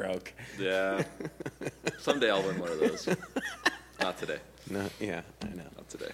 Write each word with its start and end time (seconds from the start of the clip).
broke. 0.00 0.32
Yeah. 0.58 1.02
Someday 1.98 2.30
I'll 2.30 2.42
win 2.42 2.58
one 2.58 2.70
of 2.72 2.78
those. 2.80 3.08
Not 4.00 4.18
today. 4.18 4.38
No, 4.70 4.86
yeah, 4.98 5.22
I 5.42 5.48
know. 5.48 5.64
Not 5.76 5.88
today. 5.88 6.10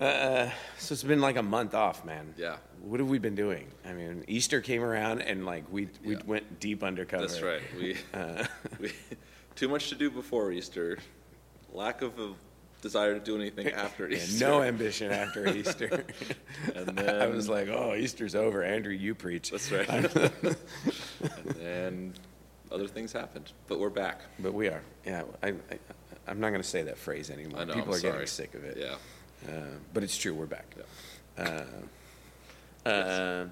Uh, 0.00 0.48
so 0.78 0.94
it's 0.94 1.02
been 1.02 1.20
like 1.20 1.36
a 1.36 1.42
month 1.42 1.74
off, 1.74 2.04
man. 2.06 2.32
Yeah. 2.38 2.56
What 2.82 3.00
have 3.00 3.08
we 3.10 3.18
been 3.18 3.34
doing? 3.34 3.68
I 3.86 3.92
mean, 3.92 4.24
Easter 4.28 4.62
came 4.62 4.82
around 4.82 5.20
and 5.20 5.44
like 5.44 5.64
we 5.70 5.88
we 6.04 6.14
Yeah. 6.14 6.22
went 6.26 6.60
deep 6.60 6.82
undercover. 6.82 7.26
That's 7.26 7.42
right. 7.42 7.60
We, 7.78 7.96
Uh, 8.14 8.44
we 8.80 8.92
too 9.54 9.68
much 9.68 9.90
to 9.90 9.94
do 9.94 10.10
before 10.10 10.52
Easter. 10.52 10.98
Lack 11.72 12.00
of 12.00 12.18
a 12.18 12.32
desire 12.80 13.12
to 13.12 13.20
do 13.20 13.36
anything 13.36 13.68
after 13.68 14.08
Easter. 14.08 14.46
no 14.48 14.62
ambition 14.62 15.12
after 15.12 15.46
Easter. 15.48 16.04
And 16.74 16.86
then 16.96 17.20
I 17.22 17.26
was 17.26 17.48
like, 17.48 17.68
oh, 17.68 17.94
Easter's 17.94 18.34
over. 18.34 18.62
Andrew, 18.62 18.92
you 18.92 19.14
preach. 19.14 19.50
That's 19.50 19.70
right. 19.70 19.88
and 19.88 20.56
then 21.56 22.14
other 22.72 22.86
things 22.86 23.12
happened, 23.12 23.52
but 23.66 23.78
we're 23.78 23.90
back. 23.90 24.20
But 24.38 24.54
we 24.54 24.68
are. 24.68 24.82
Yeah, 25.04 25.22
I, 25.42 25.48
I, 25.48 25.54
I'm 26.26 26.40
not 26.40 26.50
going 26.50 26.62
to 26.62 26.68
say 26.68 26.82
that 26.82 26.98
phrase 26.98 27.30
anymore. 27.30 27.60
I 27.60 27.64
know. 27.64 27.74
People 27.74 27.92
I'm 27.92 27.98
are 27.98 28.00
sorry. 28.00 28.12
getting 28.12 28.26
sick 28.26 28.54
of 28.54 28.64
it. 28.64 28.76
Yeah. 28.78 28.96
Uh, 29.48 29.76
but 29.92 30.02
it's 30.02 30.16
true. 30.16 30.34
We're 30.34 30.46
back. 30.46 30.74
Yeah. 31.38 31.64
Uh, 32.86 32.88
uh, 32.88 33.46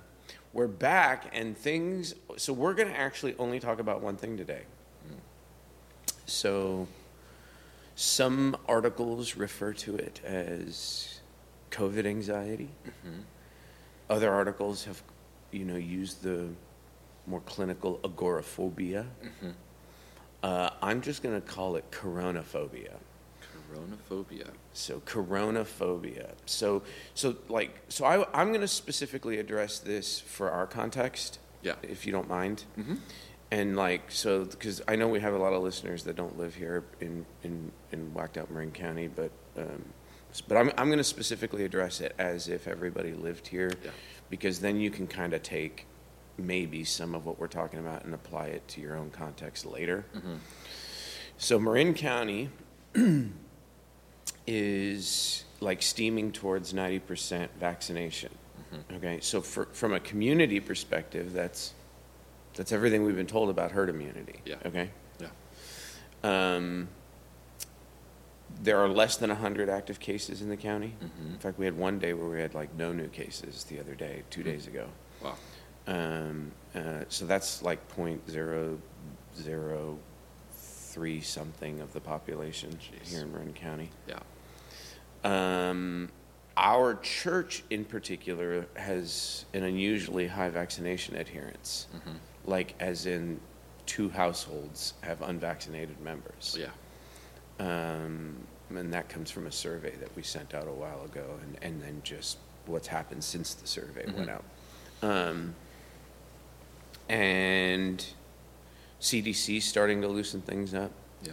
we're 0.52 0.66
back, 0.66 1.30
and 1.32 1.56
things. 1.56 2.14
So 2.36 2.52
we're 2.52 2.74
going 2.74 2.88
to 2.88 2.98
actually 2.98 3.34
only 3.38 3.60
talk 3.60 3.80
about 3.80 4.00
one 4.02 4.16
thing 4.16 4.36
today. 4.36 4.62
So, 6.26 6.86
some 7.96 8.54
articles 8.68 9.34
refer 9.34 9.72
to 9.72 9.96
it 9.96 10.20
as 10.24 11.20
COVID 11.70 12.04
anxiety. 12.04 12.68
Other 14.10 14.30
articles 14.30 14.84
have, 14.84 15.02
you 15.52 15.64
know, 15.64 15.76
used 15.76 16.22
the 16.22 16.48
more 17.28 17.40
clinical 17.40 18.00
agoraphobia. 18.04 19.06
Uh, 20.42 20.70
I'm 20.82 21.00
just 21.00 21.22
going 21.22 21.34
to 21.40 21.46
call 21.46 21.76
it 21.76 21.90
coronaphobia. 21.90 22.94
Coronaphobia. 23.72 24.48
So 24.72 25.00
coronaphobia. 25.00 26.30
So 26.46 26.82
so 27.14 27.36
like 27.48 27.78
so 27.88 28.04
I 28.04 28.24
I'm 28.32 28.48
going 28.48 28.60
to 28.62 28.68
specifically 28.68 29.38
address 29.38 29.78
this 29.78 30.20
for 30.20 30.50
our 30.50 30.66
context. 30.66 31.38
Yeah. 31.62 31.74
If 31.82 32.06
you 32.06 32.12
don't 32.12 32.28
mind. 32.28 32.64
Mm-hmm. 32.78 32.94
And 33.50 33.76
like 33.76 34.02
so 34.10 34.44
because 34.44 34.80
I 34.86 34.96
know 34.96 35.08
we 35.08 35.20
have 35.20 35.34
a 35.34 35.38
lot 35.38 35.52
of 35.52 35.62
listeners 35.62 36.04
that 36.04 36.16
don't 36.16 36.38
live 36.38 36.54
here 36.54 36.84
in 37.00 37.26
in 37.42 37.72
in 37.92 38.14
whacked 38.14 38.38
out 38.38 38.50
Marin 38.50 38.70
County, 38.70 39.08
but 39.08 39.30
um, 39.56 39.84
but 40.46 40.56
I'm 40.56 40.70
I'm 40.78 40.86
going 40.88 40.98
to 40.98 41.04
specifically 41.04 41.64
address 41.64 42.00
it 42.00 42.14
as 42.18 42.48
if 42.48 42.68
everybody 42.68 43.12
lived 43.12 43.48
here, 43.48 43.72
Yeah. 43.84 43.90
because 44.30 44.60
then 44.60 44.78
you 44.78 44.90
can 44.90 45.06
kind 45.06 45.32
of 45.32 45.42
take 45.42 45.86
maybe 46.38 46.84
some 46.84 47.14
of 47.14 47.26
what 47.26 47.38
we're 47.38 47.48
talking 47.48 47.80
about 47.80 48.04
and 48.04 48.14
apply 48.14 48.46
it 48.46 48.66
to 48.68 48.80
your 48.80 48.96
own 48.96 49.10
context 49.10 49.66
later. 49.66 50.04
Mm-hmm. 50.16 50.34
So 51.36 51.58
Marin 51.58 51.94
County 51.94 52.50
is 54.46 55.44
like 55.60 55.82
steaming 55.82 56.32
towards 56.32 56.72
90% 56.72 57.48
vaccination. 57.58 58.30
Mm-hmm. 58.72 58.94
Okay, 58.96 59.18
so 59.20 59.40
for, 59.40 59.66
from 59.72 59.92
a 59.94 60.00
community 60.00 60.60
perspective, 60.60 61.32
that's 61.32 61.72
that's 62.54 62.72
everything 62.72 63.04
we've 63.04 63.16
been 63.16 63.26
told 63.26 63.50
about 63.50 63.70
herd 63.70 63.88
immunity. 63.88 64.40
Yeah. 64.44 64.56
Okay. 64.66 64.90
Yeah. 65.20 65.28
Um, 66.24 66.88
there 68.60 68.78
are 68.78 68.88
less 68.88 69.16
than 69.16 69.30
100 69.30 69.68
active 69.68 70.00
cases 70.00 70.42
in 70.42 70.48
the 70.48 70.56
county. 70.56 70.94
Mhm. 71.00 71.34
In 71.34 71.38
fact, 71.38 71.56
we 71.58 71.66
had 71.66 71.76
one 71.78 72.00
day 72.00 72.14
where 72.14 72.28
we 72.28 72.40
had 72.40 72.54
like 72.54 72.74
no 72.74 72.92
new 72.92 73.06
cases 73.08 73.62
the 73.64 73.78
other 73.78 73.94
day, 73.94 74.24
two 74.30 74.40
Hmm. 74.42 74.48
days 74.48 74.66
ago. 74.66 74.88
Wow. 75.22 75.36
Um, 75.88 76.52
uh, 76.74 77.04
so 77.08 77.24
that's 77.24 77.62
like 77.62 77.86
point 77.88 78.28
zero 78.30 78.78
zero 79.36 79.98
three 80.52 81.20
something 81.20 81.80
of 81.80 81.92
the 81.92 82.00
population 82.00 82.70
Jeez. 82.78 83.08
here 83.10 83.22
in 83.22 83.32
Marin 83.32 83.52
County. 83.54 83.88
Yeah. 84.06 84.18
Um, 85.24 86.10
our 86.56 86.96
church 86.96 87.62
in 87.70 87.84
particular 87.84 88.66
has 88.76 89.44
an 89.54 89.62
unusually 89.64 90.26
high 90.26 90.50
vaccination 90.50 91.16
adherence, 91.16 91.86
Mm-hmm. 91.96 92.16
like 92.44 92.74
as 92.80 93.06
in 93.06 93.40
two 93.86 94.08
households 94.10 94.94
have 95.00 95.22
unvaccinated 95.22 95.98
members. 96.00 96.58
Yeah. 96.58 96.68
Um, 97.60 98.36
and 98.70 98.92
that 98.92 99.08
comes 99.08 99.30
from 99.30 99.46
a 99.46 99.52
survey 99.52 99.94
that 99.96 100.14
we 100.14 100.22
sent 100.22 100.52
out 100.52 100.68
a 100.68 100.72
while 100.72 101.02
ago, 101.04 101.24
and, 101.42 101.56
and 101.62 101.82
then 101.82 102.00
just 102.04 102.36
what's 102.66 102.86
happened 102.88 103.24
since 103.24 103.54
the 103.54 103.66
survey 103.66 104.04
went 104.14 104.28
Mhm. 104.28 104.34
out. 104.34 104.44
Um, 105.02 105.54
and 107.08 108.04
CDC 109.00 109.62
starting 109.62 110.02
to 110.02 110.08
loosen 110.08 110.40
things 110.40 110.74
up. 110.74 110.90
Yeah. 111.22 111.32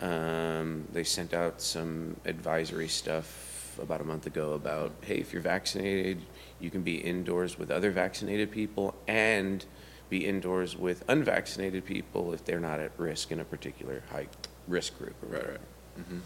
Um, 0.00 0.86
they 0.92 1.04
sent 1.04 1.34
out 1.34 1.60
some 1.60 2.16
advisory 2.24 2.88
stuff 2.88 3.78
about 3.80 4.00
a 4.00 4.04
month 4.04 4.26
ago 4.26 4.52
about 4.52 4.92
hey, 5.02 5.16
if 5.16 5.32
you're 5.32 5.42
vaccinated, 5.42 6.20
you 6.60 6.70
can 6.70 6.82
be 6.82 6.96
indoors 6.96 7.58
with 7.58 7.70
other 7.70 7.90
vaccinated 7.90 8.50
people 8.50 8.94
and 9.08 9.64
be 10.10 10.26
indoors 10.26 10.76
with 10.76 11.04
unvaccinated 11.08 11.84
people 11.84 12.32
if 12.34 12.44
they're 12.44 12.60
not 12.60 12.80
at 12.80 12.92
risk 12.98 13.32
in 13.32 13.40
a 13.40 13.44
particular 13.44 14.02
high 14.10 14.26
risk 14.68 14.98
group. 14.98 15.14
Or 15.22 15.28
Right. 15.28 15.48
Right. 15.50 15.60
Mm-hmm. 16.00 16.18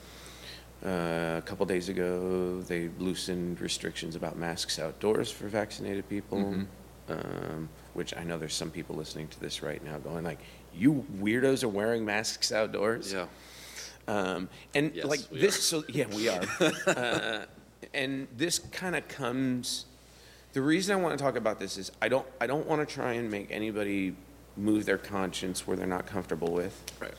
Uh, 0.84 1.38
a 1.38 1.42
couple 1.46 1.64
days 1.66 1.88
ago, 1.88 2.60
they 2.62 2.88
loosened 2.98 3.60
restrictions 3.60 4.14
about 4.16 4.36
masks 4.36 4.78
outdoors 4.78 5.30
for 5.30 5.48
vaccinated 5.48 6.08
people, 6.08 6.38
Mhm. 6.38 6.66
um, 7.08 7.68
which 7.96 8.14
I 8.16 8.22
know 8.24 8.38
there's 8.38 8.54
some 8.54 8.70
people 8.70 8.94
listening 8.94 9.28
to 9.28 9.40
this 9.40 9.62
right 9.62 9.82
now 9.84 9.98
going 9.98 10.22
like, 10.24 10.38
"You 10.74 11.04
weirdos 11.20 11.64
are 11.64 11.68
wearing 11.68 12.04
masks 12.04 12.52
outdoors." 12.52 13.12
Yeah. 13.12 13.26
Um, 14.08 14.48
and 14.74 14.94
Yes, 14.94 15.04
like 15.06 15.28
this, 15.30 15.58
are. 15.58 15.62
so 15.62 15.84
yeah, 15.88 16.06
we 16.14 16.28
are. 16.28 16.42
uh, 16.86 17.44
and 17.94 18.28
this 18.36 18.58
kind 18.58 18.94
of 18.94 19.08
comes. 19.08 19.86
The 20.52 20.62
reason 20.62 20.96
I 20.96 21.00
want 21.02 21.18
to 21.18 21.22
talk 21.22 21.36
about 21.36 21.58
this 21.58 21.76
is 21.76 21.90
I 22.00 22.08
don't 22.08 22.26
I 22.40 22.46
don't 22.46 22.66
want 22.66 22.86
to 22.86 22.94
try 22.94 23.14
and 23.14 23.30
make 23.30 23.48
anybody 23.50 24.14
move 24.56 24.84
their 24.86 24.98
conscience 24.98 25.66
where 25.66 25.76
they're 25.76 25.86
not 25.86 26.06
comfortable 26.06 26.52
with. 26.52 26.82
Right. 27.00 27.14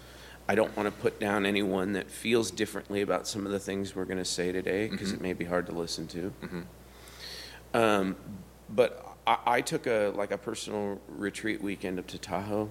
I 0.50 0.56
don't 0.56 0.76
want 0.78 0.88
to 0.88 1.02
put 1.02 1.20
down 1.20 1.46
anyone 1.46 1.92
that 1.94 2.10
feels 2.10 2.52
differently 2.52 3.02
about 3.02 3.28
some 3.28 3.46
of 3.46 3.52
the 3.52 3.60
things 3.60 3.96
we're 3.96 4.06
going 4.06 4.18
to 4.18 4.24
say 4.26 4.52
today 4.54 4.88
because 4.88 5.12
Mhm. 5.12 5.16
it 5.16 5.22
may 5.22 5.34
be 5.34 5.44
hard 5.46 5.66
to 5.66 5.74
listen 5.74 6.08
to. 6.08 6.34
Mm-hmm. 6.42 6.62
Um, 7.74 8.16
but 8.70 9.06
I, 9.28 9.38
I 9.46 9.62
took 9.62 9.86
a 9.86 10.12
like 10.16 10.32
a 10.32 10.38
personal 10.38 11.00
retreat 11.08 11.62
weekend 11.62 12.00
up 12.00 12.08
to 12.08 12.18
Tahoe, 12.18 12.70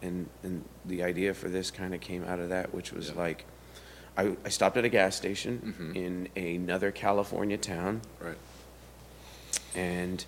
and 0.00 0.28
and 0.42 0.64
the 0.84 1.04
idea 1.04 1.34
for 1.34 1.48
this 1.48 1.70
kind 1.70 1.94
of 1.94 2.00
came 2.00 2.24
out 2.24 2.40
of 2.40 2.48
that, 2.48 2.74
which 2.74 2.92
was 2.92 3.10
Yeah. 3.10 3.14
like, 3.20 3.44
I, 4.16 4.36
I 4.44 4.48
stopped 4.48 4.76
at 4.76 4.84
a 4.84 4.88
gas 4.88 5.14
station 5.16 5.74
Mhm. 5.78 5.96
in 5.96 6.28
another 6.42 6.90
California 6.90 7.58
town, 7.58 8.00
Right. 8.18 8.38
and 9.74 10.24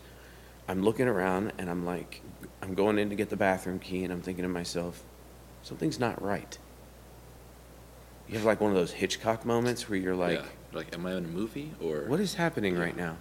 I'm 0.69 0.83
looking 0.83 1.09
around 1.09 1.53
and 1.59 1.69
I'm 1.69 1.85
like, 1.85 2.23
I'm 2.63 2.75
going 2.75 2.99
in 2.99 3.11
to 3.11 3.17
get 3.17 3.31
the 3.31 3.37
bathroom 3.37 3.79
key, 3.79 4.05
and 4.05 4.13
I'm 4.13 4.23
thinking 4.23 4.43
to 4.43 4.49
myself, 4.49 5.03
something's 5.63 5.99
not 5.99 6.23
right. 6.23 6.57
You 8.29 8.35
have 8.37 8.45
like 8.47 8.61
one 8.61 8.71
of 8.71 8.77
those 8.77 8.93
Hitchcock 8.93 9.45
moments 9.45 9.89
where 9.89 9.99
you're 9.99 10.15
like, 10.17 10.39
yeah. 10.41 10.47
Like, 10.73 10.93
am 10.95 11.07
I 11.07 11.13
in 11.13 11.25
a 11.25 11.29
movie 11.29 11.73
or 11.81 12.01
what 12.09 12.19
is 12.21 12.35
happening 12.35 12.75
Yeah. 12.75 12.81
right 12.81 12.97
now? 12.97 13.17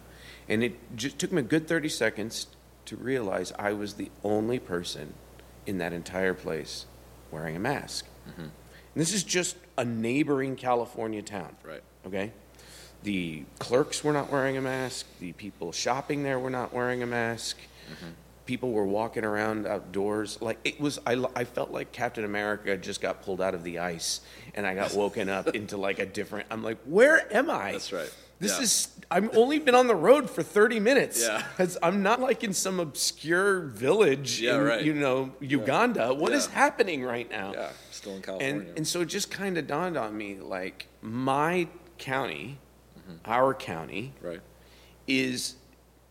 And 0.49 0.63
it 0.63 0.75
just 0.95 1.19
took 1.19 1.31
me 1.31 1.39
a 1.39 1.43
good 1.43 1.67
30 1.67 1.89
seconds 1.89 2.47
to 2.85 2.95
realize 2.97 3.51
I 3.57 3.73
was 3.73 3.93
the 3.93 4.11
only 4.23 4.59
person 4.59 5.13
in 5.65 5.77
that 5.77 5.93
entire 5.93 6.33
place 6.33 6.85
wearing 7.31 7.55
a 7.55 7.59
mask. 7.59 8.05
Mhm. 8.27 8.39
And 8.43 8.51
this 8.95 9.13
is 9.13 9.23
just 9.23 9.55
a 9.77 9.85
neighboring 9.85 10.55
California 10.55 11.21
town, 11.21 11.55
Right. 11.63 11.81
okay? 12.05 12.31
The 13.03 13.43
clerks 13.59 14.03
were 14.03 14.13
not 14.13 14.31
wearing 14.31 14.55
a 14.57 14.61
mask. 14.61 15.05
The 15.19 15.31
people 15.33 15.71
shopping 15.71 16.23
there 16.23 16.39
were 16.39 16.49
not 16.49 16.73
wearing 16.73 17.01
a 17.03 17.07
mask. 17.07 17.57
People 18.45 18.71
were 18.73 18.85
walking 18.85 19.23
around 19.23 19.65
outdoors. 19.65 20.41
Like 20.41 20.59
it 20.65 20.79
was, 20.79 20.99
I, 21.07 21.23
I 21.33 21.45
felt 21.45 21.71
like 21.71 21.93
Captain 21.93 22.25
America 22.25 22.75
just 22.75 22.99
got 22.99 23.21
pulled 23.21 23.39
out 23.41 23.53
of 23.53 23.63
the 23.63 23.79
ice 23.79 24.19
and 24.53 24.67
I 24.67 24.75
got 24.75 24.93
woken 24.93 25.29
up 25.29 25.47
into 25.55 25.77
like 25.77 25.99
a 25.99 26.05
different, 26.05 26.47
I'm 26.51 26.61
like, 26.61 26.77
where 26.85 27.33
am 27.33 27.49
I? 27.49 27.71
That's 27.71 27.93
right. 27.93 28.13
This 28.43 28.57
Yeah. 28.57 28.63
is, 28.63 28.87
I've 29.09 29.35
only 29.37 29.57
been 29.59 29.73
on 29.75 29.87
the 29.87 29.95
road 29.95 30.29
for 30.29 30.43
30 30.43 30.79
minutes. 30.79 31.21
Yeah. 31.23 31.43
I'm 31.83 32.03
not 32.03 32.19
like 32.19 32.43
in 32.43 32.53
some 32.53 32.79
obscure 32.79 33.61
village 33.61 34.41
Yeah, 34.41 34.55
in, 34.57 34.63
right. 34.63 34.83
you 34.83 34.93
know, 34.93 35.31
Uganda. 35.39 36.13
What 36.13 36.33
is 36.33 36.47
Yeah. 36.47 36.55
happening 36.55 37.03
right 37.03 37.29
now? 37.31 37.53
Yeah. 37.53 37.69
Still 37.91 38.15
in 38.17 38.21
California. 38.21 38.67
And, 38.67 38.77
and 38.79 38.87
so 38.87 39.01
it 39.01 39.05
just 39.05 39.31
kind 39.31 39.57
of 39.57 39.65
dawned 39.65 39.97
on 39.97 40.15
me 40.17 40.35
like 40.39 40.87
my 41.01 41.67
county, 41.97 42.59
Mm-hmm. 42.99 43.17
our 43.31 43.53
county, 43.53 44.13
right. 44.21 44.39
is 45.07 45.55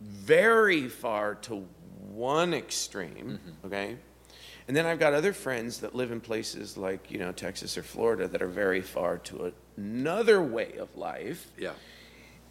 very 0.01 0.89
far 0.89 1.35
to 1.37 1.67
one 2.11 2.53
extreme, 2.55 3.39
Mm-hmm. 3.39 3.67
okay? 3.67 3.97
And 4.69 4.77
then 4.77 4.87
I've 4.87 4.99
got 5.01 5.13
other 5.13 5.33
friends 5.33 5.81
that 5.81 5.95
live 5.95 6.13
in 6.13 6.21
places 6.21 6.77
like, 6.77 7.11
you 7.11 7.19
know, 7.19 7.33
Texas 7.33 7.77
or 7.77 7.83
Florida 7.83 8.29
that 8.29 8.41
are 8.43 8.49
very 8.49 8.81
far 8.81 9.19
to 9.19 9.53
another 9.77 10.41
way 10.43 10.75
of 10.79 10.95
life. 10.97 11.51
Yeah. 11.59 11.73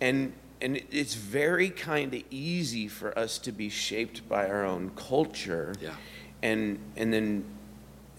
And 0.02 0.34
and 0.62 0.82
it's 0.92 1.14
very 1.14 1.70
kind 1.70 2.14
of 2.14 2.24
easy 2.30 2.88
for 2.88 3.18
us 3.18 3.38
to 3.40 3.52
be 3.52 3.70
shaped 3.70 4.28
by 4.28 4.48
our 4.48 4.66
own 4.66 4.92
culture. 4.96 5.74
Yeah. 5.80 5.96
And 6.44 6.80
and 6.98 7.14
then 7.14 7.46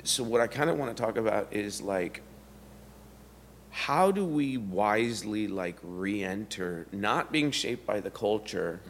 so 0.04 0.24
what 0.24 0.40
I 0.40 0.46
kind 0.46 0.70
of 0.70 0.78
want 0.78 0.96
to 0.96 1.02
talk 1.02 1.16
about 1.16 1.52
is 1.52 1.80
like, 1.82 2.22
how 3.70 4.10
do 4.10 4.24
we 4.24 4.56
wisely 4.56 5.48
like 5.48 5.76
re-enter, 5.82 6.86
not 6.92 7.30
being 7.30 7.50
shaped 7.50 7.86
by 7.86 8.00
the 8.00 8.10
culture, 8.10 8.80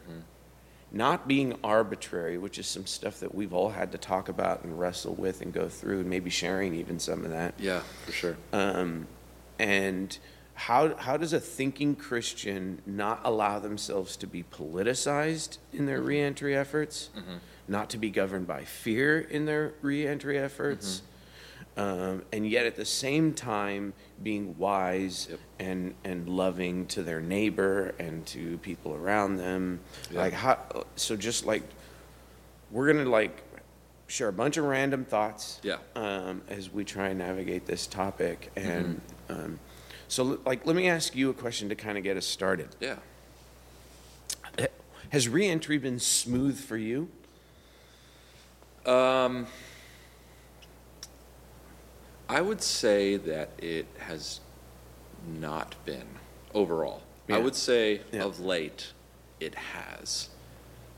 not 0.91 1.29
being 1.29 1.55
arbitrary, 1.62 2.39
which 2.39 2.59
is 2.59 2.67
some 2.67 2.87
stuff 2.87 3.21
that 3.21 3.35
we've 3.35 3.53
all 3.53 3.71
had 3.71 3.93
to 3.93 3.99
talk 3.99 4.29
about 4.29 4.65
and 4.65 4.79
wrestle 4.79 5.15
with 5.15 5.41
and 5.41 5.53
go 5.53 5.69
through, 5.69 6.00
and 6.00 6.11
maybe 6.11 6.31
sharing 6.31 6.75
even 6.75 6.99
some 6.99 7.25
of 7.25 7.31
that. 7.31 7.55
Yeah, 7.59 7.81
for 8.05 8.12
sure. 8.12 8.37
Um, 8.53 9.06
and 9.59 10.19
how, 10.67 10.94
how 10.97 11.17
does 11.17 11.32
a 11.32 11.41
thinking 11.41 11.97
Christian 11.97 12.81
not 12.87 13.20
allow 13.25 13.59
themselves 13.59 14.17
to 14.19 14.26
be 14.29 14.44
politicized 14.44 15.59
in 15.73 15.87
their 15.87 16.00
reentry 16.00 16.56
efforts, 16.56 17.11
not 17.67 17.91
to 17.91 17.99
be 17.99 18.11
governed 18.11 18.47
by 18.47 18.64
fear 18.64 19.19
in 19.20 19.44
their 19.44 19.73
reentry 19.82 20.38
efforts, 20.38 21.03
um, 21.76 22.23
and 22.32 22.49
yet 22.49 22.64
at 22.67 22.76
the 22.76 22.85
same 22.85 23.32
time 23.35 23.93
being 24.23 24.56
wise 24.56 25.26
Yep. 25.31 25.41
and, 25.59 25.94
and 26.05 26.29
loving 26.29 26.87
to 26.88 27.03
their 27.03 27.20
neighbor 27.20 27.93
and 27.99 28.25
to 28.26 28.58
people 28.58 28.94
around 28.94 29.38
them? 29.38 29.81
Yeah. 30.12 30.20
Like, 30.20 30.32
how, 30.32 30.58
so 30.94 31.17
just 31.17 31.44
like, 31.44 31.65
we're 32.70 32.93
going 32.93 33.05
to 33.05 33.11
like 33.11 33.43
share 34.06 34.29
a 34.29 34.32
bunch 34.32 34.58
of 34.58 34.65
random 34.67 35.05
thoughts 35.05 35.58
Yeah. 35.65 35.79
um, 35.97 36.43
as 36.49 36.70
we 36.73 36.85
try 36.85 37.08
and 37.08 37.19
navigate 37.19 37.67
this 37.67 37.87
topic. 37.88 38.53
And 38.55 39.00
um, 39.29 39.58
so, 40.12 40.38
like, 40.44 40.67
let 40.67 40.76
me 40.76 40.91
ask 40.91 41.17
you 41.17 41.31
a 41.31 41.32
question 41.32 41.70
to 41.70 41.75
kind 41.75 41.97
of 41.97 42.05
get 42.05 42.19
us 42.19 42.26
started. 42.26 42.69
Yeah. 42.81 42.97
Has 45.09 45.26
reentry 45.26 45.79
been 45.79 45.99
smooth 45.99 46.61
for 46.61 46.76
you? 46.76 47.09
Um, 48.85 49.47
I 52.29 52.43
would 52.43 52.61
say 52.61 53.17
that 53.17 53.53
it 53.56 53.87
has 54.00 54.41
not 55.26 55.76
been 55.87 56.09
overall. 56.53 57.00
Yeah. 57.26 57.37
I 57.37 57.38
would 57.38 57.56
say 57.56 58.03
Yeah. 58.12 58.25
of 58.25 58.38
late, 58.38 58.93
it 59.41 59.55
has. 59.55 60.29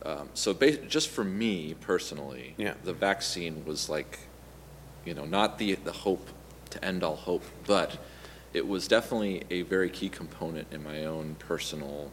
Um, 0.05 0.29
so 0.35 0.53
just 0.53 1.09
for 1.09 1.23
me 1.23 1.75
personally, 1.75 2.55
Yeah. 2.57 2.75
the 2.83 2.93
vaccine 2.93 3.65
was 3.65 3.89
like, 3.89 4.19
you 5.05 5.15
know, 5.15 5.25
not 5.25 5.59
the 5.59 5.77
the 5.77 5.93
hope 5.93 6.31
to 6.71 6.85
end 6.85 7.05
all 7.05 7.15
hope, 7.15 7.45
but 7.65 7.97
it 8.55 8.67
was 8.67 8.89
definitely 8.89 9.43
a 9.51 9.63
very 9.63 9.91
key 9.91 10.09
component 10.09 10.69
in 10.73 10.83
my 10.83 11.05
own 11.05 11.35
personal, 11.41 12.11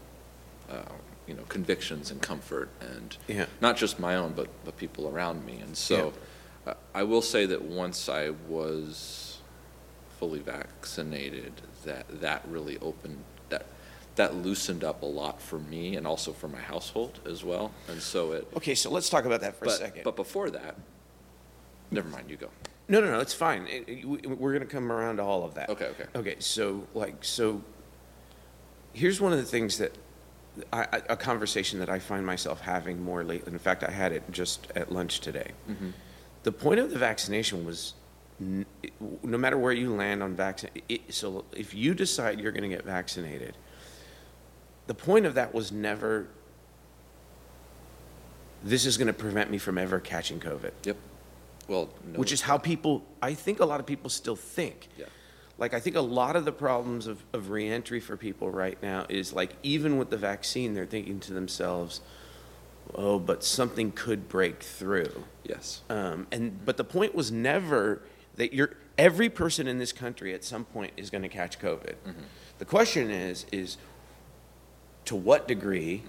uh, 0.70 0.82
you 1.28 1.36
know, 1.36 1.44
convictions 1.44 2.12
and 2.12 2.22
comfort, 2.22 2.70
and 2.82 3.16
Yeah. 3.28 3.46
not 3.62 3.78
just 3.78 4.00
my 4.00 4.16
own, 4.16 4.34
but 4.34 4.48
but 4.66 4.76
people 4.76 5.08
around 5.08 5.46
me. 5.46 5.60
And 5.60 5.78
so, 5.78 6.14
uh, 6.66 6.74
I 6.94 7.04
will 7.04 7.22
say 7.22 7.46
that 7.46 7.62
once 7.62 8.10
I 8.10 8.32
was 8.50 9.38
fully 10.20 10.40
vaccinated, 10.40 11.54
that 11.86 12.06
that 12.22 12.42
really 12.48 12.78
opened 12.80 13.24
that 13.50 13.68
that 14.16 14.36
loosened 14.36 14.84
up 14.84 15.04
a 15.04 15.06
lot 15.06 15.42
for 15.42 15.60
me 15.60 15.96
and 15.96 16.06
also 16.06 16.34
for 16.34 16.48
my 16.48 16.60
household 16.60 17.20
as 17.26 17.44
well. 17.44 17.72
And 17.88 18.02
so 18.02 18.32
it. 18.34 18.48
Okay, 18.58 18.76
so 18.76 18.90
let's 18.90 19.10
talk 19.10 19.26
about 19.26 19.42
that 19.42 19.56
for 19.56 19.66
a 19.66 19.70
second. 19.70 20.04
but 20.04 20.16
before 20.16 20.50
that, 20.50 20.76
never 21.92 22.10
mind. 22.10 22.30
You 22.30 22.38
go. 22.38 22.50
No, 22.92 23.00
no, 23.00 23.12
no, 23.12 23.20
it's 23.20 23.34
fine. 23.34 23.66
It- 23.68 23.88
it- 23.88 24.06
we- 24.06 24.20
we're 24.28 24.52
going 24.54 24.68
to 24.68 24.72
come 24.72 24.92
around 24.92 25.18
to 25.18 25.24
all 25.24 25.44
of 25.44 25.54
that. 25.56 25.70
Okay, 25.70 25.86
okay. 25.86 26.06
Okay, 26.16 26.36
so, 26.40 26.86
like, 26.94 27.24
so 27.24 27.64
here's 28.94 29.20
one 29.22 29.32
of 29.32 29.40
the 29.40 29.46
things 29.46 29.78
that 29.78 29.96
I, 30.74 30.82
I- 30.92 31.02
a 31.10 31.18
conversation 31.18 31.80
that 31.80 31.90
I 31.90 32.00
find 32.00 32.26
myself 32.26 32.62
having 32.62 33.02
more 33.04 33.24
lately. 33.24 33.52
In 33.54 33.60
fact, 33.60 33.84
I 33.84 33.92
had 33.92 34.12
it 34.12 34.24
just 34.32 34.68
at 34.76 34.92
lunch 34.92 35.22
today. 35.22 35.52
Mm-hmm. 35.70 35.92
The 36.44 36.52
point 36.52 36.80
of 36.80 36.92
the 36.92 36.98
vaccination 37.00 37.66
was 37.66 37.94
n- 38.42 38.66
no 39.24 39.38
matter 39.38 39.58
where 39.58 39.72
you 39.72 39.94
land 39.94 40.22
on 40.22 40.36
vaccine, 40.36 40.70
so 41.10 41.46
if 41.54 41.74
you 41.74 41.94
decide 41.94 42.40
you're 42.42 42.52
going 42.52 42.70
to 42.70 42.76
get 42.76 42.84
vaccinated, 42.84 43.56
the 44.88 44.94
point 44.96 45.26
of 45.26 45.36
that 45.36 45.54
was 45.54 45.72
never 45.72 46.28
this 48.64 48.86
is 48.86 48.98
going 48.98 49.08
to 49.08 49.14
prevent 49.14 49.50
me 49.50 49.58
from 49.58 49.78
ever 49.78 50.00
catching 50.00 50.40
COVID, 50.40 50.72
Yep. 50.84 50.98
Well, 51.72 51.90
no, 52.06 52.20
which 52.20 52.34
is 52.34 52.42
how 52.42 52.58
people, 52.58 53.04
I 53.22 53.34
think 53.34 53.62
a 53.62 53.66
lot 53.66 53.80
of 53.80 53.86
people 53.86 54.10
still 54.10 54.36
think. 54.36 54.90
Yeah. 54.98 55.06
Like, 55.58 55.74
I 55.74 55.80
think 55.80 55.96
a 55.96 56.02
lot 56.02 56.36
of 56.36 56.44
the 56.44 56.52
problems 56.52 57.08
of, 57.08 57.24
of 57.32 57.50
reentry 57.50 58.02
for 58.02 58.18
people 58.18 58.52
right 58.52 58.82
now 58.84 59.06
is 59.08 59.32
like, 59.32 59.56
even 59.64 59.98
with 59.98 60.10
the 60.10 60.18
vaccine, 60.18 60.74
they're 60.74 60.86
thinking 60.86 61.22
to 61.22 61.34
themselves, 61.34 62.02
oh, 62.94 63.20
but 63.20 63.42
something 63.44 63.94
could 63.94 64.28
break 64.28 64.62
through. 64.62 65.24
Yes. 65.44 65.82
Um, 65.90 66.28
and 66.32 66.66
but 66.66 66.76
the 66.76 66.84
point 66.84 67.16
was 67.16 67.32
never 67.32 68.02
that 68.36 68.54
you're 68.54 68.76
every 68.98 69.30
person 69.30 69.68
in 69.68 69.78
this 69.78 69.94
country 69.94 70.34
at 70.34 70.44
some 70.44 70.66
point 70.66 70.92
is 70.98 71.10
going 71.10 71.22
to 71.22 71.30
catch 71.30 71.60
COVID. 71.60 71.96
The 72.58 72.66
question 72.66 73.10
is 73.10 73.46
is 73.52 73.78
to 75.06 75.16
what 75.16 75.48
degree 75.48 76.04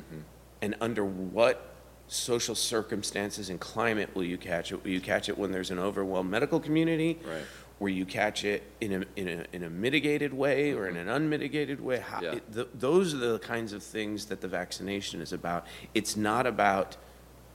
and 0.60 0.74
under 0.80 1.04
what 1.04 1.71
social 2.12 2.54
circumstances 2.54 3.48
and 3.48 3.58
climate 3.58 4.14
will 4.14 4.24
you 4.24 4.36
catch 4.36 4.72
it? 4.72 4.82
Will 4.84 4.90
you 4.90 5.00
catch 5.00 5.28
it 5.28 5.38
when 5.38 5.50
there's 5.50 5.70
an 5.70 5.78
overwhelmed 5.78 6.30
medical 6.30 6.60
community? 6.60 7.18
Right. 7.26 7.42
Will 7.80 7.88
you 7.88 8.04
catch 8.04 8.44
it 8.44 8.62
in 8.80 9.02
a, 9.02 9.04
in 9.16 9.28
a, 9.28 9.46
in 9.52 9.64
a 9.64 9.70
mitigated 9.70 10.32
way 10.32 10.72
or 10.72 10.88
in 10.88 10.96
an 10.96 11.08
unmitigated 11.08 11.80
way? 11.80 11.98
How, 11.98 12.20
Yeah. 12.20 12.32
it, 12.34 12.52
th 12.52 12.66
those 12.74 13.14
are 13.14 13.18
the 13.32 13.38
kinds 13.38 13.72
of 13.72 13.82
things 13.82 14.26
that 14.26 14.40
the 14.40 14.48
vaccination 14.48 15.20
is 15.20 15.32
about. 15.32 15.66
It's 15.94 16.16
not 16.16 16.46
about 16.46 16.96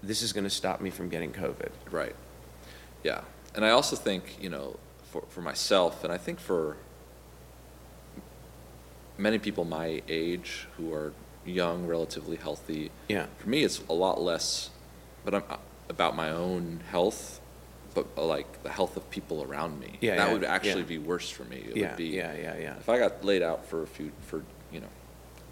this 0.04 0.22
is 0.22 0.34
going 0.34 0.44
to 0.44 0.50
stop 0.50 0.82
me 0.82 0.90
from 0.90 1.08
getting 1.10 1.32
COVID. 1.32 1.72
Right. 1.92 2.16
Yeah. 3.04 3.22
And 3.56 3.64
I 3.64 3.70
also 3.70 3.96
think, 3.96 4.38
you 4.42 4.50
know, 4.50 4.76
for, 5.12 5.24
for 5.30 5.42
myself, 5.42 6.04
and 6.04 6.12
I 6.12 6.18
think 6.18 6.40
for 6.40 6.78
many 9.18 9.40
people 9.40 9.66
my 9.66 10.02
age 10.08 10.68
who 10.78 10.94
are 10.94 11.14
young, 11.48 11.88
relatively 11.88 12.38
healthy, 12.38 12.92
Yeah. 13.08 13.28
for 13.40 13.50
me 13.50 13.64
it's 13.64 13.82
a 13.90 13.94
lot 13.94 14.22
less 14.22 14.70
but 15.26 15.34
I'm, 15.36 15.44
uh, 15.50 15.58
about 15.90 16.16
my 16.16 16.30
own 16.30 16.82
health, 16.90 17.40
but 17.94 18.06
uh, 18.18 18.24
like 18.26 18.64
the 18.64 18.70
health 18.70 18.96
of 18.98 19.10
people 19.10 19.44
around 19.44 19.80
me. 19.80 19.98
Yeah, 20.02 20.16
that 20.16 20.28
yeah, 20.28 20.34
would 20.34 20.44
actually 20.44 20.82
yeah. 20.82 20.88
be 20.88 20.98
worse 21.00 21.30
for 21.30 21.44
me. 21.46 21.58
It 21.70 21.76
yeah, 21.78 21.88
would 21.90 21.98
be, 21.98 22.06
yeah, 22.06 22.34
yeah, 22.34 22.58
yeah. 22.58 22.76
If 22.78 22.88
I 22.90 22.98
got 23.00 23.24
laid 23.26 23.42
out 23.42 23.66
for 23.66 23.84
a 23.84 23.88
few, 23.88 24.12
for, 24.22 24.44
you 24.72 24.80
know, 24.80 24.88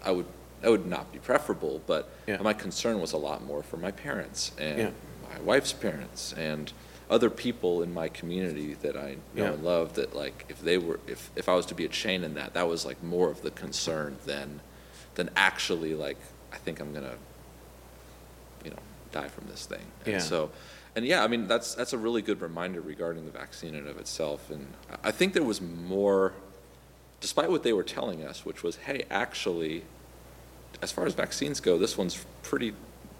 I 0.02 0.12
would, 0.12 0.26
that 0.62 0.70
would 0.70 0.86
not 0.86 1.12
be 1.12 1.18
preferable, 1.18 1.82
but 1.86 2.08
Yeah. 2.26 2.38
my 2.42 2.52
concern 2.54 3.00
was 3.00 3.12
a 3.12 3.16
lot 3.18 3.44
more 3.44 3.62
for 3.62 3.76
my 3.76 3.90
parents 3.90 4.52
and 4.58 4.78
Yeah. 4.78 4.90
my 5.30 5.40
wife's 5.40 5.72
parents 5.72 6.32
and 6.34 6.72
other 7.10 7.30
people 7.30 7.82
in 7.82 7.92
my 7.94 8.08
community 8.08 8.74
that 8.74 8.96
I 8.96 9.16
know 9.34 9.44
Yeah. 9.44 9.52
and 9.52 9.62
love 9.64 9.94
that 9.94 10.14
like 10.16 10.44
if 10.48 10.60
they 10.60 10.76
were 10.78 10.98
if, 11.06 11.30
if 11.36 11.48
I 11.48 11.54
was 11.54 11.66
to 11.66 11.74
be 11.74 11.84
a 11.84 11.88
chain 11.88 12.24
in 12.24 12.34
that 12.34 12.54
that 12.54 12.66
was 12.66 12.84
like 12.84 13.02
more 13.02 13.30
of 13.30 13.42
the 13.42 13.50
concern 13.52 14.16
than 14.24 14.60
than 15.16 15.28
actually 15.36 15.94
like 15.94 16.16
I 16.52 16.56
think 16.58 16.80
I'm 16.80 16.92
gonna 16.94 17.16
you 18.64 18.70
know 18.70 18.78
die 19.12 19.28
from 19.28 19.46
this 19.48 19.66
thing 19.66 19.84
and 20.04 20.14
Yeah. 20.14 20.18
so 20.20 20.50
and 20.94 21.04
yeah 21.04 21.24
I 21.24 21.26
mean 21.26 21.46
that's 21.48 21.74
that's 21.74 21.92
a 21.92 21.98
really 21.98 22.22
good 22.22 22.40
reminder 22.40 22.80
regarding 22.80 23.24
the 23.24 23.30
vaccine 23.32 23.70
in 23.74 23.80
and 23.80 23.88
of 23.88 23.98
itself 23.98 24.50
and 24.50 24.66
I 25.02 25.10
think 25.10 25.32
there 25.32 25.42
was 25.42 25.60
more 25.60 26.32
despite 27.20 27.50
what 27.50 27.62
they 27.62 27.72
were 27.72 27.82
telling 27.82 28.22
us 28.24 28.44
which 28.44 28.62
was 28.62 28.76
hey 28.76 29.04
actually 29.10 29.84
as 30.82 30.92
far 30.92 31.06
as 31.06 31.14
vaccines 31.14 31.60
go 31.60 31.78
this 31.78 31.96
one's 31.98 32.24
pretty 32.42 32.72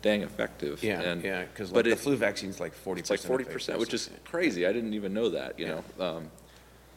dang 0.03 0.23
effective 0.23 0.83
Yeah, 0.85 1.01
and 1.01 1.25
yeah, 1.25 1.45
because 1.45 1.73
like 1.73 1.85
the 1.85 1.91
it- 1.93 1.99
flu 1.99 2.15
vaccine's 2.17 2.61
like 2.61 2.75
forty 2.75 3.01
it's 3.01 3.09
percent. 3.09 3.25
like 3.25 3.29
forty 3.29 3.45
percent, 3.45 3.79
which 3.81 3.95
is 3.95 4.11
crazy. 4.25 4.67
I 4.67 4.73
didn't 4.73 4.93
even 4.95 5.13
know 5.15 5.31
that, 5.31 5.59
you 5.59 5.67
know. 5.67 5.83
Um, 5.99 6.31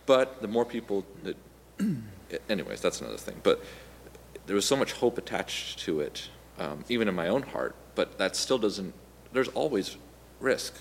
but 0.05 0.41
the 0.41 0.47
more 0.47 0.65
people 0.65 1.05
that, 1.23 1.35
anyways, 2.49 2.81
that's 2.81 2.99
another 3.01 3.17
thing. 3.17 3.37
But 3.41 3.63
there 4.49 4.55
was 4.55 4.65
so 4.65 4.75
much 4.75 4.93
hope 4.93 5.19
attached 5.19 5.77
to 5.77 5.99
it, 6.01 6.27
um, 6.57 6.83
even 6.89 7.07
in 7.07 7.13
my 7.13 7.27
own 7.27 7.43
heart. 7.43 7.75
But 7.93 8.17
that 8.17 8.35
still 8.35 8.57
doesn't. 8.57 8.95
There's 9.31 9.47
always 9.49 9.95
risk 10.39 10.73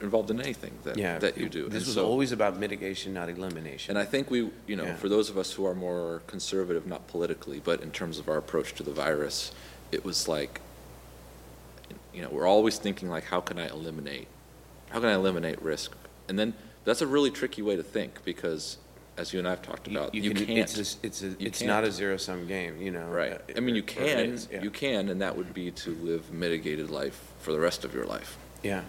involved 0.00 0.30
in 0.30 0.40
anything 0.40 0.72
that 0.84 0.96
yeah, 0.96 1.18
that 1.18 1.36
you 1.36 1.50
do. 1.50 1.64
This 1.64 1.82
And 1.82 1.86
was 1.88 1.94
so- 1.96 2.06
always 2.06 2.32
about 2.32 2.58
mitigation, 2.58 3.12
not 3.12 3.28
elimination. 3.28 3.90
and 3.94 3.98
I 3.98 4.06
think 4.06 4.30
we, 4.30 4.48
you 4.66 4.74
know, 4.74 4.84
Yeah. 4.84 4.96
for 4.96 5.10
those 5.10 5.28
of 5.28 5.36
us 5.36 5.52
who 5.52 5.66
are 5.66 5.74
more 5.74 6.22
conservative, 6.26 6.86
not 6.86 7.06
politically, 7.06 7.60
but 7.62 7.82
in 7.82 7.90
terms 7.90 8.18
of 8.18 8.26
our 8.26 8.38
approach 8.38 8.72
to 8.76 8.82
the 8.82 8.90
virus, 8.90 9.52
it 9.92 10.02
was 10.02 10.26
like, 10.26 10.62
you 12.14 12.22
know, 12.22 12.30
we're 12.30 12.46
always 12.46 12.78
thinking 12.78 13.10
like, 13.10 13.24
how 13.24 13.40
can 13.42 13.58
I 13.58 13.68
eliminate, 13.68 14.28
how 14.88 15.00
can 15.00 15.10
I 15.10 15.14
eliminate 15.14 15.60
risk? 15.60 15.92
And 16.26 16.38
then 16.38 16.54
that's 16.86 17.02
a 17.02 17.06
really 17.06 17.30
tricky 17.30 17.60
way 17.60 17.76
to 17.76 17.82
think 17.82 18.24
because, 18.24 18.78
as 19.16 19.32
you 19.32 19.38
and 19.38 19.46
I 19.46 19.50
have 19.50 19.62
talked 19.62 19.86
about, 19.86 20.14
you, 20.14 20.34
can, 20.34 20.46
can't. 20.46 20.58
It's 20.58 20.76
a, 20.76 21.06
it's 21.06 21.22
a, 21.22 21.34
it's 21.38 21.58
can't. 21.60 21.68
not 21.68 21.84
a 21.84 21.90
zero 21.92 22.16
sum 22.16 22.46
game. 22.46 22.80
You 22.80 22.90
know. 22.90 23.06
Right. 23.06 23.32
Uh, 23.32 23.56
I 23.56 23.60
mean, 23.60 23.74
you 23.74 23.82
can, 23.82 24.30
is, 24.30 24.48
yeah. 24.50 24.62
you 24.62 24.70
can, 24.70 25.08
and 25.08 25.20
that 25.20 25.36
would 25.36 25.54
be 25.54 25.70
to 25.70 25.90
live 25.96 26.32
mitigated 26.32 26.90
life 26.90 27.20
for 27.38 27.52
the 27.52 27.60
rest 27.60 27.84
of 27.84 27.94
your 27.94 28.06
life. 28.06 28.36
Yeah. 28.62 28.82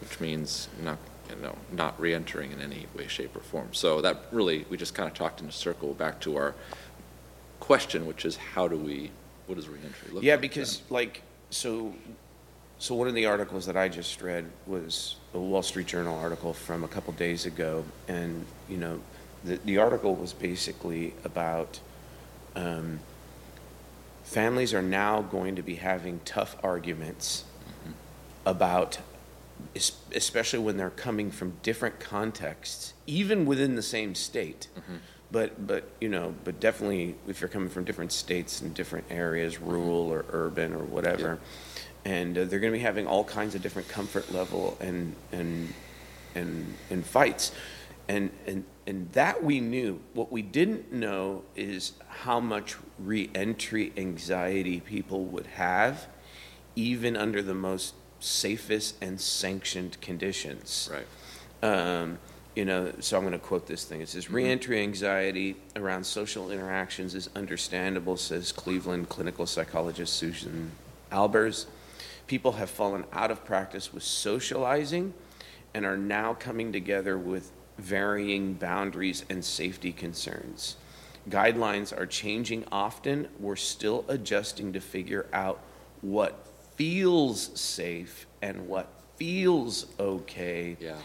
which 0.00 0.20
means 0.20 0.68
not, 0.82 0.98
you 1.30 1.36
know, 1.42 1.56
not 1.72 1.98
re-entering 2.00 2.52
in 2.52 2.60
any 2.60 2.86
way, 2.94 3.06
shape, 3.06 3.34
or 3.34 3.40
form. 3.40 3.68
So 3.72 4.00
that 4.02 4.24
really, 4.30 4.66
we 4.68 4.76
just 4.76 4.94
kind 4.94 5.08
of 5.08 5.14
talked 5.14 5.40
in 5.40 5.48
a 5.48 5.52
circle 5.52 5.94
back 5.94 6.20
to 6.20 6.36
our 6.36 6.54
question, 7.60 8.06
which 8.06 8.24
is 8.24 8.36
how 8.36 8.68
do 8.68 8.76
we, 8.76 9.10
what 9.46 9.54
does 9.54 9.68
re-entry 9.68 10.08
look 10.08 10.16
like? 10.16 10.24
Yeah, 10.24 10.34
then? 10.34 10.42
because 10.42 10.82
like 10.90 11.22
so, 11.50 11.94
So 12.78 12.96
one 12.96 13.06
of 13.06 13.14
the 13.14 13.26
articles 13.26 13.64
that 13.66 13.76
I 13.76 13.88
just 13.88 14.20
read 14.22 14.44
was 14.66 15.14
a 15.34 15.38
Wall 15.38 15.62
Street 15.62 15.86
Journal 15.86 16.18
article 16.18 16.52
from 16.52 16.82
a 16.82 16.88
couple 16.88 17.12
days 17.12 17.46
ago, 17.46 17.84
and 18.08 18.44
you 18.68 18.76
know, 18.76 19.00
the 19.44 19.56
the 19.64 19.78
article 19.78 20.14
was 20.14 20.32
basically 20.32 21.14
about 21.24 21.80
um, 22.54 23.00
families 24.24 24.72
are 24.74 24.82
now 24.82 25.22
going 25.22 25.56
to 25.56 25.62
be 25.62 25.76
having 25.76 26.20
tough 26.24 26.56
arguments 26.62 27.44
about, 28.46 28.98
especially 30.14 30.58
when 30.58 30.76
they're 30.76 30.90
coming 30.90 31.30
from 31.30 31.52
different 31.62 32.00
contexts, 32.00 32.94
even 33.06 33.46
within 33.46 33.76
the 33.76 33.82
same 33.82 34.14
state. 34.14 34.68
But, 35.30 35.66
but, 35.66 35.88
you 36.00 36.08
know, 36.10 36.34
but 36.44 36.60
definitely 36.60 37.14
if 37.26 37.40
you're 37.40 37.48
coming 37.48 37.70
from 37.70 37.84
different 37.84 38.12
states 38.12 38.60
and 38.60 38.74
different 38.74 39.06
areas, 39.10 39.60
rural 39.60 40.10
or 40.10 40.24
urban 40.30 40.74
or 40.74 40.84
whatever. 40.84 41.38
And 42.04 42.36
uh, 42.36 42.44
they're 42.44 42.58
gonna 42.58 42.72
be 42.72 42.80
having 42.80 43.06
all 43.06 43.24
kinds 43.24 43.54
of 43.54 43.62
different 43.62 43.88
comfort 43.88 44.32
level 44.32 44.76
and, 44.80 45.14
and, 45.30 45.72
and, 46.34 46.74
and 46.90 47.06
fights. 47.06 47.52
And, 48.08 48.30
and, 48.46 48.64
and 48.86 49.10
that 49.12 49.44
we 49.44 49.60
knew. 49.60 50.00
What 50.14 50.32
we 50.32 50.42
didn't 50.42 50.92
know 50.92 51.44
is 51.54 51.92
how 52.08 52.40
much 52.40 52.76
reentry 52.98 53.92
anxiety 53.96 54.80
people 54.80 55.24
would 55.26 55.46
have, 55.46 56.08
even 56.74 57.16
under 57.16 57.42
the 57.42 57.54
most 57.54 57.94
safest 58.18 58.96
and 59.00 59.20
sanctioned 59.20 60.00
conditions. 60.00 60.90
Right. 60.92 61.68
Um, 61.68 62.18
you 62.54 62.64
know, 62.64 62.92
so 63.00 63.16
I'm 63.16 63.22
going 63.22 63.32
to 63.32 63.38
quote 63.38 63.66
this 63.66 63.84
thing. 63.84 64.00
It 64.00 64.08
says, 64.08 64.30
reentry 64.30 64.80
anxiety 64.82 65.56
around 65.74 66.04
social 66.04 66.50
interactions 66.50 67.14
is 67.14 67.30
understandable, 67.34 68.16
says 68.16 68.52
Cleveland 68.52 69.08
clinical 69.08 69.46
psychologist 69.46 70.12
Susan 70.14 70.72
Albers. 71.10 71.66
People 72.26 72.52
have 72.52 72.68
fallen 72.68 73.04
out 73.12 73.30
of 73.30 73.44
practice 73.44 73.92
with 73.92 74.02
socializing 74.02 75.14
and 75.72 75.86
are 75.86 75.96
now 75.96 76.34
coming 76.34 76.72
together 76.72 77.16
with 77.16 77.52
varying 77.78 78.54
boundaries 78.54 79.24
and 79.30 79.44
safety 79.44 79.92
concerns. 79.92 80.76
Guidelines 81.28 81.96
are 81.96 82.06
changing 82.06 82.64
often. 82.72 83.28
We're 83.38 83.56
still 83.56 84.04
adjusting 84.08 84.72
to 84.72 84.80
figure 84.80 85.26
out 85.32 85.60
what 86.00 86.46
feels 86.76 87.58
safe 87.60 88.26
and 88.40 88.66
what 88.66 88.88
feels 89.16 89.86
okay 90.00 90.76
Yeah. 90.80 90.96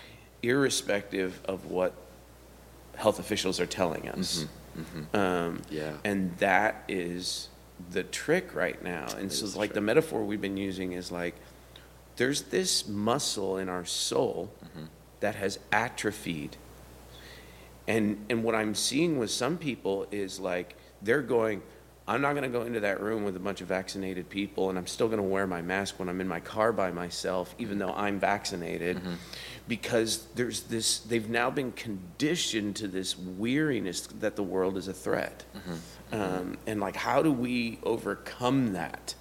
irrespective 0.41 1.39
of 1.45 1.65
what 1.65 1.93
health 2.95 3.19
officials 3.19 3.59
are 3.59 3.65
telling 3.67 4.09
us. 4.09 4.45
Um, 5.13 5.61
Yeah. 5.69 5.93
And 6.03 6.35
that 6.37 6.83
is 6.87 7.49
the 7.91 8.03
trick 8.03 8.55
right 8.55 8.81
now. 8.83 9.05
And 9.17 9.31
It 9.31 9.33
so, 9.35 9.45
is 9.45 9.53
the 9.53 9.59
like, 9.59 9.73
the 9.73 9.81
metaphor 9.81 10.23
we've 10.23 10.41
been 10.41 10.57
using 10.57 10.93
is 10.93 11.11
like, 11.11 11.35
there's 12.15 12.43
this 12.43 12.87
muscle 12.87 13.57
in 13.57 13.69
our 13.69 13.85
soul 13.85 14.51
Mm-hmm. 14.65 14.85
That 15.19 15.35
has 15.35 15.59
atrophied. 15.71 16.57
And, 17.87 18.25
and 18.29 18.43
what 18.43 18.53
I'm 18.55 18.75
seeing 18.75 19.17
with 19.17 19.31
some 19.31 19.57
people 19.57 20.07
is 20.11 20.39
like, 20.39 20.75
they're 21.01 21.21
going, 21.21 21.61
I'm 22.07 22.21
not 22.21 22.33
going 22.33 22.43
to 22.43 22.49
go 22.49 22.63
into 22.63 22.79
that 22.81 23.01
room 23.01 23.23
with 23.25 23.35
a 23.35 23.39
bunch 23.39 23.59
of 23.59 23.67
vaccinated 23.67 24.29
people, 24.29 24.69
and 24.69 24.77
I'm 24.77 24.87
still 24.87 25.07
going 25.07 25.19
to 25.19 25.23
wear 25.23 25.45
my 25.45 25.61
mask 25.61 25.99
when 25.99 26.07
I'm 26.07 26.21
in 26.21 26.27
my 26.27 26.39
car 26.39 26.71
by 26.71 26.89
myself, 26.91 27.53
even 27.57 27.79
though 27.79 27.93
I'm 27.93 28.17
vaccinated, 28.19 29.01
because 29.67 30.25
there's 30.35 30.61
this, 30.63 30.99
they've 30.99 31.29
now 31.29 31.49
been 31.49 31.73
conditioned 31.73 32.77
to 32.77 32.87
this 32.87 33.17
weariness 33.17 34.07
that 34.19 34.37
the 34.37 34.43
world 34.43 34.77
is 34.77 34.87
a 34.87 34.93
threat. 34.93 35.43
Um, 36.13 36.57
and 36.65 36.79
like, 36.79 36.95
how 36.95 37.21
do 37.21 37.31
we 37.33 37.79
overcome 37.83 38.73
that? 38.73 39.15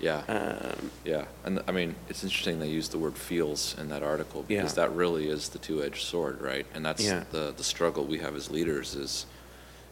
Yeah. 0.00 0.22
Um, 0.28 0.90
Yeah, 1.04 1.24
and 1.44 1.60
I 1.66 1.72
mean, 1.72 1.94
it's 2.08 2.22
interesting 2.22 2.60
they 2.60 2.68
use 2.68 2.88
the 2.88 2.98
word 2.98 3.16
feels 3.16 3.76
in 3.78 3.88
that 3.88 4.02
article 4.02 4.44
because 4.46 4.76
Yeah. 4.76 4.86
that 4.86 4.94
really 4.94 5.28
is 5.28 5.48
the 5.48 5.58
two-edged 5.58 6.02
sword, 6.02 6.40
right? 6.40 6.66
And 6.74 6.84
that's 6.84 7.02
Yeah. 7.02 7.24
the, 7.32 7.52
the 7.56 7.64
struggle 7.64 8.04
we 8.04 8.18
have 8.18 8.36
as 8.36 8.50
leaders 8.50 8.94
is, 8.94 9.26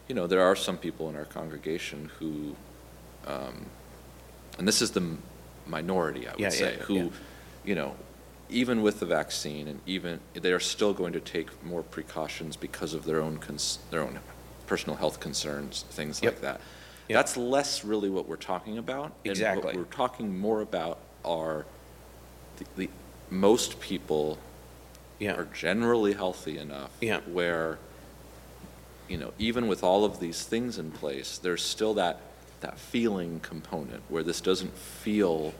you 0.07 0.15
know, 0.15 0.27
there 0.27 0.41
are 0.41 0.55
some 0.55 0.77
people 0.77 1.09
in 1.09 1.15
our 1.15 1.25
congregation 1.25 2.09
who, 2.19 2.55
um, 3.25 3.65
and 4.57 4.67
this 4.67 4.81
is 4.81 4.91
the 4.91 5.17
minority, 5.65 6.27
I 6.27 6.31
would 6.31 6.39
Yeah, 6.39 6.49
say, 6.49 6.77
who, 6.81 7.11
you 7.65 7.75
know, 7.75 7.95
even 8.49 8.81
with 8.81 9.01
the 9.01 9.05
vaccine 9.05 9.67
and 9.67 9.81
even, 9.85 10.21
they 10.33 10.53
are 10.53 10.59
still 10.59 10.93
going 10.93 11.11
to 11.13 11.19
take 11.19 11.49
more 11.65 11.83
precautions 11.83 12.55
because 12.55 12.93
of 12.93 13.03
their 13.03 13.21
own, 13.21 13.37
cons- 13.39 13.79
their 13.91 14.01
own 14.01 14.19
personal 14.67 14.95
health 14.97 15.19
concerns, 15.19 15.83
things 15.89 16.21
Yep. 16.23 16.33
like 16.35 16.41
that. 16.41 16.61
Yep. 17.09 17.17
That's 17.17 17.37
less 17.37 17.83
really 17.83 18.09
what 18.09 18.27
we're 18.27 18.35
talking 18.35 18.77
about. 18.77 19.13
And 19.23 19.31
Exactly. 19.31 19.63
what 19.65 19.75
we're 19.75 19.83
talking 19.83 20.37
more 20.37 20.61
about 20.61 20.99
are 21.23 21.65
the, 22.57 22.65
the 22.75 22.89
most 23.29 23.79
people 23.79 24.37
yeah. 25.19 25.33
are 25.33 25.45
generally 25.45 26.13
healthy 26.13 26.57
enough 26.57 26.91
Yeah. 27.01 27.19
where 27.21 27.79
you 29.07 29.17
know 29.17 29.33
even 29.39 29.67
with 29.67 29.83
all 29.83 30.03
of 30.05 30.19
these 30.19 30.43
things 30.43 30.77
in 30.77 30.91
place 30.91 31.37
there's 31.37 31.63
still 31.63 31.93
that 31.93 32.19
that 32.61 32.77
feeling 32.77 33.39
component 33.39 34.01
where 34.09 34.23
this 34.23 34.41
doesn't 34.41 34.75
feel 34.77 35.53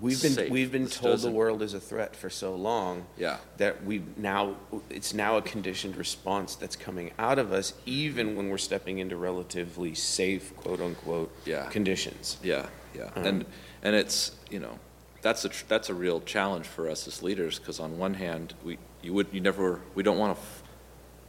We've 0.00 0.20
been, 0.20 0.32
safe. 0.32 0.50
we've 0.50 0.72
been 0.72 0.84
This 0.84 0.96
told 0.96 1.12
the 1.12 1.16
doesn't- 1.16 1.34
world 1.34 1.62
is 1.62 1.72
a 1.72 1.80
threat 1.80 2.16
for 2.16 2.28
so 2.28 2.54
long. 2.54 3.06
Yeah. 3.16 3.38
That 3.58 3.84
we 3.84 4.02
now, 4.16 4.56
it's 4.90 5.14
now 5.14 5.36
a 5.36 5.42
conditioned 5.42 5.96
response 5.96 6.56
that's 6.56 6.74
coming 6.76 7.12
out 7.18 7.38
of 7.38 7.52
us, 7.52 7.74
even 7.86 8.34
when 8.36 8.48
we're 8.50 8.58
stepping 8.58 8.98
into 8.98 9.16
relatively 9.16 9.94
safe, 9.94 10.54
quote-unquote, 10.56 11.30
Yeah. 11.44 11.68
conditions. 11.70 12.38
yeah 12.42 12.66
yeah 12.94 13.10
Um, 13.16 13.24
and 13.24 13.46
and 13.82 13.96
it's 13.96 14.32
you 14.50 14.60
know 14.60 14.78
that's 15.22 15.44
a 15.44 15.48
tr- 15.48 15.64
that's 15.68 15.88
a 15.88 15.94
real 15.94 16.20
challenge 16.20 16.66
for 16.66 16.88
us 16.88 17.06
as 17.08 17.22
leaders 17.24 17.58
because 17.58 17.80
on 17.80 17.98
one 17.98 18.14
hand 18.14 18.54
we 18.64 18.78
you 19.02 19.12
would 19.12 19.26
you 19.32 19.40
never 19.40 19.80
we 19.96 20.02
don't 20.04 20.16
want 20.18 20.36
to 20.36 20.40
f- 20.40 20.62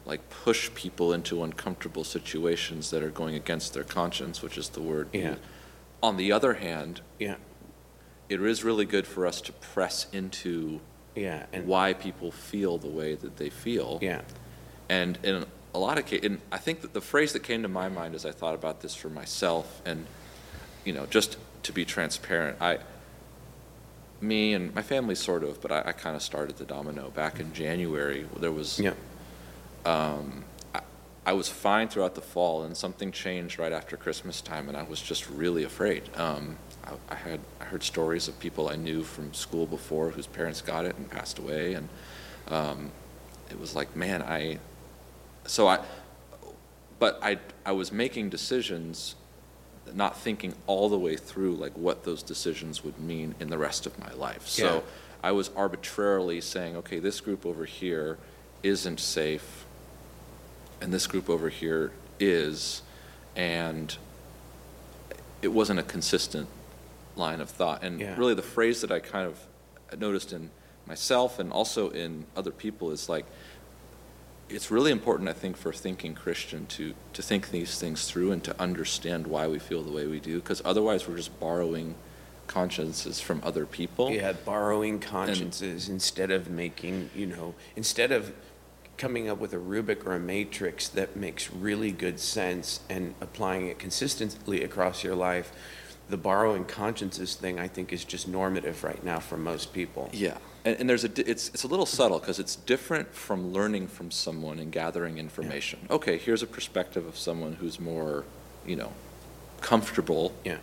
like 0.06 0.30
push 0.30 0.72
people 0.76 1.12
into 1.12 1.42
uncomfortable 1.44 2.04
situations 2.04 2.92
that 2.92 3.02
are 3.02 3.10
going 3.10 3.34
against 3.34 3.74
their 3.74 3.84
conscience 3.84 4.44
which 4.44 4.58
is 4.60 4.70
the 4.70 4.82
word 4.82 5.08
Yeah. 5.12 5.36
on 6.04 6.18
the 6.18 6.32
other 6.32 6.54
hand 6.56 7.02
Yeah, 7.20 7.36
it 8.30 8.42
is 8.42 8.64
really 8.64 8.86
good 8.86 9.06
for 9.06 9.26
us 9.26 9.42
to 9.42 9.52
press 9.54 10.08
into 10.12 10.80
yeah, 11.16 11.46
and, 11.54 11.68
why 11.68 11.94
people 11.94 12.32
feel 12.32 12.78
the 12.78 12.88
way 12.88 13.16
that 13.16 13.38
they 13.38 13.50
feel. 13.50 14.00
yeah, 14.02 14.22
And 14.90 15.18
in 15.24 15.46
a 15.74 15.80
lot 15.80 15.98
of 15.98 16.06
cases, 16.06 16.26
and 16.26 16.42
I 16.52 16.58
think 16.58 16.82
that 16.82 16.94
the 16.94 17.02
phrase 17.02 17.34
that 17.34 17.44
came 17.44 17.62
to 17.62 17.68
my 17.68 17.90
mind 17.90 18.16
as 18.16 18.26
I 18.26 18.32
thought 18.32 18.54
about 18.54 18.82
this 18.82 18.96
for 18.96 19.10
myself, 19.10 19.82
and 19.86 20.06
you 20.84 20.94
know, 20.94 21.06
just 21.06 21.38
to 21.64 21.74
be 21.74 21.86
transparent, 21.86 22.62
I, 22.62 22.80
me 24.22 24.54
and 24.54 24.74
my 24.74 24.82
family 24.82 25.16
sort 25.16 25.44
of, 25.44 25.62
but 25.62 25.72
I, 25.72 25.84
I 25.88 25.92
kind 25.92 26.16
of 26.16 26.22
started 26.22 26.58
the 26.58 26.66
domino 26.66 27.10
back 27.12 27.40
in 27.40 27.54
January. 27.54 28.26
There 28.40 28.52
was, 28.52 28.80
yeah, 28.80 28.94
um, 29.86 30.46
I, 31.26 31.34
was 31.34 31.50
fine 31.50 31.88
throughout 31.88 32.16
the 32.16 32.22
fall, 32.22 32.64
and 32.64 32.76
something 32.76 33.12
changed 33.12 33.60
right 33.60 33.72
after 33.72 33.98
Christmas 33.98 34.42
time, 34.42 34.68
and 34.68 34.78
I 34.78 34.84
was 34.84 35.02
just 35.02 35.30
really 35.30 35.64
afraid. 35.64 36.04
Um, 36.16 36.58
I, 36.84 36.94
I 37.10 37.16
had 37.16 37.40
I 37.60 37.66
heard 37.66 37.84
stories 37.84 38.28
of 38.28 38.40
people 38.40 38.70
I 38.70 38.76
knew 38.76 39.04
from 39.04 39.34
school 39.34 39.66
before 39.66 40.12
whose 40.12 40.28
parents 40.28 40.62
got 40.62 40.86
it 40.86 40.96
and 40.98 41.10
passed 41.10 41.40
away, 41.40 41.74
and 41.74 41.90
um, 42.48 42.92
it 43.50 43.60
was 43.60 43.76
like, 43.76 43.96
man, 43.96 44.22
I. 44.22 44.60
So 45.46 45.68
I, 45.68 45.80
but 47.00 47.20
I 47.22 47.40
I 47.66 47.72
was 47.72 47.92
making 47.92 48.30
decisions, 48.30 49.16
not 49.94 50.20
thinking 50.20 50.54
all 50.68 50.90
the 50.90 51.00
way 51.00 51.16
through 51.18 51.56
like 51.56 51.74
what 51.74 52.04
those 52.04 52.24
decisions 52.24 52.84
would 52.84 53.00
mean 53.00 53.36
in 53.40 53.50
the 53.50 53.58
rest 53.58 53.86
of 53.86 53.98
my 54.00 54.12
life. 54.14 54.48
So 54.48 54.76
Yeah. 54.76 54.82
I 55.24 55.32
was 55.32 55.50
arbitrarily 55.56 56.40
saying, 56.42 56.76
okay, 56.78 57.00
this 57.00 57.20
group 57.20 57.46
over 57.46 57.66
here 57.66 58.20
isn't 58.62 59.00
safe, 59.00 59.65
and 60.82 60.94
this 60.94 61.08
group 61.08 61.30
over 61.30 61.50
here 61.50 61.92
is, 62.20 62.82
and 63.36 63.98
it 65.42 65.50
wasn't 65.50 65.80
a 65.80 65.84
consistent 65.84 66.48
line 67.16 67.42
of 67.42 67.50
thought. 67.50 67.84
And 67.84 68.00
Yeah. 68.00 68.16
really, 68.18 68.34
the 68.34 68.42
phrase 68.42 68.82
that 68.82 68.92
I 68.92 69.00
kind 69.00 69.28
of 69.28 70.00
noticed 70.00 70.34
in 70.34 70.50
myself 70.86 71.40
and 71.40 71.52
also 71.52 71.90
in 71.90 72.26
other 72.36 72.52
people 72.52 72.92
is 72.92 73.10
like, 73.10 73.26
it's 74.48 74.70
really 74.70 74.92
important, 74.92 75.28
I 75.28 75.34
think, 75.34 75.58
for 75.58 75.70
a 75.70 75.74
thinking 75.74 76.14
Christian 76.14 76.68
to, 76.68 76.94
to 77.14 77.22
think 77.24 77.50
these 77.50 77.80
things 77.80 78.06
through 78.06 78.32
and 78.32 78.44
to 78.44 78.60
understand 78.62 79.26
why 79.26 79.48
we 79.48 79.58
feel 79.58 79.82
the 79.82 79.92
way 79.92 80.06
we 80.06 80.20
do, 80.20 80.40
because 80.40 80.62
otherwise 80.64 81.08
we're 81.08 81.18
just 81.18 81.40
borrowing 81.40 81.96
consciences 82.46 83.20
from 83.20 83.42
other 83.44 83.66
people. 83.66 84.12
yeah, 84.12 84.34
borrowing 84.34 85.00
consciences 85.00 85.90
instead 85.90 86.30
of 86.30 86.48
making, 86.50 87.10
you 87.16 87.26
know, 87.26 87.56
instead 87.76 88.12
of 88.12 88.34
coming 88.98 89.30
up 89.30 89.40
with 89.40 89.54
a 89.54 89.60
rubric 89.60 90.06
or 90.06 90.14
a 90.14 90.20
matrix 90.20 90.88
that 90.90 91.16
makes 91.16 91.52
really 91.52 91.92
good 91.92 92.20
sense 92.20 92.80
and 92.90 93.14
applying 93.22 93.68
it 93.68 93.80
consistently 93.80 94.64
across 94.64 95.04
your 95.04 95.16
life, 95.16 95.52
the 96.10 96.18
borrowing 96.18 96.66
consciences 96.66 97.36
thing, 97.36 97.60
I 97.60 97.68
think, 97.68 97.92
is 97.92 98.06
just 98.06 98.28
normative 98.28 98.84
right 98.84 99.04
now 99.04 99.20
for 99.20 99.38
most 99.38 99.74
people. 99.74 100.10
Yeah, 100.14 100.38
and, 100.64 100.78
and 100.80 100.90
there's 100.90 101.04
a, 101.04 101.30
it's, 101.30 101.50
it's 101.50 101.64
a 101.64 101.68
little 101.68 101.86
subtle 101.86 102.20
because 102.20 102.40
it's 102.40 102.56
different 102.56 103.14
from 103.14 103.52
learning 103.52 103.88
from 103.88 104.12
someone 104.12 104.60
and 104.60 104.72
gathering 104.72 105.18
information. 105.18 105.80
Okay, 105.90 106.18
here's 106.18 106.44
a 106.44 106.48
perspective 106.48 107.06
of 107.06 107.18
someone 107.18 107.54
who's 107.54 107.80
more, 107.80 108.24
you 108.66 108.76
know, 108.76 108.92
comfortable 109.62 110.32
Yeah, 110.44 110.58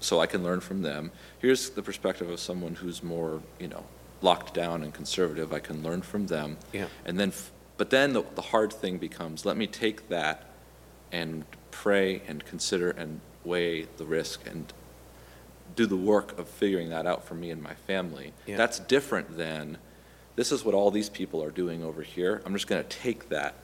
so 0.00 0.20
I 0.20 0.26
can 0.26 0.42
learn 0.42 0.60
from 0.60 0.82
them. 0.82 1.12
Here's 1.40 1.70
the 1.70 1.82
perspective 1.82 2.30
of 2.30 2.40
someone 2.40 2.74
who's 2.74 3.02
more, 3.02 3.42
you 3.60 3.68
know, 3.68 3.84
locked 4.22 4.54
down 4.54 4.82
and 4.82 4.94
conservative. 4.94 5.52
I 5.52 5.58
can 5.58 5.82
learn 5.82 6.00
from 6.00 6.26
them. 6.26 6.56
Yeah. 6.72 6.86
And 7.04 7.20
then, 7.20 7.28
f- 7.28 7.52
but 7.76 7.90
then 7.90 8.12
the, 8.12 8.22
the 8.34 8.42
hard 8.42 8.72
thing 8.72 8.98
becomes, 8.98 9.44
let 9.44 9.56
me 9.56 9.66
take 9.66 10.08
that 10.08 10.44
and 11.12 11.44
pray 11.70 12.22
and 12.26 12.44
consider 12.44 12.90
and 12.90 13.20
weigh 13.44 13.82
the 13.96 14.04
risk 14.04 14.46
and 14.46 14.72
do 15.74 15.86
the 15.86 15.96
work 15.96 16.38
of 16.38 16.48
figuring 16.48 16.88
that 16.90 17.06
out 17.06 17.24
for 17.24 17.34
me 17.34 17.50
and 17.50 17.62
my 17.62 17.74
family. 17.74 18.32
Yeah. 18.46 18.56
That's 18.56 18.78
different 18.78 19.36
than, 19.36 19.78
this 20.36 20.50
is 20.52 20.64
what 20.64 20.74
all 20.74 20.90
these 20.90 21.08
people 21.10 21.42
are 21.44 21.50
doing 21.50 21.82
over 21.84 22.02
here. 22.02 22.40
I'm 22.46 22.54
just 22.54 22.66
going 22.66 22.82
to 22.82 22.88
take 22.88 23.28
that 23.28 23.54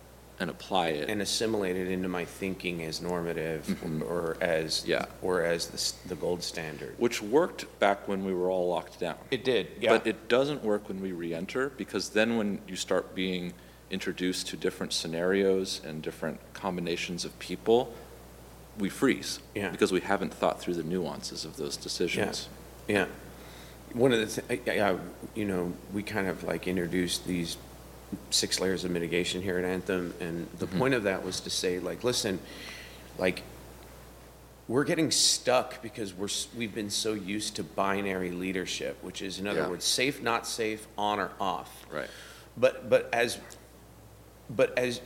and 0.41 0.51
apply 0.51 0.89
it. 0.89 1.09
and 1.09 1.23
assimilate 1.23 1.77
it 1.77 1.89
into 1.89 2.09
my 2.09 2.25
thinking 2.25 2.83
as 2.83 3.01
normative 3.01 3.65
Mhm. 3.67 4.03
or 4.03 4.37
as 4.41 4.83
Yeah. 4.87 5.05
or 5.21 5.43
as 5.43 5.67
the, 5.69 6.09
the 6.09 6.15
gold 6.17 6.43
standard. 6.43 6.95
which 6.99 7.23
worked 7.23 7.67
back 7.79 8.09
when 8.09 8.25
we 8.25 8.35
were 8.35 8.51
all 8.51 8.67
locked 8.69 8.99
down. 8.99 9.17
It 9.31 9.45
did, 9.45 9.69
yeah. 9.81 9.91
But 9.91 10.07
it 10.07 10.29
doesn't 10.29 10.65
work 10.65 10.89
when 10.89 11.01
we 11.01 11.13
re-enter, 11.13 11.69
because 11.77 12.09
then 12.11 12.37
when 12.39 12.61
you 12.67 12.75
start 12.77 13.15
being 13.15 13.53
introduced 14.03 14.49
to 14.49 14.57
different 14.57 14.93
scenarios 14.93 15.81
and 15.85 16.03
different 16.03 16.41
combinations 16.55 17.25
of 17.25 17.39
people, 17.39 17.95
we 18.79 18.89
freeze. 18.89 19.39
Yeah. 19.55 19.69
Because 19.71 19.93
we 19.93 20.01
haven't 20.01 20.33
thought 20.33 20.61
through 20.61 20.75
the 20.75 20.83
nuances 20.83 21.45
of 21.45 21.57
those 21.59 21.77
decisions. 21.77 22.49
Yeah. 22.89 23.07
One 23.93 24.13
of 24.13 24.21
the, 24.35 24.43
th- 24.43 24.61
I- 24.67 24.91
I- 24.93 24.99
you 25.35 25.45
know, 25.45 25.73
we 25.93 26.03
kind 26.03 26.27
of 26.27 26.43
like 26.45 26.67
introduced 26.67 27.27
these 27.27 27.59
six 28.31 28.59
layers 28.61 28.85
of 28.85 28.91
mitigation 28.91 29.43
here 29.43 29.59
at 29.59 29.65
Anthem, 29.65 30.15
and 30.21 30.49
the 30.59 30.67
Mhm. 30.67 30.79
point 30.79 30.95
of 30.95 31.03
that 31.05 31.23
was 31.25 31.41
to 31.41 31.51
say, 31.51 31.79
like, 31.79 32.03
listen, 32.03 32.39
like, 33.19 33.43
we're 34.69 34.85
getting 34.85 35.11
stuck 35.11 35.83
because 35.83 36.15
we're, 36.15 36.29
we've 36.57 36.75
been 36.75 36.89
so 36.91 37.13
used 37.13 37.57
to 37.57 37.63
binary 37.63 38.31
leadership, 38.31 38.97
which 39.03 39.21
is, 39.21 39.39
in 39.39 39.47
other 39.47 39.61
Yeah. 39.63 39.69
words, 39.69 39.85
safe, 39.85 40.23
not 40.23 40.47
safe, 40.47 40.87
on 40.97 41.19
or 41.21 41.31
off. 41.41 41.85
Right. 41.91 42.09
But, 42.57 42.89
but 42.89 43.09
as, 43.13 43.39
but 44.51 44.77
as 44.79 45.01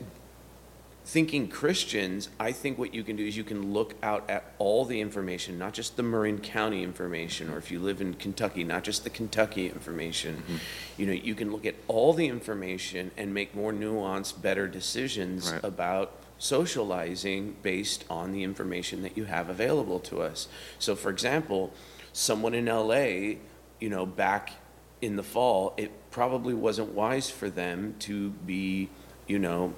thinking 1.04 1.46
Christians, 1.46 2.28
I 2.40 2.50
think 2.50 2.78
what 2.78 2.92
you 2.92 3.04
can 3.04 3.14
do 3.14 3.24
is 3.24 3.36
you 3.36 3.44
can 3.44 3.72
look 3.72 3.94
out 4.02 4.28
at 4.28 4.54
all 4.58 4.84
the 4.84 5.00
information, 5.00 5.56
not 5.56 5.72
just 5.72 5.96
the 5.96 6.02
Marin 6.02 6.38
County 6.40 6.82
information, 6.82 7.48
or 7.48 7.58
if 7.58 7.70
you 7.70 7.78
live 7.78 8.00
in 8.00 8.14
Kentucky, 8.14 8.64
not 8.64 8.82
just 8.82 9.04
the 9.04 9.10
Kentucky 9.10 9.66
information. 9.66 10.42
Mhm. 10.48 10.58
You 10.98 11.06
know, 11.06 11.12
you 11.12 11.36
can 11.36 11.52
look 11.52 11.64
at 11.64 11.76
all 11.86 12.12
the 12.12 12.26
information 12.26 13.12
and 13.16 13.32
make 13.32 13.54
more 13.54 13.72
nuanced, 13.72 14.42
better 14.42 14.66
decisions 14.66 15.52
Right. 15.52 15.62
about 15.62 16.12
socializing 16.38 17.56
based 17.62 18.04
on 18.10 18.32
the 18.32 18.42
information 18.42 19.02
that 19.02 19.16
you 19.16 19.24
have 19.24 19.48
available 19.48 20.00
to 20.00 20.20
us. 20.20 20.48
So, 20.80 20.96
for 20.96 21.10
example, 21.10 21.72
someone 22.12 22.52
in 22.52 22.68
LA, 22.68 23.38
you 23.78 23.88
know, 23.88 24.04
back 24.06 24.54
in 25.00 25.14
the 25.14 25.22
fall, 25.22 25.72
it 25.76 25.92
probably 26.10 26.52
wasn't 26.54 26.92
wise 26.94 27.30
for 27.30 27.48
them 27.48 27.94
to 28.00 28.30
be, 28.30 28.88
you 29.26 29.38
know, 29.38 29.74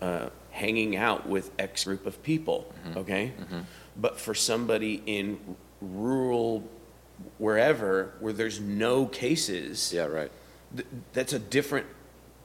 uh, 0.00 0.28
hanging 0.50 0.96
out 0.96 1.28
with 1.28 1.50
X 1.58 1.84
group 1.84 2.06
of 2.06 2.22
people, 2.22 2.72
Mhm. 2.86 2.96
okay? 2.98 3.32
Mhm. 3.40 3.64
But 3.96 4.18
for 4.20 4.34
somebody 4.34 5.02
in 5.06 5.38
rural 5.80 6.62
wherever 7.38 8.12
where 8.20 8.32
there's 8.32 8.60
no 8.60 9.06
cases, 9.06 9.92
Yeah, 9.92 10.06
right. 10.06 10.30
th- 10.74 10.86
that's 11.12 11.32
a 11.32 11.38
different 11.38 11.86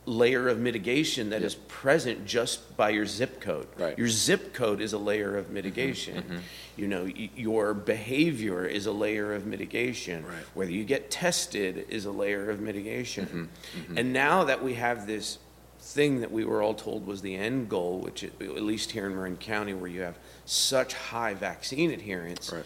layer 0.05 0.47
of 0.47 0.57
mitigation 0.57 1.31
that 1.31 1.41
is 1.41 1.55
present 1.67 2.25
just 2.25 2.77
by 2.77 2.89
your 2.91 3.05
zip 3.05 3.41
code. 3.41 3.67
Right. 3.77 3.97
Your 3.97 4.07
zip 4.07 4.53
code 4.53 4.79
is 4.79 4.93
a 4.93 4.97
layer 4.97 5.35
of 5.35 5.49
mitigation. 5.49 6.23
mhm. 6.23 6.39
You 6.77 6.87
know, 6.87 7.03
y- 7.03 7.29
your 7.35 7.73
behavior 7.73 8.65
is 8.65 8.85
a 8.85 8.91
layer 8.93 9.33
of 9.33 9.45
mitigation. 9.45 10.25
Right. 10.25 10.35
Whether 10.53 10.71
you 10.71 10.85
get 10.85 11.11
tested 11.11 11.87
is 11.89 12.05
a 12.05 12.11
layer 12.11 12.49
of 12.49 12.61
mitigation. 12.61 13.49
Mhm, 13.75 13.81
mhm. 13.93 13.97
And 13.99 14.13
now 14.13 14.45
that 14.45 14.63
we 14.63 14.75
have 14.75 15.07
this 15.07 15.39
thing 15.79 16.21
that 16.21 16.31
we 16.31 16.43
were 16.45 16.61
all 16.61 16.73
told 16.73 17.05
was 17.07 17.21
the 17.21 17.35
end 17.35 17.69
goal, 17.69 17.99
which 17.99 18.23
at 18.23 18.39
least 18.41 18.91
here 18.91 19.05
in 19.05 19.15
Marin 19.15 19.37
County, 19.37 19.73
where 19.73 19.89
you 19.89 20.01
have 20.01 20.17
such 20.45 20.93
high 20.93 21.33
vaccine 21.33 21.91
adherence, 21.91 22.51
Right. 22.51 22.65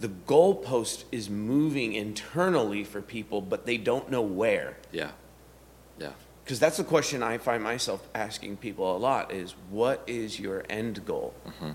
the 0.00 0.08
goalpost 0.08 1.04
is 1.12 1.28
moving 1.30 1.92
internally 1.94 2.84
for 2.84 3.00
people, 3.02 3.40
but 3.40 3.66
they 3.66 3.76
don't 3.76 4.10
know 4.10 4.22
where. 4.22 4.76
Yeah. 4.92 5.10
Yeah. 5.98 6.12
Because 6.44 6.60
that's 6.60 6.76
the 6.76 6.84
question 6.84 7.22
I 7.22 7.38
find 7.38 7.62
myself 7.62 8.06
asking 8.14 8.58
people 8.58 8.96
a 8.96 8.98
lot 8.98 9.32
is 9.32 9.54
what 9.70 10.02
is 10.06 10.38
your 10.38 10.64
end 10.68 11.04
goal? 11.06 11.34
Mhm. 11.46 11.74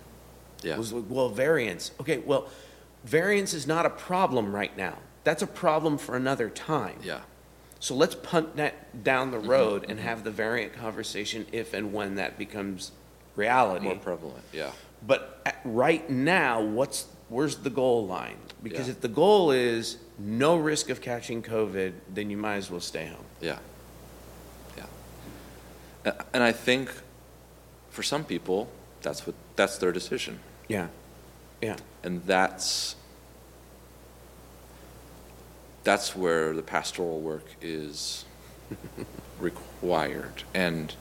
Yeah. 0.61 0.77
Was, 0.77 0.93
well, 0.93 1.29
variants. 1.29 1.91
Okay, 1.99 2.19
well, 2.19 2.47
variants 3.03 3.53
is 3.53 3.65
not 3.65 3.85
a 3.85 3.89
problem 3.89 4.53
right 4.53 4.75
now. 4.77 4.97
That's 5.23 5.41
a 5.41 5.47
problem 5.47 5.97
for 5.97 6.15
another 6.15 6.49
time. 6.49 6.99
Yeah. 7.03 7.21
So 7.79 7.95
let's 7.95 8.15
punt 8.15 8.57
that 8.57 9.03
down 9.03 9.31
the 9.31 9.37
Mhm, 9.37 9.47
road 9.47 9.85
and 9.87 9.99
mhm. 9.99 10.03
have 10.03 10.23
the 10.23 10.31
variant 10.31 10.73
conversation 10.73 11.45
if 11.51 11.73
and 11.73 11.93
when 11.93 12.15
that 12.15 12.37
becomes 12.37 12.91
reality. 13.35 13.85
More 13.85 13.95
prevalent. 13.95 14.43
Yeah. 14.51 14.71
But 15.05 15.41
at, 15.45 15.59
right 15.63 16.09
now, 16.09 16.61
what's 16.61 17.05
where's 17.29 17.57
the 17.57 17.69
goal 17.69 18.05
line? 18.07 18.37
Because 18.61 18.87
Yeah. 18.87 18.93
if 18.93 19.01
the 19.01 19.07
goal 19.07 19.51
is 19.51 19.97
no 20.17 20.57
risk 20.57 20.89
of 20.89 20.99
catching 20.99 21.41
COVID, 21.43 21.93
then 22.13 22.29
you 22.31 22.37
might 22.37 22.55
as 22.55 22.69
well 22.71 22.79
stay 22.81 23.05
home. 23.05 23.23
Yeah. 23.39 23.59
Yeah. 24.75 24.85
A- 26.05 26.25
And 26.33 26.41
I 26.43 26.51
think 26.51 26.91
for 27.91 28.01
some 28.03 28.23
people, 28.25 28.67
that's 29.03 29.25
what, 29.27 29.35
that's 29.55 29.77
their 29.77 29.91
decision. 29.91 30.39
Yeah, 30.67 30.87
yeah, 31.61 31.77
And 32.03 32.23
that's, 32.25 32.95
that's 35.83 36.15
where 36.15 36.53
the 36.53 36.61
pastoral 36.61 37.19
work 37.21 37.45
is 37.61 38.25
required. 39.39 40.43
And, 40.53 40.93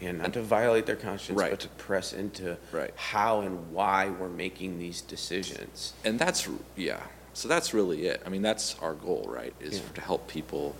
yeah. 0.00 0.12
Not 0.12 0.32
to 0.34 0.42
violate 0.42 0.86
their 0.86 0.96
conscience, 0.96 1.40
but 1.40 1.60
to 1.60 1.68
press 1.70 2.12
into 2.12 2.56
Right. 2.72 2.92
how 2.96 3.40
and 3.40 3.72
why 3.72 4.10
we're 4.10 4.28
making 4.28 4.78
these 4.78 5.00
decisions. 5.00 5.92
and 6.04 6.18
that's, 6.18 6.48
yeah, 6.76 7.00
so 7.34 7.48
that's 7.48 7.74
really 7.74 8.06
it. 8.06 8.22
I 8.24 8.28
mean, 8.28 8.42
that's 8.42 8.76
our 8.80 8.94
goal, 8.94 9.26
right? 9.28 9.54
Is 9.60 9.74
Yeah. 9.78 9.82
to 9.94 10.00
help 10.00 10.28
people 10.28 10.76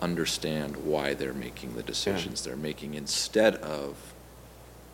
understand 0.00 0.76
why 0.78 1.14
they're 1.14 1.32
making 1.32 1.74
the 1.76 1.82
decisions 1.82 2.42
they're 2.42 2.56
making 2.56 2.94
instead 2.94 3.54
of 3.56 3.96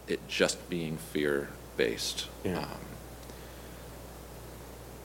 it 0.06 0.20
just 0.28 0.68
being 0.70 0.96
fear-based. 0.98 2.26
Yeah. 2.44 2.58
Um, 2.58 2.66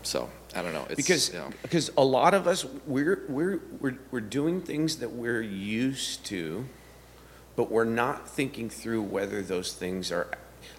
So, 0.05 0.29
I 0.55 0.61
don't 0.61 0.73
know. 0.73 0.85
It's, 0.89 0.95
because 0.95 1.29
you 1.33 1.39
know, 1.39 1.49
because 1.61 1.91
a 1.97 2.03
lot 2.03 2.33
of 2.33 2.47
us 2.47 2.65
we're 2.85 3.23
we're 3.27 3.59
we're 3.79 3.97
we're 4.11 4.21
doing 4.21 4.61
things 4.61 4.97
that 4.97 5.11
we're 5.11 5.41
used 5.41 6.25
to, 6.27 6.65
but 7.55 7.71
we're 7.71 7.85
not 7.85 8.29
thinking 8.29 8.69
through 8.69 9.01
whether 9.01 9.41
those 9.41 9.73
things 9.73 10.11
are 10.11 10.27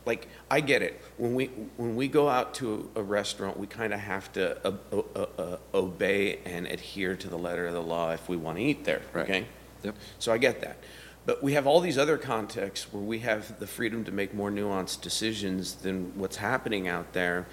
like 0.04 0.28
I 0.50 0.60
get 0.60 0.82
it 0.82 1.00
when 1.16 1.34
we 1.34 1.46
when 1.76 1.96
we 1.96 2.08
go 2.08 2.28
out 2.28 2.54
to 2.54 2.90
a 2.94 3.02
restaurant 3.02 3.56
we 3.58 3.66
kind 3.66 3.92
of 3.92 4.00
have 4.00 4.32
to 4.32 4.66
uh, 4.66 4.72
uh, 4.92 5.02
uh, 5.14 5.26
uh, 5.38 5.56
obey 5.74 6.38
and 6.44 6.66
adhere 6.66 7.16
to 7.16 7.28
the 7.28 7.38
letter 7.38 7.66
of 7.66 7.72
the 7.74 7.82
law 7.82 8.12
if 8.12 8.28
we 8.28 8.36
want 8.36 8.58
to 8.58 8.64
eat 8.64 8.84
there 8.84 9.02
Right. 9.12 9.24
okay 9.24 9.46
Yep. 9.82 9.94
so 10.18 10.32
I 10.32 10.38
get 10.38 10.60
that 10.62 10.78
but 11.24 11.42
we 11.42 11.52
have 11.54 11.66
all 11.66 11.80
these 11.80 11.98
other 11.98 12.18
contexts 12.18 12.92
where 12.92 13.02
we 13.02 13.20
have 13.20 13.58
the 13.60 13.66
freedom 13.66 14.04
to 14.04 14.12
make 14.12 14.32
more 14.34 14.50
nuanced 14.50 15.02
decisions 15.02 15.74
than 15.74 16.12
what's 16.18 16.36
happening 16.36 16.88
out 16.88 17.12
there 17.12 17.46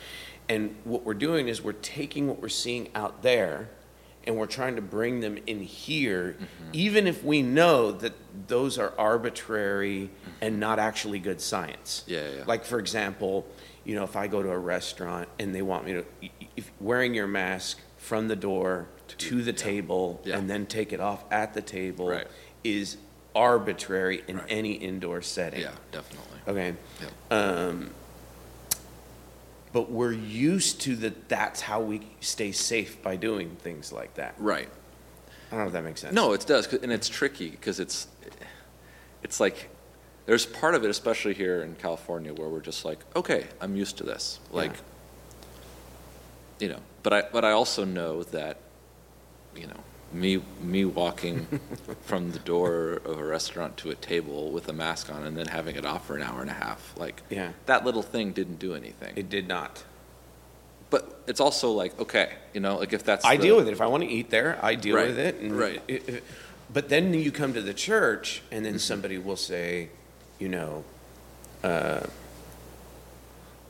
and 0.50 0.76
what 0.84 1.04
we're 1.04 1.14
doing 1.14 1.48
is 1.48 1.62
we're 1.62 1.72
taking 1.74 2.28
what 2.28 2.42
we're 2.42 2.50
seeing 2.50 2.90
out 2.96 3.22
there 3.24 3.70
and 4.26 4.38
we're 4.38 4.46
trying 4.46 4.76
to 4.78 4.82
bring 4.82 5.20
them 5.20 5.38
in 5.48 5.60
here, 5.62 6.38
even 6.72 7.08
if 7.08 7.24
we 7.24 7.42
know 7.42 7.92
that 7.92 8.14
those 8.48 8.78
are 8.78 8.94
arbitrary 8.98 10.10
and 10.42 10.60
not 10.60 10.80
actually 10.80 11.20
good 11.20 11.42
science. 11.42 12.04
Yeah, 12.08 12.30
yeah. 12.38 12.44
Like, 12.46 12.64
for 12.64 12.80
example, 12.80 13.46
you 13.84 13.96
know, 13.96 14.04
if 14.06 14.16
I 14.16 14.28
go 14.28 14.42
to 14.42 14.50
a 14.50 14.58
restaurant 14.58 15.28
and 15.40 15.54
they 15.54 15.62
want 15.62 15.86
me 15.86 15.94
to, 15.94 16.06
if 16.56 16.72
wearing 16.80 17.14
your 17.14 17.28
mask 17.28 17.80
from 17.98 18.28
the 18.30 18.36
door 18.38 18.88
To- 19.10 19.18
to 19.18 19.42
the 19.44 19.52
yeah. 19.52 19.58
table 19.58 20.22
and 20.26 20.50
then 20.50 20.66
take 20.68 20.94
it 20.94 21.02
off 21.02 21.24
at 21.32 21.54
the 21.54 21.62
table 21.62 22.08
Right. 22.10 22.28
is 22.64 22.96
arbitrary 23.36 24.24
in 24.28 24.38
Right. 24.38 24.46
any 24.50 24.72
indoor 24.74 25.22
setting. 25.22 25.62
yeah, 25.62 25.72
definitely. 25.92 26.40
Okay. 26.48 26.74
Um, 27.30 27.92
but 29.74 29.92
we're 29.92 30.14
used 30.14 30.80
to 30.82 30.96
that. 30.98 31.28
That's 31.28 31.60
how 31.62 31.82
we 31.82 32.08
stay 32.22 32.52
safe 32.54 33.02
by 33.02 33.16
doing 33.18 33.56
things 33.58 33.92
like 33.92 34.14
that. 34.14 34.36
Right. 34.38 34.70
I 35.52 35.56
don't 35.56 35.60
know 35.60 35.68
if 35.68 35.74
that 35.74 35.84
makes 35.84 36.02
sense. 36.02 36.14
No, 36.14 36.34
it 36.34 36.46
does, 36.48 36.72
and 36.74 36.92
it's 36.92 37.10
tricky 37.10 37.50
because 37.50 37.80
it's, 37.80 38.08
it's 39.24 39.40
like, 39.40 39.70
there's 40.26 40.46
part 40.46 40.74
of 40.74 40.84
it, 40.84 40.90
especially 40.90 41.34
here 41.34 41.64
in 41.64 41.76
California, 41.76 42.34
where 42.34 42.48
we're 42.48 42.62
just 42.62 42.86
like, 42.86 43.00
okay, 43.16 43.46
I'm 43.60 43.76
used 43.76 43.98
to 43.98 44.04
this. 44.04 44.40
Like, 44.52 44.72
Yeah. 44.72 44.78
you 46.60 46.70
know, 46.70 46.80
but 47.04 47.14
I, 47.14 47.24
but 47.32 47.44
I 47.44 47.52
also 47.52 47.84
know 47.84 48.24
that, 48.24 48.58
you 49.56 49.68
know, 49.68 49.84
me, 50.14 50.42
me 50.62 50.86
walking 50.86 51.48
from 52.06 52.32
the 52.32 52.40
door 52.40 53.02
of 53.06 53.20
a 53.20 53.24
restaurant 53.24 53.78
to 53.78 53.90
a 53.90 53.96
table 53.96 54.52
with 54.52 54.68
a 54.70 54.74
mask 54.74 55.12
on 55.12 55.24
and 55.26 55.36
then 55.38 55.48
having 55.48 55.76
it 55.76 55.86
off 55.86 56.06
for 56.08 56.16
an 56.16 56.22
hour 56.24 56.42
and 56.42 56.50
a 56.50 56.54
half, 56.54 56.94
like, 56.98 57.22
Yeah. 57.30 57.52
that 57.66 57.84
little 57.86 58.04
thing 58.04 58.32
didn't 58.32 58.60
do 58.60 58.74
anything. 58.76 59.14
It 59.16 59.30
did 59.30 59.48
not. 59.48 59.84
but 60.90 61.24
it's 61.26 61.40
also 61.40 61.72
like, 61.72 62.00
okay, 62.00 62.34
you 62.54 62.60
know, 62.60 62.78
like 62.78 62.94
if 62.94 63.04
that's 63.04 63.26
I 63.26 63.36
the- 63.38 63.42
deal 63.44 63.56
with 63.56 63.68
it. 63.68 63.72
If 63.72 63.82
I 63.82 63.88
want 63.88 64.04
to 64.04 64.10
eat 64.10 64.30
there, 64.30 64.60
I 64.62 64.76
deal 64.76 64.96
Right, 64.96 65.08
with 65.08 65.18
it. 65.18 65.36
and 65.38 65.58
right. 65.58 65.82
it- 65.88 66.08
it- 66.08 66.24
but 66.72 66.88
then 66.90 67.16
you 67.16 67.32
come 67.32 67.52
to 67.56 67.62
the 67.64 67.74
church, 67.74 68.44
and 68.52 68.64
Mm-hmm. 68.64 68.74
then 68.74 68.80
somebody 68.80 69.18
will 69.18 69.36
say, 69.36 69.90
you 70.38 70.50
know, 70.50 70.84
uh, 71.64 72.02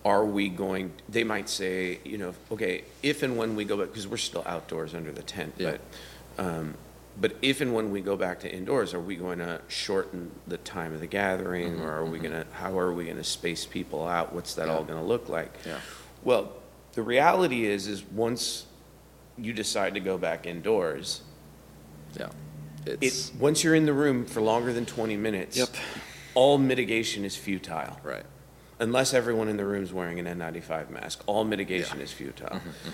are 0.03 0.25
we 0.25 0.49
going? 0.49 0.91
They 1.07 1.23
might 1.23 1.47
say, 1.47 1.99
you 2.03 2.17
know, 2.17 2.33
okay, 2.51 2.83
if 3.01 3.23
and 3.23 3.37
when 3.37 3.55
we 3.55 3.63
go 3.63 3.77
back, 3.77 3.87
because 3.87 4.05
we're 4.07 4.17
still 4.17 4.43
outdoors 4.45 4.93
under 4.93 5.11
the 5.13 5.23
tent, 5.23 5.53
Yeah. 5.57 5.71
but. 5.71 5.81
Um, 6.37 6.75
but 7.19 7.35
if 7.41 7.61
and 7.61 7.73
when 7.73 7.91
we 7.91 8.01
go 8.01 8.15
back 8.15 8.39
to 8.39 8.51
indoors, 8.51 8.93
are 8.93 8.99
we 8.99 9.15
going 9.15 9.37
to 9.39 9.61
shorten 9.67 10.31
the 10.47 10.57
time 10.57 10.93
of 10.93 10.99
the 10.99 11.07
gathering, 11.07 11.73
Mm-hmm, 11.73 11.83
or 11.83 11.91
are 11.97 12.05
we 12.05 12.17
going 12.19 12.31
to? 12.31 12.45
How 12.53 12.77
are 12.79 12.91
we 12.91 13.05
going 13.05 13.17
to 13.17 13.23
space 13.23 13.65
people 13.65 14.07
out? 14.07 14.33
What's 14.33 14.55
that 14.55 14.67
Yeah. 14.67 14.73
all 14.75 14.83
going 14.83 14.99
to 14.99 15.05
look 15.05 15.29
like? 15.29 15.51
Yeah. 15.65 15.79
Well, 16.23 16.51
the 16.93 17.03
reality 17.03 17.65
is, 17.65 17.87
is 17.87 18.03
once 18.03 18.65
you 19.37 19.53
decide 19.53 19.93
to 19.93 19.99
go 19.99 20.17
back 20.17 20.45
indoors, 20.47 21.21
Yeah. 22.19 22.29
it, 22.85 23.31
once 23.39 23.63
you're 23.63 23.75
in 23.75 23.85
the 23.85 23.93
room 23.93 24.25
for 24.25 24.41
longer 24.41 24.73
than 24.73 24.85
20 24.85 25.15
minutes, 25.17 25.57
Yep. 25.57 25.69
all 26.35 26.57
mitigation 26.57 27.25
is 27.25 27.35
futile. 27.35 27.99
right. 28.03 28.25
Unless 28.79 29.13
everyone 29.13 29.49
in 29.49 29.57
the 29.57 29.65
room 29.65 29.83
is 29.83 29.93
wearing 29.93 30.19
an 30.19 30.25
N95 30.25 30.89
mask, 30.89 31.21
all 31.27 31.43
mitigation 31.45 31.99
Yeah. 31.99 32.03
is 32.05 32.11
futile. 32.11 32.49
Mm-hmm, 32.49 32.89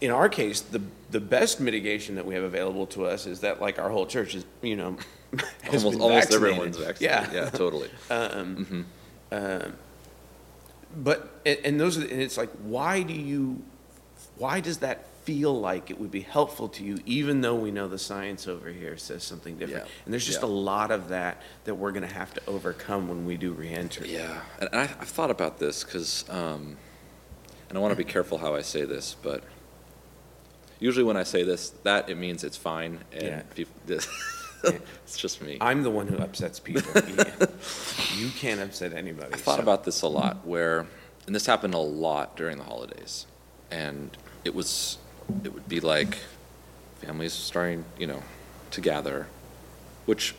In 0.00 0.10
our 0.10 0.28
case, 0.28 0.60
the, 0.60 0.80
the 1.10 1.20
best 1.20 1.60
mitigation 1.60 2.14
that 2.14 2.24
we 2.26 2.34
have 2.34 2.44
available 2.44 2.86
to 2.88 3.06
us 3.06 3.26
is 3.26 3.40
that 3.40 3.60
like 3.60 3.78
our 3.78 3.90
whole 3.90 4.06
church 4.06 4.34
is, 4.34 4.44
you 4.62 4.76
know, 4.76 4.96
Almost, 5.66 6.00
almost 6.00 6.32
everyone's 6.32 6.78
vaccinated. 6.78 7.32
Yeah. 7.32 7.44
Yeah, 7.44 7.50
totally. 7.50 7.90
Um, 8.10 8.56
mm-hmm. 8.56 8.82
um, 9.32 9.72
but 10.96 11.40
and, 11.44 11.58
and 11.64 11.80
those 11.80 11.98
are, 11.98 12.02
and 12.02 12.22
it's 12.22 12.38
like, 12.38 12.50
why 12.62 13.02
do 13.02 13.12
you, 13.12 13.62
why 14.38 14.60
does 14.60 14.78
that 14.78 15.04
feel 15.24 15.60
like 15.60 15.90
it 15.90 16.00
would 16.00 16.10
be 16.10 16.22
helpful 16.22 16.70
to 16.70 16.82
you, 16.82 16.98
even 17.04 17.42
though 17.42 17.54
we 17.54 17.70
know 17.70 17.86
the 17.86 17.98
science 17.98 18.48
over 18.48 18.70
here 18.70 18.96
says 18.96 19.22
something 19.22 19.58
different? 19.58 19.84
Yeah. 19.84 19.92
And 20.06 20.14
there's 20.14 20.24
just 20.24 20.40
Yeah. 20.40 20.48
a 20.48 20.52
lot 20.70 20.90
of 20.90 21.10
that 21.10 21.42
that 21.64 21.74
we're 21.74 21.92
going 21.92 22.08
to 22.08 22.14
have 22.14 22.32
to 22.32 22.40
overcome 22.46 23.08
when 23.08 23.26
we 23.26 23.36
do 23.36 23.52
reenter 23.52 24.06
Yeah, 24.06 24.40
and 24.58 24.70
I, 24.72 24.84
I've 24.84 25.08
thought 25.08 25.30
about 25.30 25.58
this 25.58 25.84
because, 25.84 26.24
um, 26.30 26.78
and 27.68 27.76
I 27.76 27.80
want 27.82 27.92
to 27.92 27.96
be 27.96 28.04
mm-hmm. 28.04 28.12
careful 28.12 28.38
how 28.38 28.54
I 28.54 28.62
say 28.62 28.86
this, 28.86 29.14
but 29.22 29.44
usually 30.78 31.04
when 31.04 31.16
I 31.16 31.22
say 31.24 31.42
this, 31.42 31.70
that 31.84 32.08
it 32.08 32.16
means 32.16 32.44
it's 32.44 32.56
fine, 32.56 33.00
and 33.12 33.22
Yeah. 33.22 33.42
people, 33.54 33.74
Yeah. 33.88 34.00
it's 35.04 35.16
just 35.16 35.40
me. 35.40 35.58
I'm 35.60 35.82
the 35.82 35.90
one 35.90 36.08
who 36.08 36.16
upsets 36.18 36.58
people. 36.60 36.82
you 38.16 38.28
can't 38.30 38.60
upset 38.60 38.92
anybody. 38.92 39.32
I 39.34 39.36
thought 39.36 39.56
so- 39.56 39.62
about 39.62 39.84
this 39.84 40.02
a 40.02 40.08
lot, 40.08 40.46
where, 40.46 40.86
and 41.26 41.34
this 41.34 41.46
happened 41.46 41.74
a 41.74 41.78
lot 41.78 42.36
during 42.36 42.58
the 42.58 42.64
holidays, 42.64 43.26
and 43.70 44.16
it 44.44 44.54
was, 44.54 44.98
it 45.44 45.52
would 45.52 45.68
be 45.68 45.80
like 45.80 46.18
families 47.00 47.32
starting, 47.32 47.84
you 47.98 48.06
know, 48.06 48.22
to 48.72 48.80
gather, 48.80 49.26
which 50.06 50.34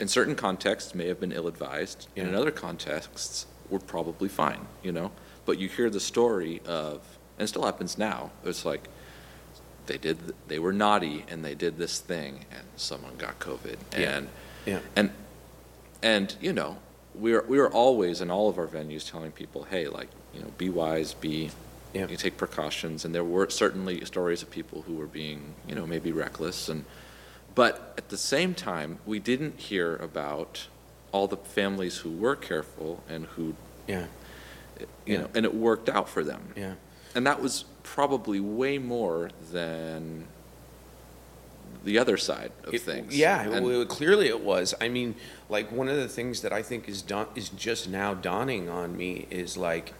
in 0.00 0.08
certain 0.08 0.34
contexts 0.34 0.94
may 0.94 1.08
have 1.08 1.20
been 1.20 1.32
ill-advised, 1.32 2.08
and 2.16 2.28
in 2.28 2.34
other 2.34 2.50
contexts 2.50 3.46
were 3.68 3.78
probably 3.80 4.28
fine, 4.28 4.66
you 4.82 4.92
know? 4.92 5.10
But 5.44 5.58
you 5.58 5.68
hear 5.68 5.90
the 5.90 6.00
story 6.00 6.60
of, 6.66 7.00
and 7.38 7.44
it 7.44 7.48
still 7.48 7.64
happens 7.64 7.98
now, 7.98 8.30
it's 8.44 8.64
like, 8.64 8.88
they 9.88 9.98
did, 9.98 10.16
they 10.46 10.58
were 10.60 10.72
naughty 10.72 11.24
and 11.28 11.44
they 11.44 11.54
did 11.54 11.76
this 11.78 11.98
thing 11.98 12.44
and 12.52 12.62
someone 12.76 13.16
got 13.16 13.38
COVID. 13.40 13.76
Yeah. 13.92 14.16
And 14.18 14.28
Yeah. 14.64 14.80
and 14.94 15.10
and 16.02 16.36
you 16.40 16.52
know, 16.52 16.78
we 17.14 17.32
are 17.34 17.44
we 17.48 17.58
are 17.58 17.68
always 17.68 18.20
in 18.20 18.30
all 18.30 18.48
of 18.48 18.58
our 18.58 18.68
venues 18.68 19.10
telling 19.10 19.32
people, 19.32 19.64
hey, 19.64 19.88
like 19.88 20.08
you 20.32 20.40
know, 20.40 20.52
be 20.56 20.68
wise, 20.70 21.14
be 21.14 21.50
Yeah. 21.92 22.06
you 22.06 22.16
take 22.16 22.36
precautions. 22.36 23.04
And 23.04 23.12
there 23.14 23.24
were 23.24 23.50
certainly 23.50 24.04
stories 24.04 24.42
of 24.42 24.50
people 24.50 24.82
who 24.82 24.94
were 24.94 25.06
being 25.08 25.54
you 25.66 25.74
know 25.74 25.86
maybe 25.86 26.12
reckless 26.12 26.68
and 26.68 26.84
but 27.54 27.92
at 27.98 28.08
the 28.10 28.16
same 28.18 28.54
time, 28.54 28.98
we 29.04 29.18
didn't 29.18 29.58
hear 29.58 29.96
about 29.96 30.68
all 31.10 31.26
the 31.26 31.36
families 31.38 31.98
who 31.98 32.10
were 32.10 32.36
careful 32.36 33.02
and 33.08 33.24
who 33.34 33.54
Yeah. 33.88 34.06
you 35.06 35.18
know 35.18 35.28
and 35.34 35.44
it 35.44 35.54
worked 35.54 35.88
out 35.88 36.08
for 36.08 36.22
them. 36.22 36.52
Yeah. 36.54 36.74
And 37.14 37.26
that 37.26 37.40
was 37.42 37.64
probably 37.98 38.38
way 38.38 38.76
more 38.78 39.30
than 39.50 40.26
the 41.84 41.98
other 41.98 42.16
side 42.18 42.52
of 42.64 42.74
It- 42.74 42.82
things. 42.82 43.16
Yeah, 43.16 43.48
And- 43.50 43.64
well, 43.64 43.86
clearly 43.86 44.28
it 44.28 44.40
was. 44.40 44.74
I 44.80 44.88
mean, 44.88 45.14
like 45.48 45.72
one 45.72 45.88
of 45.88 45.96
the 45.96 46.08
things 46.08 46.42
that 46.42 46.52
I 46.52 46.62
think 46.62 46.86
is 46.88 47.02
is 47.34 47.48
just 47.48 47.88
now 47.88 48.12
dawning 48.14 48.68
on 48.68 48.94
me 48.96 49.26
is 49.30 49.56
like 49.56 49.94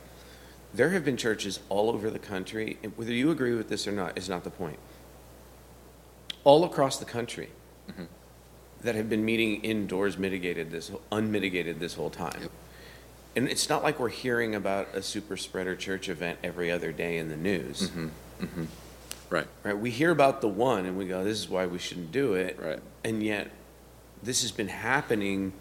there 0.74 0.90
have 0.90 1.03
been 1.05 1.16
churches 1.16 1.61
all 1.70 1.88
over 1.88 2.11
the 2.11 2.18
country, 2.18 2.77
and 2.83 2.92
whether 2.96 3.12
you 3.12 3.31
agree 3.31 3.55
with 3.55 3.68
this 3.70 3.87
or 3.88 3.92
not 3.92 4.18
is 4.18 4.29
not 4.29 4.44
the 4.44 4.51
point. 4.51 4.79
All 6.44 6.62
across 6.64 6.98
the 6.98 7.07
country 7.07 7.48
Mhm. 7.90 8.07
that 8.83 8.94
have 8.94 9.09
been 9.09 9.24
meeting 9.24 9.62
indoors, 9.64 10.18
mitigated 10.18 10.70
this 10.70 10.90
unmitigated 11.11 11.81
this 11.81 11.94
whole 11.94 12.11
time. 12.11 12.42
Yep. 12.42 12.51
And 13.37 13.49
it's 13.49 13.69
not 13.69 13.83
like 13.83 14.01
we're 14.01 14.09
hearing 14.09 14.55
about 14.55 14.88
a 14.95 15.03
super 15.03 15.37
spreader 15.37 15.77
church 15.77 16.09
event 16.09 16.38
every 16.43 16.71
other 16.71 16.93
day 16.93 17.19
in 17.19 17.29
the 17.29 17.37
news. 17.37 17.91
Mhm, 17.91 18.11
mhm. 18.41 18.67
Right, 19.31 19.47
Right, 19.62 19.79
we 19.79 19.91
hear 19.91 20.11
about 20.11 20.41
the 20.41 20.49
one 20.49 20.87
and 20.87 20.97
we 20.97 21.07
go, 21.07 21.23
this 21.23 21.38
is 21.38 21.49
why 21.49 21.67
we 21.67 21.79
shouldn't 21.79 22.11
do 22.12 22.33
it. 22.35 22.59
right. 22.61 22.81
And 23.05 23.23
yet, 23.23 23.51
this 24.23 24.41
has 24.43 24.51
been 24.51 24.69
happening, 24.69 25.53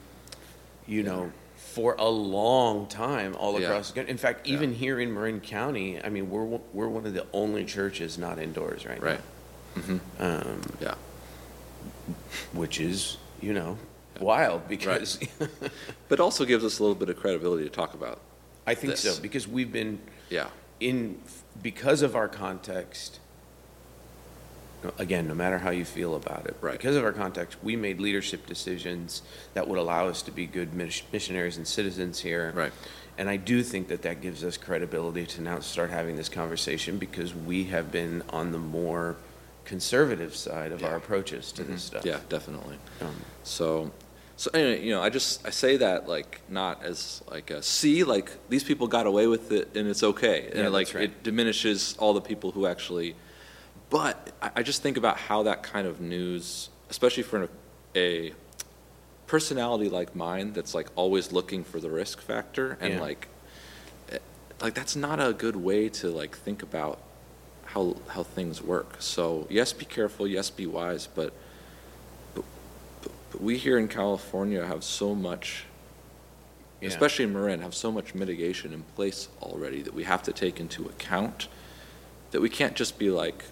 you 0.87 1.03
know, 1.03 1.31
for 1.57 1.95
a 1.99 2.07
long 2.09 2.87
time 2.87 3.35
all 3.35 3.59
Yeah. 3.59 3.67
across 3.67 3.89
the 3.89 3.95
country. 3.95 4.11
In 4.11 4.17
fact, 4.17 4.47
Yeah. 4.47 4.53
even 4.55 4.73
here 4.73 4.99
in 4.99 5.13
Marin 5.13 5.41
County, 5.41 6.01
I 6.01 6.07
mean, 6.09 6.29
we're, 6.31 6.43
one- 6.45 6.61
we're 6.73 6.87
one 6.87 7.05
of 7.05 7.13
the 7.13 7.25
only 7.33 7.65
churches 7.65 8.17
not 8.17 8.39
indoors 8.39 8.85
right 8.85 9.01
Right. 9.01 9.19
Now. 9.75 9.93
Um, 10.19 10.61
Yeah. 10.81 10.95
which 12.53 12.79
is, 12.79 13.17
you 13.41 13.53
know, 13.53 13.77
wild 14.19 14.67
because 14.67 15.19
But 16.09 16.19
also 16.19 16.45
gives 16.45 16.63
us 16.63 16.79
a 16.79 16.83
little 16.83 16.95
bit 16.95 17.09
of 17.09 17.17
credibility 17.19 17.63
to 17.63 17.69
talk 17.69 17.93
about. 17.93 18.19
I 18.65 18.73
think 18.75 18.91
This. 18.93 19.01
so, 19.15 19.21
because 19.21 19.47
we've 19.47 19.71
been 19.71 19.99
Yeah. 20.29 20.47
in, 20.79 21.19
because 21.61 22.01
of 22.01 22.15
our 22.15 22.27
context, 22.27 23.19
again, 24.99 25.27
no 25.27 25.33
matter 25.35 25.57
how 25.59 25.69
you 25.71 25.83
feel 25.85 26.15
about 26.15 26.45
it, 26.45 26.55
Right. 26.61 26.73
because 26.77 26.95
of 26.95 27.03
our 27.03 27.11
context, 27.11 27.57
we 27.63 27.75
made 27.75 27.99
leadership 27.99 28.45
decisions 28.45 29.21
that 29.53 29.67
would 29.67 29.79
allow 29.79 30.07
us 30.07 30.21
to 30.23 30.31
be 30.31 30.45
good 30.45 30.73
missionaries 30.73 31.57
and 31.57 31.67
citizens 31.67 32.19
here. 32.19 32.51
Right. 32.55 32.71
And 33.17 33.29
I 33.29 33.37
do 33.37 33.63
think 33.63 33.87
that 33.87 34.03
that 34.03 34.21
gives 34.21 34.43
us 34.43 34.57
credibility 34.57 35.25
to 35.25 35.41
now 35.41 35.59
start 35.59 35.89
having 35.89 36.15
this 36.15 36.29
conversation 36.29 36.97
because 36.99 37.33
we 37.33 37.63
have 37.65 37.91
been 37.91 38.21
on 38.29 38.51
the 38.51 38.59
more 38.59 39.15
conservative 39.65 40.35
side 40.35 40.71
of 40.71 40.83
our 40.83 40.95
approaches 40.95 41.51
to 41.53 41.63
this 41.63 41.83
Mhm. 41.83 41.87
stuff. 41.87 42.05
Yeah, 42.05 42.19
definitely. 42.29 42.77
Um, 43.01 43.15
So, 43.43 43.91
so 44.37 44.49
anyway, 44.53 44.83
you 44.85 44.91
know, 44.91 45.01
I 45.01 45.09
just 45.09 45.45
I 45.45 45.49
say 45.49 45.77
that 45.77 46.07
like 46.07 46.41
not 46.47 46.83
as 46.83 47.23
like 47.29 47.49
a 47.49 47.61
see 47.63 48.03
like 48.03 48.29
these 48.49 48.63
people 48.63 48.87
got 48.87 49.05
away 49.07 49.25
with 49.27 49.51
it 49.51 49.75
and 49.75 49.87
it's 49.87 50.03
okay, 50.03 50.49
Yeah, 50.53 50.61
and 50.65 50.73
like 50.73 50.93
right. 50.93 51.05
it 51.05 51.23
diminishes 51.23 51.95
all 51.97 52.13
the 52.13 52.21
people 52.21 52.51
who 52.51 52.65
actually. 52.67 53.15
But 53.89 54.31
I, 54.41 54.49
I 54.57 54.63
just 54.63 54.81
think 54.83 54.95
about 54.97 55.17
how 55.17 55.43
that 55.43 55.63
kind 55.63 55.87
of 55.87 55.99
news, 56.01 56.69
especially 56.89 57.23
for 57.23 57.43
a, 57.43 57.49
a 57.95 58.33
personality 59.25 59.89
like 59.89 60.15
mine, 60.15 60.53
that's 60.53 60.73
like 60.75 60.87
always 60.95 61.31
looking 61.31 61.63
for 61.63 61.79
the 61.79 61.89
risk 61.89 62.21
factor, 62.21 62.77
and 62.79 62.93
Yeah. 62.95 63.01
like, 63.01 63.27
eh, 64.11 64.17
like 64.61 64.73
that's 64.73 64.95
not 64.95 65.19
a 65.19 65.33
good 65.33 65.55
way 65.55 65.89
to 65.89 66.09
like 66.09 66.37
think 66.37 66.61
about 66.63 66.99
how 67.65 67.95
how 68.09 68.23
things 68.23 68.61
work. 68.61 68.97
So 68.99 69.47
yes, 69.49 69.73
be 69.73 69.85
careful. 69.85 70.27
Yes, 70.27 70.49
be 70.49 70.65
wise. 70.67 71.07
But, 71.07 71.33
but, 73.31 73.41
we 73.41 73.57
here 73.57 73.77
in 73.77 73.87
California 73.87 74.65
have 74.65 74.83
so 74.83 75.13
much, 75.15 75.65
Yeah. 76.81 76.89
especially 76.89 77.25
in 77.25 77.33
Marin, 77.33 77.61
have 77.61 77.75
so 77.75 77.91
much 77.91 78.13
mitigation 78.15 78.73
in 78.73 78.83
place 78.95 79.27
already 79.41 79.81
that 79.81 79.93
we 79.93 80.03
have 80.03 80.23
to 80.23 80.31
take 80.33 80.59
into 80.59 80.85
account. 80.85 81.47
That 82.31 82.41
we 82.41 82.49
can't 82.49 82.75
just 82.75 82.99
be 82.99 83.09
like 83.09 83.45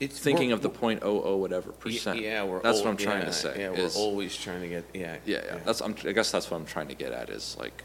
It's 0.00 0.18
thinking 0.18 0.50
of 0.52 0.60
the 0.60 0.68
point 0.70 1.00
oh 1.02 1.22
oh 1.22 1.36
whatever 1.36 1.70
percent. 1.72 2.20
Yeah, 2.20 2.42
we're. 2.44 2.60
That's 2.60 2.78
al- 2.78 2.84
what 2.84 2.90
I'm 2.90 2.96
trying 2.96 3.20
yeah, 3.20 3.24
to 3.26 3.32
say. 3.32 3.54
Yeah, 3.60 3.72
is- 3.72 3.94
we're 3.94 4.00
always 4.02 4.36
trying 4.36 4.60
to 4.62 4.68
get, 4.68 4.84
yeah. 4.92 5.16
yeah, 5.24 5.42
yeah. 5.46 5.58
That's 5.64 5.80
I'm, 5.80 5.94
I 6.04 6.12
guess 6.12 6.30
that's 6.32 6.50
what 6.50 6.56
I'm 6.58 6.66
trying 6.66 6.88
to 6.88 6.94
get 6.94 7.12
at 7.12 7.30
is 7.30 7.56
like, 7.58 7.84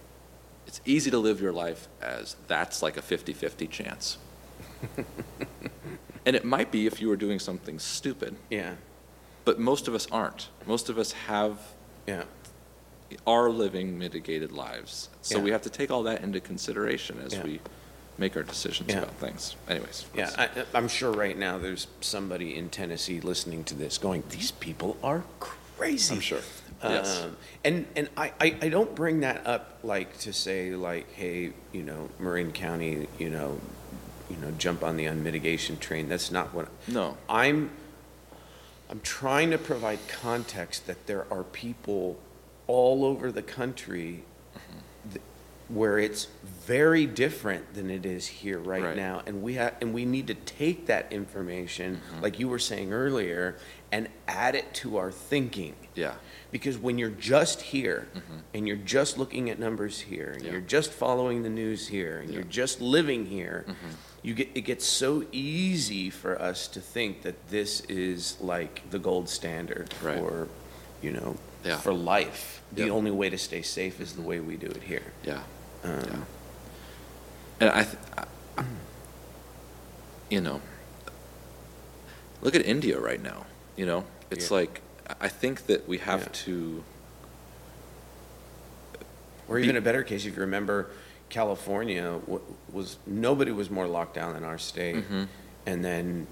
it's 0.65 0.81
easy 0.85 1.11
to 1.11 1.17
live 1.19 1.39
your 1.39 1.53
life 1.53 1.87
as 2.01 2.35
that's 2.47 2.81
like 2.81 2.97
a 2.97 3.01
50-50 3.01 3.69
chance. 3.69 4.17
and 6.25 6.35
it 6.35 6.43
might 6.45 6.71
be 6.71 6.85
if 6.87 6.99
you 7.01 7.09
were 7.09 7.15
doing 7.15 7.39
something 7.39 7.79
stupid, 7.79 8.35
Yeah, 8.49 8.73
but 9.45 9.59
most 9.59 9.87
of 9.87 9.95
us 9.95 10.07
aren't. 10.11 10.49
Most 10.65 10.89
of 10.89 10.97
us 10.97 11.11
have 11.13 11.59
yeah. 12.07 12.23
are 13.25 13.49
living 13.49 13.97
mitigated 13.97 14.51
lives. 14.51 15.09
So 15.21 15.37
Yeah. 15.37 15.43
we 15.43 15.51
have 15.51 15.61
to 15.63 15.69
take 15.69 15.91
all 15.91 16.03
that 16.03 16.21
into 16.21 16.39
consideration 16.39 17.19
as 17.25 17.33
Yeah. 17.33 17.43
we 17.43 17.59
make 18.17 18.35
our 18.35 18.43
decisions 18.43 18.93
about 18.93 19.13
things. 19.15 19.55
Anyways. 19.67 20.05
Yeah, 20.13 20.29
I, 20.37 20.49
I'm 20.73 20.87
sure 20.87 21.11
right 21.11 21.37
now 21.37 21.57
there's 21.57 21.87
somebody 22.01 22.55
in 22.55 22.69
Tennessee 22.69 23.21
listening 23.21 23.63
to 23.65 23.75
this 23.75 23.97
going, 23.97 24.23
these 24.29 24.51
people 24.51 24.97
are 25.03 25.23
crazy. 25.39 26.15
I'm 26.15 26.21
sure. 26.21 26.41
Yes. 26.83 27.21
Um, 27.23 27.37
and 27.65 27.85
and 27.95 28.09
I, 28.15 28.31
I, 28.39 28.55
I 28.61 28.69
don't 28.69 28.95
bring 28.95 29.21
that 29.21 29.45
up 29.45 29.79
like 29.83 30.17
to 30.19 30.31
say 30.33 30.71
like, 30.75 31.11
hey, 31.13 31.51
you 31.73 31.83
know, 31.83 32.09
Marin 32.19 32.51
County, 32.53 33.07
you 33.17 33.29
know, 33.29 33.59
you 34.29 34.37
know, 34.37 34.51
jump 34.57 34.83
on 34.83 34.95
the 34.95 35.05
unmitigation 35.05 35.79
train. 35.79 36.07
That's 36.07 36.31
not 36.31 36.53
what, 36.53 36.67
No. 36.87 37.17
I'm, 37.27 37.71
I'm 38.89 39.01
trying 39.01 39.51
to 39.51 39.57
provide 39.57 39.99
context 40.07 40.87
that 40.87 41.05
there 41.05 41.25
are 41.31 41.43
people 41.43 42.17
all 42.67 43.05
over 43.05 43.31
the 43.31 43.41
country 43.43 44.23
mm-hmm. 44.55 45.09
th- 45.11 45.21
where 45.67 45.99
it's 45.99 46.27
very 46.65 47.05
different 47.05 47.75
than 47.75 47.91
it 47.91 48.03
is 48.05 48.25
here 48.25 48.57
right, 48.57 48.81
Right. 48.83 48.95
now, 48.95 49.21
and 49.27 49.43
we 49.43 49.53
have, 49.55 49.75
and 49.81 49.93
we 49.93 50.05
need 50.05 50.25
to 50.27 50.33
take 50.33 50.87
that 50.87 51.11
information, 51.13 51.97
mm-hmm. 51.97 52.23
like 52.23 52.39
you 52.39 52.47
were 52.47 52.57
saying 52.57 52.91
earlier, 52.91 53.57
and 53.91 54.07
add 54.27 54.55
it 54.55 54.73
to 54.75 54.97
our 54.97 55.11
thinking. 55.11 55.75
Yeah. 55.93 56.15
Because 56.51 56.77
when 56.79 56.97
you're 56.97 57.09
just 57.09 57.61
here 57.61 58.07
mm-hmm. 58.15 58.37
and 58.55 58.67
you're 58.67 58.77
just 58.77 59.19
looking 59.19 59.51
at 59.51 59.59
numbers 59.59 59.99
here 59.99 60.31
and 60.35 60.43
Yeah. 60.43 60.53
you're 60.53 60.61
just 60.61 60.91
following 60.91 61.43
the 61.43 61.49
news 61.49 61.87
here 61.87 62.17
and 62.19 62.33
you're 62.33 62.43
just 62.43 62.81
living 62.81 63.27
here, 63.27 63.65
you 64.21 64.33
get 64.33 64.49
it 64.55 64.61
gets 64.61 64.85
so 64.85 65.23
easy 65.31 66.09
for 66.09 66.39
us 66.41 66.67
to 66.67 66.81
think 66.81 67.21
that 67.23 67.49
this 67.49 67.81
is 67.81 68.37
like 68.41 68.89
the 68.91 68.99
gold 68.99 69.29
standard 69.29 69.93
Right. 70.01 70.17
for, 70.17 70.47
you 71.01 71.11
know, 71.11 71.37
Yeah. 71.63 71.77
for 71.77 71.93
life. 71.93 72.61
The 72.71 72.83
Yep. 72.83 72.91
only 72.91 73.11
way 73.11 73.29
to 73.29 73.37
stay 73.37 73.61
safe 73.61 73.99
is 74.01 74.13
the 74.13 74.21
way 74.21 74.39
we 74.39 74.55
do 74.57 74.67
it 74.67 74.83
here. 74.83 75.13
Yeah. 75.23 75.43
Um, 75.83 75.91
Yeah. 76.05 76.19
And 77.61 77.69
I, 77.71 77.83
th- 77.83 77.97
I, 78.17 78.63
you 80.29 80.39
know, 80.41 80.61
look 82.41 82.55
at 82.55 82.65
India 82.65 82.99
right 82.99 83.21
now. 83.21 83.45
You 83.75 83.85
know, 83.85 84.05
it's 84.31 84.49
Yeah. 84.51 84.57
like 84.57 84.81
I 85.19 85.27
think 85.27 85.65
that 85.67 85.87
we 85.87 85.97
have 85.99 86.31
to. 86.45 86.83
Or 89.47 89.57
even 89.57 89.75
a 89.75 89.81
better 89.81 90.03
case, 90.03 90.25
if 90.25 90.35
you 90.35 90.41
remember, 90.41 90.91
California 91.29 92.19
wa- 92.25 92.39
was 92.71 92.97
nobody 93.05 93.51
was 93.51 93.69
more 93.69 93.87
locked 93.87 94.15
down 94.15 94.33
than 94.33 94.43
our 94.43 94.57
state, 94.57 94.95
Mhm. 95.09 95.27
and 95.65 95.83
then 95.85 96.27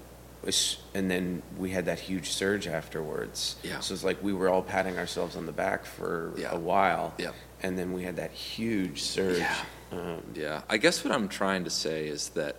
and 0.94 1.10
then 1.10 1.42
we 1.58 1.70
had 1.70 1.84
that 1.86 1.98
huge 1.98 2.30
surge 2.30 2.66
afterwards. 2.66 3.56
Yeah. 3.62 3.80
So 3.80 3.92
it's 3.92 4.04
like 4.04 4.22
we 4.22 4.32
were 4.32 4.48
all 4.48 4.62
patting 4.62 4.96
ourselves 4.96 5.36
on 5.36 5.46
the 5.46 5.52
back 5.52 5.84
for 5.84 6.32
Yeah. 6.36 6.52
a 6.52 6.58
while. 6.58 7.12
Yeah. 7.18 7.32
And 7.62 7.76
then 7.78 7.92
we 7.92 8.04
had 8.04 8.16
that 8.16 8.30
huge 8.30 9.02
surge. 9.02 9.38
Yeah. 9.38 9.56
Um, 9.92 10.22
Yeah, 10.34 10.62
I 10.70 10.76
guess 10.78 11.02
what 11.04 11.12
I'm 11.12 11.28
trying 11.28 11.64
to 11.64 11.70
say 11.70 12.06
is 12.06 12.30
that, 12.30 12.56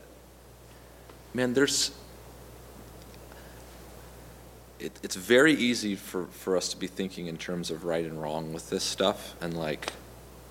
man, 1.34 1.54
there's. 1.54 1.91
It, 4.80 4.93
it's 5.04 5.15
very 5.15 5.54
easy 5.54 5.95
for, 5.95 6.28
for 6.28 6.56
us 6.56 6.69
to 6.69 6.78
be 6.78 6.88
thinking 6.88 7.28
in 7.28 7.38
terms 7.38 7.69
of 7.69 7.84
right 7.84 8.06
and 8.06 8.21
wrong 8.21 8.54
with 8.54 8.69
this 8.69 8.84
stuff, 8.84 9.36
and 9.41 9.58
like, 9.58 9.91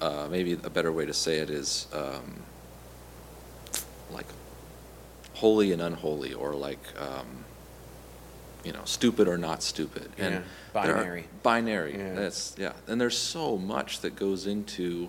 uh, 0.00 0.28
maybe 0.30 0.52
a 0.52 0.70
better 0.70 0.92
way 0.92 1.06
to 1.06 1.14
say 1.14 1.38
it 1.38 1.50
is, 1.50 1.87
um, 1.92 2.42
like, 4.12 4.26
holy 5.34 5.72
and 5.72 5.82
unholy, 5.82 6.34
or 6.34 6.54
like, 6.54 6.80
um, 7.00 7.44
you 8.64 8.72
know, 8.72 8.82
stupid 8.84 9.28
or 9.28 9.38
not 9.38 9.62
stupid. 9.62 10.11
And 10.18 10.34
Yeah, 10.34 10.40
there 10.82 10.94
binary. 10.94 11.24
Binary. 11.42 11.96
Yeah. 11.96 12.14
That's 12.14 12.54
yeah. 12.58 12.72
And 12.87 13.00
there's 13.00 13.16
so 13.16 13.56
much 13.56 14.00
that 14.00 14.16
goes 14.16 14.46
into 14.46 15.08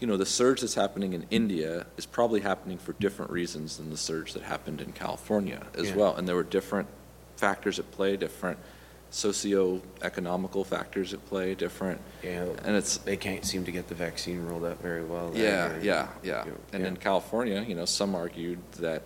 you 0.00 0.08
know, 0.08 0.16
the 0.16 0.26
surge 0.26 0.62
that's 0.62 0.74
happening 0.74 1.12
in 1.12 1.24
India 1.30 1.86
is 1.96 2.06
probably 2.06 2.40
happening 2.40 2.76
for 2.76 2.92
different 2.94 3.30
reasons 3.30 3.76
than 3.76 3.88
the 3.88 3.96
surge 3.96 4.32
that 4.32 4.42
happened 4.42 4.80
in 4.80 4.90
California 4.90 5.64
as 5.78 5.90
Yeah. 5.90 5.94
well. 5.96 6.16
And 6.16 6.26
there 6.26 6.34
were 6.34 6.42
different 6.42 6.88
factors 7.36 7.78
at 7.78 7.88
play, 7.92 8.16
different 8.16 8.58
socio-economical 9.12 10.64
factors 10.64 11.12
at 11.14 11.24
play, 11.26 11.54
different, 11.54 12.00
yeah. 12.22 12.44
and 12.64 12.74
it's, 12.76 12.96
They 12.98 13.16
can't 13.16 13.44
seem 13.44 13.64
to 13.64 13.72
get 13.72 13.88
the 13.88 13.94
vaccine 13.94 14.44
rolled 14.46 14.64
out 14.64 14.80
very 14.80 15.04
well. 15.04 15.30
yeah, 15.34 15.68
there. 15.68 15.80
yeah, 15.82 16.08
yeah. 16.22 16.44
And 16.72 16.82
Yeah. 16.82 16.88
in 16.88 16.96
California, 16.96 17.64
you 17.66 17.74
know, 17.74 17.84
some 17.84 18.14
argued 18.14 18.58
that 18.78 19.02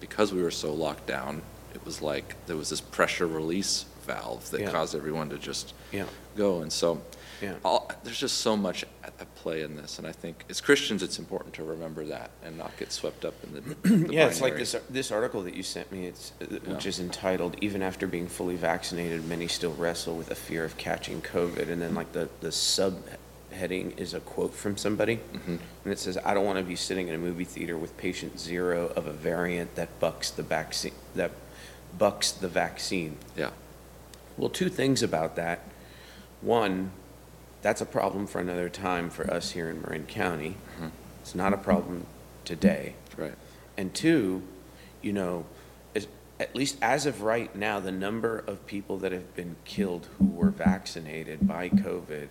because 0.00 0.32
we 0.32 0.42
were 0.42 0.50
so 0.50 0.72
locked 0.72 1.06
down, 1.06 1.42
it 1.74 1.84
was 1.84 2.00
like 2.02 2.34
there 2.46 2.56
was 2.56 2.68
this 2.70 2.80
pressure 2.80 3.26
release 3.26 3.84
valve 4.06 4.50
that 4.50 4.60
Yeah. 4.60 4.70
caused 4.70 4.94
everyone 4.94 5.28
to 5.30 5.38
just 5.38 5.74
Yeah. 5.92 6.04
go. 6.36 6.60
And 6.60 6.72
so, 6.72 7.00
Yeah. 7.40 7.54
all, 7.64 7.90
there's 8.04 8.18
just 8.18 8.38
so 8.38 8.56
much 8.56 8.84
at, 9.04 9.12
at 9.20 9.34
play 9.36 9.62
in 9.62 9.76
this, 9.76 9.98
and 9.98 10.06
I 10.06 10.12
think 10.12 10.44
as 10.50 10.60
Christians, 10.60 11.02
it's 11.02 11.18
important 11.18 11.54
to 11.54 11.62
remember 11.64 12.04
that 12.06 12.30
and 12.44 12.58
not 12.58 12.76
get 12.76 12.90
swept 12.92 13.24
up 13.24 13.34
in 13.44 13.54
the. 13.54 13.60
the 14.06 14.12
yeah, 14.12 14.26
it's 14.26 14.40
like 14.40 14.56
this 14.56 14.74
this 14.90 15.12
article 15.12 15.42
that 15.42 15.54
you 15.54 15.62
sent 15.62 15.90
me. 15.92 16.06
It's 16.06 16.32
uh, 16.42 16.46
which 16.46 16.84
Yeah. 16.84 16.88
is 16.88 17.00
entitled 17.00 17.56
"Even 17.60 17.82
After 17.82 18.06
Being 18.06 18.26
Fully 18.28 18.56
Vaccinated, 18.56 19.24
Many 19.28 19.46
Still 19.48 19.74
Wrestle 19.74 20.16
with 20.16 20.30
a 20.30 20.34
Fear 20.34 20.64
of 20.64 20.76
Catching 20.78 21.20
COVID." 21.22 21.68
And 21.70 21.80
then 21.80 21.94
like 21.94 22.12
the 22.12 22.28
the 22.40 22.48
subheading 22.48 23.96
is 23.98 24.14
a 24.14 24.20
quote 24.20 24.54
from 24.54 24.76
somebody, 24.76 25.20
Mhm. 25.32 25.58
and 25.84 25.92
it 25.92 25.98
says, 25.98 26.18
"I 26.24 26.34
don't 26.34 26.44
want 26.44 26.58
to 26.58 26.64
be 26.64 26.76
sitting 26.76 27.08
in 27.08 27.14
a 27.14 27.18
movie 27.18 27.44
theater 27.44 27.76
with 27.78 27.96
patient 27.96 28.38
zero 28.40 28.88
of 28.96 29.06
a 29.06 29.12
variant 29.12 29.74
that 29.76 30.00
bucks 30.00 30.30
the 30.30 30.42
vaccine 30.42 30.92
that 31.14 31.30
bucks 31.96 32.30
the 32.32 32.48
vaccine." 32.48 33.16
Yeah, 33.36 33.50
Well, 34.36 34.50
two 34.50 34.68
things 34.68 35.02
about 35.02 35.36
that. 35.36 35.60
One, 36.40 36.92
that's 37.62 37.80
a 37.80 37.86
problem 37.86 38.26
for 38.26 38.40
another 38.40 38.68
time 38.68 39.10
for 39.10 39.28
us 39.32 39.52
here 39.52 39.68
in 39.70 39.80
Marin 39.82 40.06
County. 40.06 40.56
Mhm. 40.80 40.90
It's 41.22 41.34
not 41.34 41.52
a 41.52 41.56
problem 41.58 42.06
today. 42.44 42.94
right. 43.16 43.34
And 43.76 43.92
two, 43.94 44.42
you 45.02 45.12
know, 45.12 45.44
as, 45.94 46.06
at 46.40 46.54
least 46.54 46.78
as 46.80 47.04
of 47.06 47.22
right 47.22 47.54
now, 47.54 47.80
the 47.80 47.92
number 47.92 48.38
of 48.38 48.64
people 48.66 48.96
that 48.98 49.12
have 49.12 49.34
been 49.34 49.56
killed 49.64 50.08
who 50.18 50.26
were 50.26 50.50
vaccinated 50.50 51.46
by 51.46 51.68
COVID, 51.68 52.28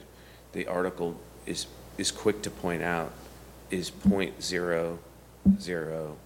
the 0.53 0.65
article 0.67 1.19
is, 1.45 1.67
is 1.97 2.09
quick 2.11 2.41
to 2.43 2.49
point 2.49 2.81
out, 2.83 3.11
is 3.69 3.89
point 3.89 4.41
zero 4.41 4.99
zero 5.59 6.17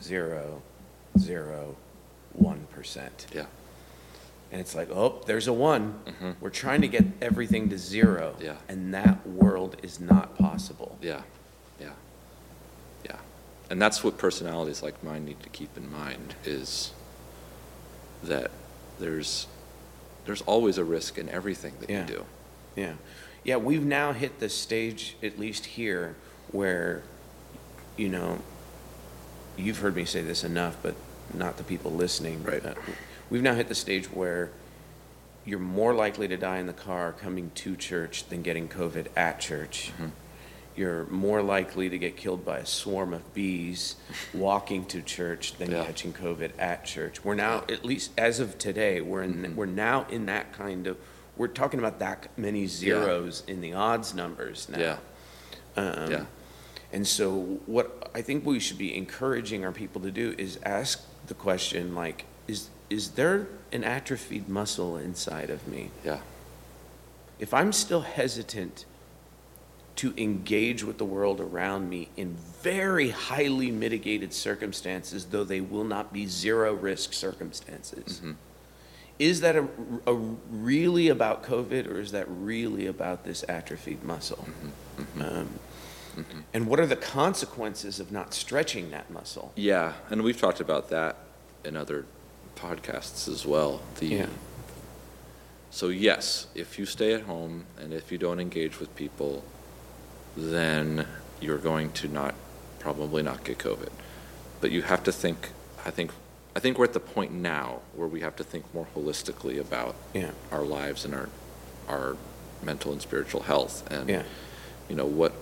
zero 0.00 0.62
zero 1.18 1.76
one 2.32 2.66
percent. 2.72 3.26
Yeah, 3.34 3.46
And 4.52 4.60
it's 4.60 4.74
like, 4.74 4.90
oh, 4.90 5.22
there's 5.26 5.46
a 5.46 5.52
one. 5.52 6.00
Mhm. 6.06 6.34
We're 6.40 6.50
trying 6.50 6.80
to 6.82 6.88
get 6.88 7.04
everything 7.22 7.68
to 7.70 7.78
zero. 7.78 8.34
Yeah. 8.40 8.56
And 8.68 8.92
that 8.94 9.24
world 9.26 9.76
is 9.82 10.00
not 10.00 10.36
possible. 10.36 10.98
yeah, 11.00 11.22
yeah, 11.80 11.90
yeah. 13.04 13.16
And 13.70 13.80
that's 13.80 14.02
what 14.02 14.18
personalities 14.18 14.82
like 14.82 15.02
mine 15.04 15.24
need 15.24 15.40
to 15.44 15.48
keep 15.50 15.76
in 15.76 15.90
mind 15.90 16.34
is 16.44 16.92
that 18.24 18.50
there's 18.98 19.46
there's 20.26 20.42
always 20.42 20.76
a 20.78 20.84
risk 20.84 21.16
in 21.16 21.28
everything 21.28 21.72
that 21.80 21.88
Yeah. 21.88 22.00
you 22.02 22.06
do. 22.06 22.24
Yeah. 22.76 22.92
Yeah, 23.42 23.56
we've 23.56 23.84
now 23.84 24.12
hit 24.12 24.38
the 24.38 24.48
stage, 24.50 25.16
at 25.22 25.38
least 25.38 25.64
here, 25.64 26.14
where, 26.52 27.02
you 27.96 28.08
know, 28.10 28.40
you've 29.56 29.78
heard 29.78 29.96
me 29.96 30.04
say 30.04 30.20
this 30.22 30.44
enough, 30.44 30.76
but 30.82 30.94
not 31.32 31.56
the 31.56 31.62
people 31.64 31.90
listening. 31.90 32.42
Right. 32.44 32.64
Uh, 32.64 32.74
We've 33.30 33.42
now 33.42 33.54
hit 33.54 33.68
the 33.68 33.74
stage 33.74 34.06
where 34.06 34.50
you're 35.44 35.58
more 35.58 35.94
likely 35.94 36.28
to 36.28 36.36
die 36.36 36.58
in 36.58 36.66
the 36.66 36.72
car 36.72 37.12
coming 37.12 37.50
to 37.56 37.76
church 37.76 38.28
than 38.28 38.42
getting 38.42 38.68
COVID 38.68 39.06
at 39.16 39.40
church. 39.40 39.92
Mhm. 39.98 40.10
You're 40.76 41.06
more 41.06 41.42
likely 41.42 41.88
to 41.88 41.98
get 41.98 42.16
killed 42.16 42.44
by 42.44 42.58
a 42.58 42.66
swarm 42.66 43.12
of 43.12 43.32
bees 43.34 43.96
walking 44.34 44.84
to 44.86 45.02
church 45.02 45.56
than 45.58 45.70
Yeah. 45.70 45.84
catching 45.84 46.12
COVID 46.12 46.52
at 46.58 46.84
church. 46.84 47.24
We're 47.24 47.34
now, 47.34 47.64
at 47.68 47.84
least 47.84 48.10
as 48.18 48.40
of 48.40 48.58
today, 48.58 49.00
we're 49.00 49.22
in, 49.22 49.34
Mhm. 49.42 49.54
we're 49.54 49.66
now 49.66 50.06
in 50.10 50.26
that 50.26 50.52
kind 50.52 50.86
of, 50.86 50.96
we're 51.36 51.48
talking 51.48 51.78
about 51.80 51.98
that 52.00 52.28
many 52.36 52.66
zeros 52.66 53.42
in 53.46 53.60
the 53.60 53.72
odds 53.72 54.14
numbers 54.14 54.68
now. 54.68 54.78
Yeah, 54.78 54.96
Um, 55.76 56.10
yeah, 56.10 56.24
And 56.92 57.06
so 57.06 57.60
what 57.66 58.10
I 58.16 58.20
think 58.22 58.44
we 58.44 58.58
should 58.58 58.76
be 58.78 58.96
encouraging 58.96 59.64
our 59.64 59.70
people 59.70 60.00
to 60.02 60.10
do 60.10 60.34
is 60.36 60.58
ask 60.64 61.00
the 61.28 61.34
question 61.34 61.94
like, 61.94 62.24
is, 62.90 63.10
there 63.12 63.46
an 63.72 63.84
atrophied 63.84 64.48
muscle 64.48 64.96
inside 64.96 65.48
of 65.50 65.66
me? 65.68 65.90
yeah, 66.04 66.20
If 67.38 67.54
I'm 67.54 67.72
still 67.72 68.02
hesitant 68.02 68.84
to 69.96 70.12
engage 70.16 70.82
with 70.84 70.98
the 70.98 71.04
world 71.04 71.40
around 71.40 71.88
me 71.88 72.08
in 72.16 72.36
very 72.62 73.10
highly 73.10 73.70
mitigated 73.70 74.32
circumstances, 74.32 75.26
though 75.26 75.44
they 75.44 75.60
will 75.60 75.84
not 75.84 76.12
be 76.12 76.26
zero 76.26 76.72
risk 76.74 77.12
circumstances, 77.12 78.20
Mhm. 78.24 78.36
is 79.18 79.40
that 79.40 79.56
a, 79.56 79.66
a 80.06 80.14
really 80.14 81.08
about 81.08 81.42
COVID 81.42 81.86
or 81.86 82.00
is 82.00 82.12
that 82.12 82.26
really 82.28 82.86
about 82.86 83.24
this 83.24 83.44
atrophied 83.48 84.02
muscle? 84.02 84.46
Mm-hmm. 84.98 85.22
Um, 85.22 85.48
And 86.52 86.66
what 86.66 86.80
are 86.80 86.86
the 86.86 86.96
consequences 86.96 88.00
of 88.00 88.10
not 88.10 88.34
stretching 88.34 88.90
that 88.90 89.10
muscle? 89.10 89.52
yeah. 89.56 89.92
And 90.10 90.22
we've 90.22 90.40
talked 90.40 90.60
about 90.60 90.88
that 90.90 91.16
in 91.64 91.76
other 91.76 92.04
podcasts 92.60 93.28
as 93.28 93.46
well. 93.46 93.80
The 93.98 94.06
Yeah. 94.06 94.26
So 95.70 95.88
yes, 95.88 96.46
if 96.54 96.78
you 96.78 96.86
stay 96.86 97.14
at 97.14 97.22
home 97.22 97.64
and 97.78 97.92
if 97.92 98.10
you 98.10 98.18
don't 98.18 98.40
engage 98.40 98.80
with 98.80 98.94
people, 98.96 99.44
then 100.36 101.06
you're 101.40 101.58
going 101.58 101.92
to 101.92 102.08
not 102.08 102.34
probably 102.80 103.22
not 103.22 103.44
get 103.44 103.58
COVID. 103.58 103.90
But 104.60 104.70
you 104.72 104.82
have 104.82 105.02
to 105.04 105.12
think. 105.12 105.50
I 105.86 105.90
think. 105.90 106.10
I 106.56 106.58
think 106.58 106.78
we're 106.78 106.84
at 106.86 106.92
the 106.94 107.00
point 107.00 107.32
now 107.32 107.80
where 107.94 108.08
we 108.08 108.20
have 108.20 108.34
to 108.36 108.44
think 108.44 108.64
more 108.74 108.88
holistically 108.96 109.60
about 109.60 109.94
Yeah, 110.12 110.32
our 110.50 110.64
lives 110.64 111.04
and 111.04 111.14
our 111.14 111.28
our 111.88 112.16
mental 112.62 112.92
and 112.92 113.00
spiritual 113.00 113.42
health. 113.42 113.88
And 113.90 114.08
yeah, 114.08 114.24
you 114.88 114.96
know 114.96 115.06
what 115.06 115.32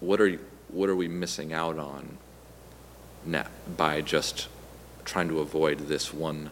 what 0.00 0.20
are 0.20 0.26
you, 0.28 0.38
what 0.68 0.88
are 0.88 0.96
we 0.96 1.08
missing 1.08 1.52
out 1.52 1.78
on 1.78 2.16
na- 3.26 3.44
by 3.76 4.00
just 4.00 4.48
trying 5.04 5.28
to 5.28 5.40
avoid 5.40 5.78
this 5.88 6.12
one 6.12 6.50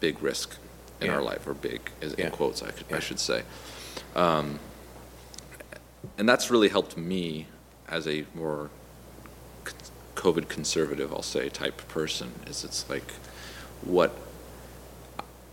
big 0.00 0.22
risk 0.22 0.56
in 1.00 1.06
Yeah. 1.08 1.14
our 1.16 1.22
life, 1.22 1.46
or 1.46 1.54
big, 1.54 1.80
is- 2.00 2.14
Yeah. 2.18 2.26
in 2.26 2.32
quotes, 2.32 2.62
I 2.62 2.70
could- 2.70 2.92
I 2.92 3.00
should 3.00 3.20
say. 3.20 3.42
Um, 4.14 4.58
And 6.18 6.28
that's 6.28 6.50
really 6.50 6.68
helped 6.68 6.96
me 6.96 7.46
as 7.88 8.06
a 8.08 8.26
more 8.34 8.70
COVID 10.16 10.48
conservative, 10.48 11.12
I'll 11.12 11.22
say, 11.22 11.48
type 11.48 11.86
person, 11.88 12.32
is 12.46 12.64
it's 12.64 12.88
like, 12.90 13.12
what, 13.82 14.14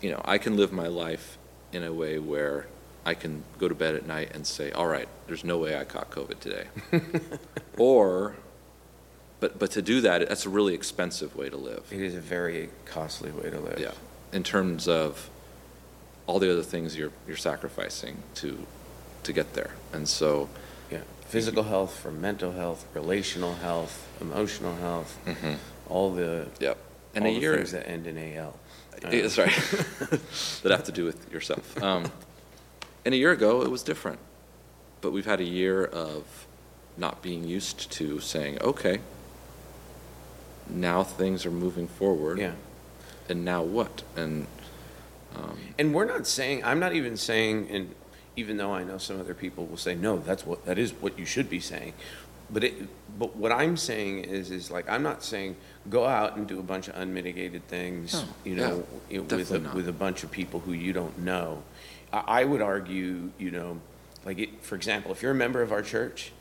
you 0.01 0.09
know, 0.11 0.21
I 0.25 0.37
can 0.39 0.57
live 0.57 0.71
my 0.71 0.87
life 0.87 1.37
in 1.71 1.83
a 1.83 1.93
way 1.93 2.17
where 2.17 2.65
I 3.05 3.13
can 3.13 3.43
go 3.59 3.67
to 3.67 3.75
bed 3.75 3.93
at 3.95 4.05
night 4.07 4.31
and 4.33 4.45
say, 4.45 4.71
all 4.71 4.87
right, 4.87 5.07
there's 5.27 5.43
no 5.43 5.57
way 5.59 5.77
I 5.77 5.83
caught 5.85 6.09
COVID 6.11 6.39
today. 6.39 6.65
Or, 7.77 8.35
but, 9.39 9.57
but 9.59 9.71
to 9.71 9.81
do 9.81 10.01
that, 10.01 10.27
that's 10.27 10.45
a 10.45 10.49
really 10.49 10.73
expensive 10.73 11.35
way 11.35 11.49
to 11.49 11.57
live. 11.57 11.83
It 11.91 12.01
is 12.01 12.15
a 12.15 12.19
very 12.19 12.69
costly 12.85 13.31
way 13.31 13.49
to 13.49 13.59
live. 13.59 13.79
Yeah, 13.79 13.91
in 14.33 14.43
terms 14.43 14.87
of 14.87 15.29
all 16.27 16.39
the 16.39 16.51
other 16.51 16.63
things 16.63 16.95
you're, 16.95 17.11
you're 17.27 17.37
sacrificing 17.37 18.17
to, 18.35 18.65
to 19.23 19.33
get 19.33 19.53
there. 19.53 19.71
And 19.91 20.07
so, 20.07 20.47
Yeah. 20.91 20.99
Physical 21.27 21.63
health 21.63 21.95
from 21.99 22.19
mental 22.21 22.51
health, 22.51 22.85
relational 22.93 23.55
health, 23.55 24.07
emotional 24.21 24.75
health, 24.75 25.17
all 25.87 26.11
the, 26.11 26.47
yep. 26.59 26.77
And 27.15 27.25
all 27.25 27.31
a 27.31 27.33
the 27.33 27.39
year, 27.39 27.55
things 27.55 27.71
that 27.71 27.87
end 27.89 28.05
in 28.07 28.17
AL. 28.35 28.55
Right, 29.03 29.11
that 30.63 30.71
have 30.71 30.83
to 30.83 30.91
do 30.91 31.05
with 31.05 31.31
yourself. 31.31 31.81
Um, 31.81 32.11
And 33.05 33.13
a 33.13 33.17
year 33.17 33.31
ago, 33.31 33.61
it 33.63 33.71
was 33.71 33.81
different. 33.81 34.19
But 35.01 35.11
we've 35.11 35.25
had 35.25 35.39
a 35.39 35.45
year 35.45 35.85
of 35.85 36.23
not 36.97 37.21
being 37.21 37.43
used 37.45 37.89
to 37.93 38.19
saying, 38.19 38.61
okay, 38.61 38.99
now 40.69 41.03
things 41.03 41.45
are 41.45 41.51
moving 41.51 41.87
forward. 41.87 42.37
Yeah. 42.39 42.53
And 43.27 43.45
now 43.45 43.61
what? 43.63 44.03
And, 44.15 44.47
um, 45.35 45.57
And 45.77 45.93
we're 45.93 46.05
not 46.05 46.25
saying, 46.27 46.63
I'm 46.63 46.79
not 46.79 46.93
even 46.93 47.15
saying, 47.17 47.69
and 47.69 47.93
even 48.35 48.57
though 48.57 48.73
I 48.73 48.83
know 48.83 48.97
some 48.97 49.19
other 49.19 49.33
people 49.33 49.65
will 49.65 49.77
say, 49.77 49.95
no, 49.95 50.17
that's 50.17 50.45
what, 50.45 50.65
that 50.65 50.77
is 50.79 50.91
what 50.93 51.17
you 51.19 51.25
should 51.25 51.49
be 51.49 51.59
saying. 51.59 51.93
But 52.51 52.63
it, 52.63 52.73
but 53.19 53.35
what 53.35 53.51
I'm 53.51 53.77
saying 53.77 54.23
is, 54.23 54.49
is 54.49 54.71
like, 54.71 54.89
I'm 54.89 55.03
not 55.03 55.23
saying, 55.23 55.55
go 55.89 56.05
out 56.05 56.35
and 56.37 56.47
do 56.47 56.59
a 56.59 56.63
bunch 56.63 56.87
of 56.87 56.95
unmitigated 56.95 57.67
things, 57.67 58.13
No, 58.13 58.23
you 58.43 58.55
know, 58.55 58.83
yeah, 59.09 59.19
with, 59.19 59.51
a- 59.51 59.59
not. 59.59 59.75
with 59.75 59.87
a 59.87 59.93
bunch 59.93 60.23
of 60.23 60.31
people 60.31 60.59
who 60.61 60.71
you 60.73 60.91
don't 60.91 61.19
know. 61.19 61.61
I, 62.11 62.23
I 62.41 62.43
would 62.45 62.61
argue, 62.63 63.29
you 63.37 63.51
know, 63.51 63.79
like, 64.25 64.39
it, 64.39 64.63
for 64.63 64.73
example, 64.75 65.11
if 65.11 65.21
you're 65.21 65.31
a 65.31 65.35
member 65.35 65.61
of 65.61 65.71
our 65.71 65.83
church, 65.83 66.31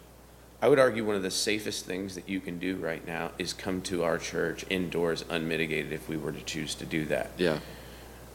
I 0.61 0.69
would 0.69 0.79
argue 0.79 1.05
one 1.05 1.15
of 1.15 1.23
the 1.23 1.31
safest 1.31 1.85
things 1.85 2.15
that 2.17 2.29
you 2.29 2.41
can 2.41 2.59
do 2.59 2.77
right 2.77 3.07
now 3.07 3.31
is 3.39 3.53
come 3.53 3.81
to 3.83 4.03
our 4.03 4.19
church 4.19 4.65
indoors 4.69 5.25
unmitigated 5.31 5.93
if 5.93 6.09
we 6.09 6.17
were 6.17 6.33
to 6.33 6.43
choose 6.43 6.75
to 6.77 6.85
do 6.87 7.05
that. 7.07 7.31
Yeah, 7.39 7.59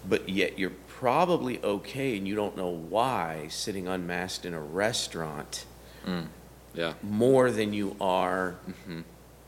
but 0.08 0.30
yet 0.30 0.58
you're 0.58 0.72
probably 0.88 1.62
okay 1.64 2.18
and 2.18 2.26
you 2.26 2.36
don't 2.36 2.56
know 2.56 2.70
why 2.70 3.48
sitting 3.50 3.88
unmasked 3.90 4.46
in 4.46 4.54
a 4.54 4.62
restaurant 4.62 5.66
mm, 6.06 6.28
yeah, 6.74 6.94
more 7.02 7.52
than 7.52 7.74
you 7.74 7.96
are 8.00 8.52
hmm 8.86 9.02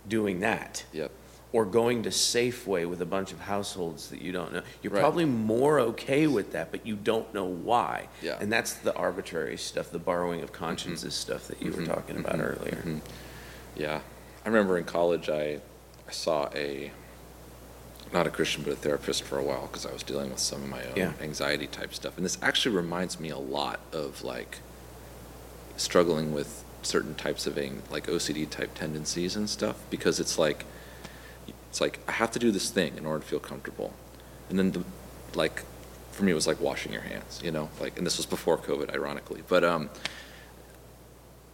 doing 0.07 0.41
that. 0.41 0.83
Yep, 0.93 1.11
or 1.55 1.63
going 1.63 2.03
to 2.03 2.09
Safeway 2.09 2.85
with 2.85 3.01
a 3.01 3.05
bunch 3.05 3.31
of 3.31 3.39
households 3.39 4.09
that 4.09 4.21
you 4.21 4.33
don't 4.33 4.51
know. 4.51 4.61
You're 4.81 4.91
Right. 4.91 4.99
probably 4.99 5.23
more 5.23 5.79
okay 5.79 6.27
with 6.27 6.51
that, 6.51 6.69
but 6.69 6.85
you 6.85 6.97
don't 6.97 7.33
know 7.33 7.45
why. 7.45 8.09
Yeah. 8.21 8.35
And 8.41 8.51
that's 8.51 8.73
the 8.73 8.93
arbitrary 8.93 9.55
stuff, 9.55 9.89
the 9.89 9.97
borrowing 9.97 10.41
of 10.41 10.51
consciences 10.51 11.13
stuff 11.13 11.47
that 11.47 11.61
you 11.61 11.71
were 11.71 11.77
Mhm, 11.83 11.85
talking 11.95 12.17
about 12.17 12.39
mhm, 12.39 12.59
earlier. 12.59 12.81
mhm. 12.85 13.01
Yeah, 13.73 14.01
I 14.43 14.49
remember 14.49 14.77
in 14.77 14.83
college, 14.83 15.29
I, 15.29 15.61
I 16.05 16.11
saw 16.11 16.49
a, 16.53 16.91
not 18.11 18.27
a 18.27 18.31
Christian, 18.31 18.63
but 18.63 18.73
a 18.73 18.75
therapist 18.75 19.23
for 19.23 19.39
a 19.39 19.43
while, 19.43 19.67
because 19.67 19.85
I 19.85 19.93
was 19.93 20.03
dealing 20.03 20.31
with 20.31 20.39
some 20.41 20.61
of 20.61 20.67
my 20.67 20.81
Yeah. 20.97 21.07
own 21.07 21.15
anxiety 21.21 21.67
type 21.67 21.93
stuff. 21.93 22.17
And 22.17 22.25
this 22.25 22.37
actually 22.41 22.75
reminds 22.75 23.17
me 23.17 23.29
a 23.29 23.37
lot 23.39 23.79
of 23.93 24.25
like 24.25 24.59
struggling 25.77 26.33
with 26.33 26.65
certain 26.81 27.15
types 27.15 27.47
of 27.47 27.57
like 27.89 28.07
OCD 28.07 28.45
type 28.45 28.75
tendencies 28.75 29.37
and 29.37 29.49
stuff, 29.49 29.77
because 29.89 30.19
it's 30.19 30.37
like, 30.37 30.65
it's 31.75 31.81
like 31.81 31.99
I 32.07 32.13
have 32.13 32.31
to 32.31 32.39
do 32.39 32.51
this 32.51 32.69
thing 32.69 32.95
in 32.95 33.05
order 33.05 33.19
to 33.19 33.25
feel 33.25 33.41
comfortable, 33.41 33.91
and 34.49 34.57
then 34.57 34.71
the, 34.71 34.85
like, 35.33 35.63
for 36.13 36.23
me 36.23 36.31
it 36.31 36.33
was 36.33 36.47
like 36.47 36.61
washing 36.61 36.93
your 36.93 37.01
hands, 37.01 37.41
you 37.43 37.51
know, 37.51 37.67
like, 37.81 37.97
and 37.97 38.07
this 38.07 38.15
was 38.15 38.25
before 38.25 38.57
COVID, 38.57 38.93
ironically, 38.93 39.43
but 39.49 39.65
um, 39.65 39.89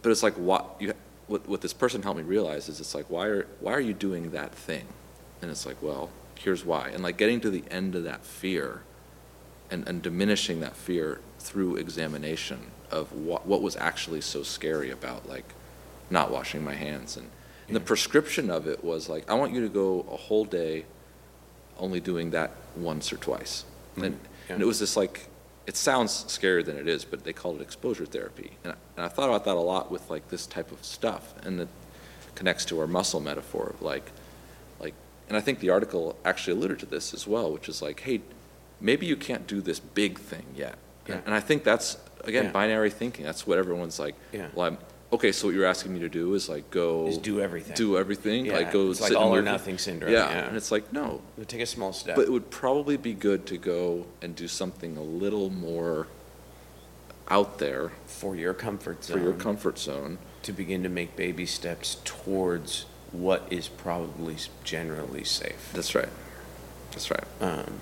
but 0.00 0.10
it's 0.10 0.22
like 0.22 0.34
what 0.34 0.76
you 0.78 0.94
what 1.26 1.48
what 1.48 1.60
this 1.60 1.72
person 1.72 2.04
helped 2.04 2.18
me 2.18 2.24
realize 2.24 2.68
is 2.68 2.78
it's 2.78 2.94
like 2.94 3.06
why 3.10 3.26
are 3.26 3.48
why 3.58 3.72
are 3.72 3.80
you 3.80 3.92
doing 3.92 4.30
that 4.30 4.54
thing, 4.54 4.86
and 5.40 5.50
it's 5.50 5.66
like 5.66 5.82
well 5.82 6.08
here's 6.36 6.64
why, 6.64 6.90
and 6.90 7.02
like 7.02 7.16
getting 7.16 7.40
to 7.40 7.50
the 7.50 7.64
end 7.68 7.96
of 7.96 8.04
that 8.04 8.24
fear, 8.24 8.82
and 9.72 9.88
and 9.88 10.02
diminishing 10.02 10.60
that 10.60 10.76
fear 10.76 11.18
through 11.40 11.74
examination 11.74 12.70
of 12.92 13.12
what 13.12 13.44
what 13.44 13.60
was 13.60 13.74
actually 13.74 14.20
so 14.20 14.44
scary 14.44 14.88
about 14.88 15.28
like 15.28 15.52
not 16.10 16.30
washing 16.30 16.62
my 16.62 16.74
hands 16.74 17.16
and. 17.16 17.28
And 17.66 17.76
the 17.76 17.80
prescription 17.80 18.50
of 18.50 18.66
it 18.66 18.82
was 18.84 19.08
like, 19.08 19.30
I 19.30 19.34
want 19.34 19.52
you 19.52 19.60
to 19.62 19.68
go 19.68 20.04
a 20.10 20.16
whole 20.16 20.44
day 20.44 20.84
only 21.78 22.00
doing 22.00 22.30
that 22.30 22.50
once 22.76 23.12
or 23.12 23.16
twice. 23.16 23.64
Mm, 23.96 24.02
And, 24.04 24.20
yeah. 24.48 24.54
and 24.54 24.62
it 24.62 24.66
was 24.66 24.78
this 24.80 24.96
like, 24.96 25.28
it 25.66 25.76
sounds 25.76 26.24
scarier 26.28 26.64
than 26.64 26.76
it 26.76 26.88
is, 26.88 27.04
but 27.04 27.24
they 27.24 27.32
called 27.32 27.60
it 27.60 27.62
exposure 27.62 28.04
therapy. 28.04 28.52
And 28.64 28.72
I, 28.72 28.76
and 28.96 29.04
I 29.06 29.08
thought 29.08 29.28
about 29.28 29.44
that 29.44 29.56
a 29.56 29.60
lot 29.60 29.90
with 29.90 30.10
like 30.10 30.28
this 30.28 30.46
type 30.46 30.72
of 30.72 30.84
stuff, 30.84 31.34
and 31.44 31.60
it 31.60 31.68
connects 32.34 32.64
to 32.66 32.80
our 32.80 32.86
muscle 32.86 33.20
metaphor 33.20 33.72
of 33.74 33.80
like, 33.82 34.10
like, 34.80 34.94
and 35.28 35.36
I 35.36 35.40
think 35.40 35.60
the 35.60 35.70
article 35.70 36.16
actually 36.24 36.54
alluded 36.58 36.80
to 36.80 36.86
this 36.86 37.14
as 37.14 37.26
well, 37.26 37.52
which 37.52 37.68
is 37.68 37.80
like, 37.80 38.00
hey, 38.00 38.20
maybe 38.80 39.06
you 39.06 39.16
can't 39.16 39.46
do 39.46 39.60
this 39.60 39.78
big 39.78 40.18
thing 40.18 40.44
yet. 40.56 40.76
Yeah. 41.06 41.20
And 41.24 41.34
I 41.34 41.40
think 41.40 41.62
that's 41.64 41.96
again 42.24 42.46
Yeah. 42.46 42.50
binary 42.52 42.90
thinking. 42.90 43.24
That's 43.24 43.46
what 43.46 43.56
everyone's 43.58 43.98
like. 44.00 44.14
Well, 44.54 44.66
I'm 44.66 44.78
okay. 45.12 45.32
So 45.32 45.48
what 45.48 45.54
you're 45.54 45.66
asking 45.66 45.94
me 45.94 46.00
to 46.00 46.08
do 46.08 46.34
is 46.34 46.48
like 46.48 46.70
go 46.70 47.06
Is 47.06 47.18
do 47.18 47.40
everything. 47.40 47.74
do 47.76 47.96
everything, 47.98 48.46
Yeah, 48.46 48.54
like 48.54 48.72
go 48.72 48.90
it's 48.90 49.00
like 49.00 49.08
sit 49.08 49.16
in 49.16 49.22
all 49.22 49.34
or 49.34 49.42
nothing 49.42 49.78
syndrome, 49.78 50.12
Yeah, 50.12 50.28
and 50.48 50.56
it's 50.56 50.70
like 50.70 50.92
no, 50.92 51.20
We'll 51.36 51.46
take 51.46 51.60
a 51.60 51.66
small 51.66 51.92
step. 51.92 52.16
but 52.16 52.22
it 52.26 52.32
would 52.32 52.50
probably 52.50 52.96
be 52.96 53.12
good 53.14 53.46
to 53.46 53.58
go 53.58 54.06
and 54.22 54.34
do 54.36 54.48
something 54.48 54.96
a 54.96 55.02
little 55.02 55.50
more 55.50 56.06
out 57.28 57.58
there 57.58 57.92
for 58.06 58.34
your 58.36 58.52
comfort 58.54 59.04
zone. 59.04 59.14
for 59.14 59.18
zone. 59.20 59.24
your 59.32 59.38
comfort 59.40 59.78
zone. 59.78 60.18
to 60.42 60.52
begin 60.52 60.82
to 60.82 60.88
make 60.88 61.14
baby 61.14 61.46
steps 61.46 61.98
towards 62.04 62.84
what 63.12 63.46
is 63.50 63.68
probably 63.68 64.34
s- 64.34 64.48
generally 64.64 65.22
safe. 65.22 65.70
That's 65.72 65.94
right. 65.94 66.08
That's 66.90 67.10
right. 67.12 67.24
Um, 67.40 67.74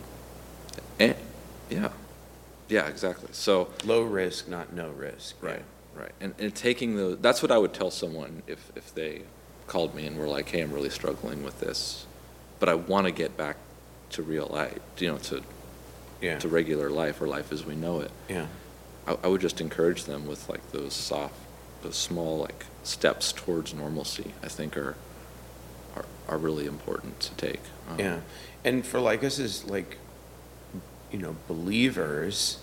And 0.98 1.14
yeah, 1.70 1.88
yeah, 2.68 2.86
exactly. 2.86 3.28
So 3.32 3.70
low 3.84 4.02
risk, 4.02 4.46
not 4.46 4.74
no 4.74 4.90
risk. 4.90 5.36
right, 5.42 5.62
right, 6.00 6.12
and 6.20 6.34
and 6.38 6.54
taking 6.54 6.96
the 6.96 7.16
that's 7.20 7.42
what 7.42 7.50
I 7.50 7.58
would 7.58 7.72
tell 7.74 7.90
someone 7.90 8.42
if 8.46 8.70
if 8.76 8.94
they 8.94 9.22
called 9.66 9.94
me 9.94 10.06
and 10.06 10.16
were 10.18 10.26
like, 10.28 10.48
hey, 10.48 10.60
I'm 10.62 10.72
really 10.72 10.90
struggling 10.90 11.42
with 11.44 11.60
this, 11.60 12.06
but 12.58 12.68
I 12.68 12.74
want 12.74 13.06
to 13.06 13.12
get 13.12 13.36
back 13.36 13.56
to 14.10 14.22
real 14.22 14.48
life, 14.50 14.78
you 14.98 15.08
know, 15.12 15.18
to 15.18 15.42
Yeah. 16.20 16.38
to 16.38 16.48
regular 16.48 16.90
life 16.90 17.20
or 17.22 17.26
life 17.28 17.52
as 17.52 17.64
we 17.64 17.74
know 17.76 18.00
it. 18.00 18.10
Yeah. 18.28 18.46
I, 19.06 19.16
I 19.22 19.26
would 19.28 19.40
just 19.40 19.60
encourage 19.60 20.04
them 20.04 20.26
with 20.26 20.48
like 20.48 20.72
those 20.72 20.92
soft, 20.92 21.34
those 21.82 21.96
small 21.96 22.38
like 22.38 22.64
steps 22.82 23.32
towards 23.32 23.72
normalcy. 23.74 24.34
I 24.42 24.48
think 24.48 24.76
are 24.76 24.96
are, 25.96 26.04
are 26.28 26.38
really 26.38 26.66
important 26.66 27.20
to 27.20 27.34
take. 27.34 27.60
Um, 27.88 27.98
Yeah. 27.98 28.20
And 28.64 28.84
for 28.84 29.00
like 29.00 29.22
us 29.24 29.38
as 29.38 29.64
like, 29.64 29.96
you 31.12 31.18
know, 31.18 31.36
believers, 31.48 32.58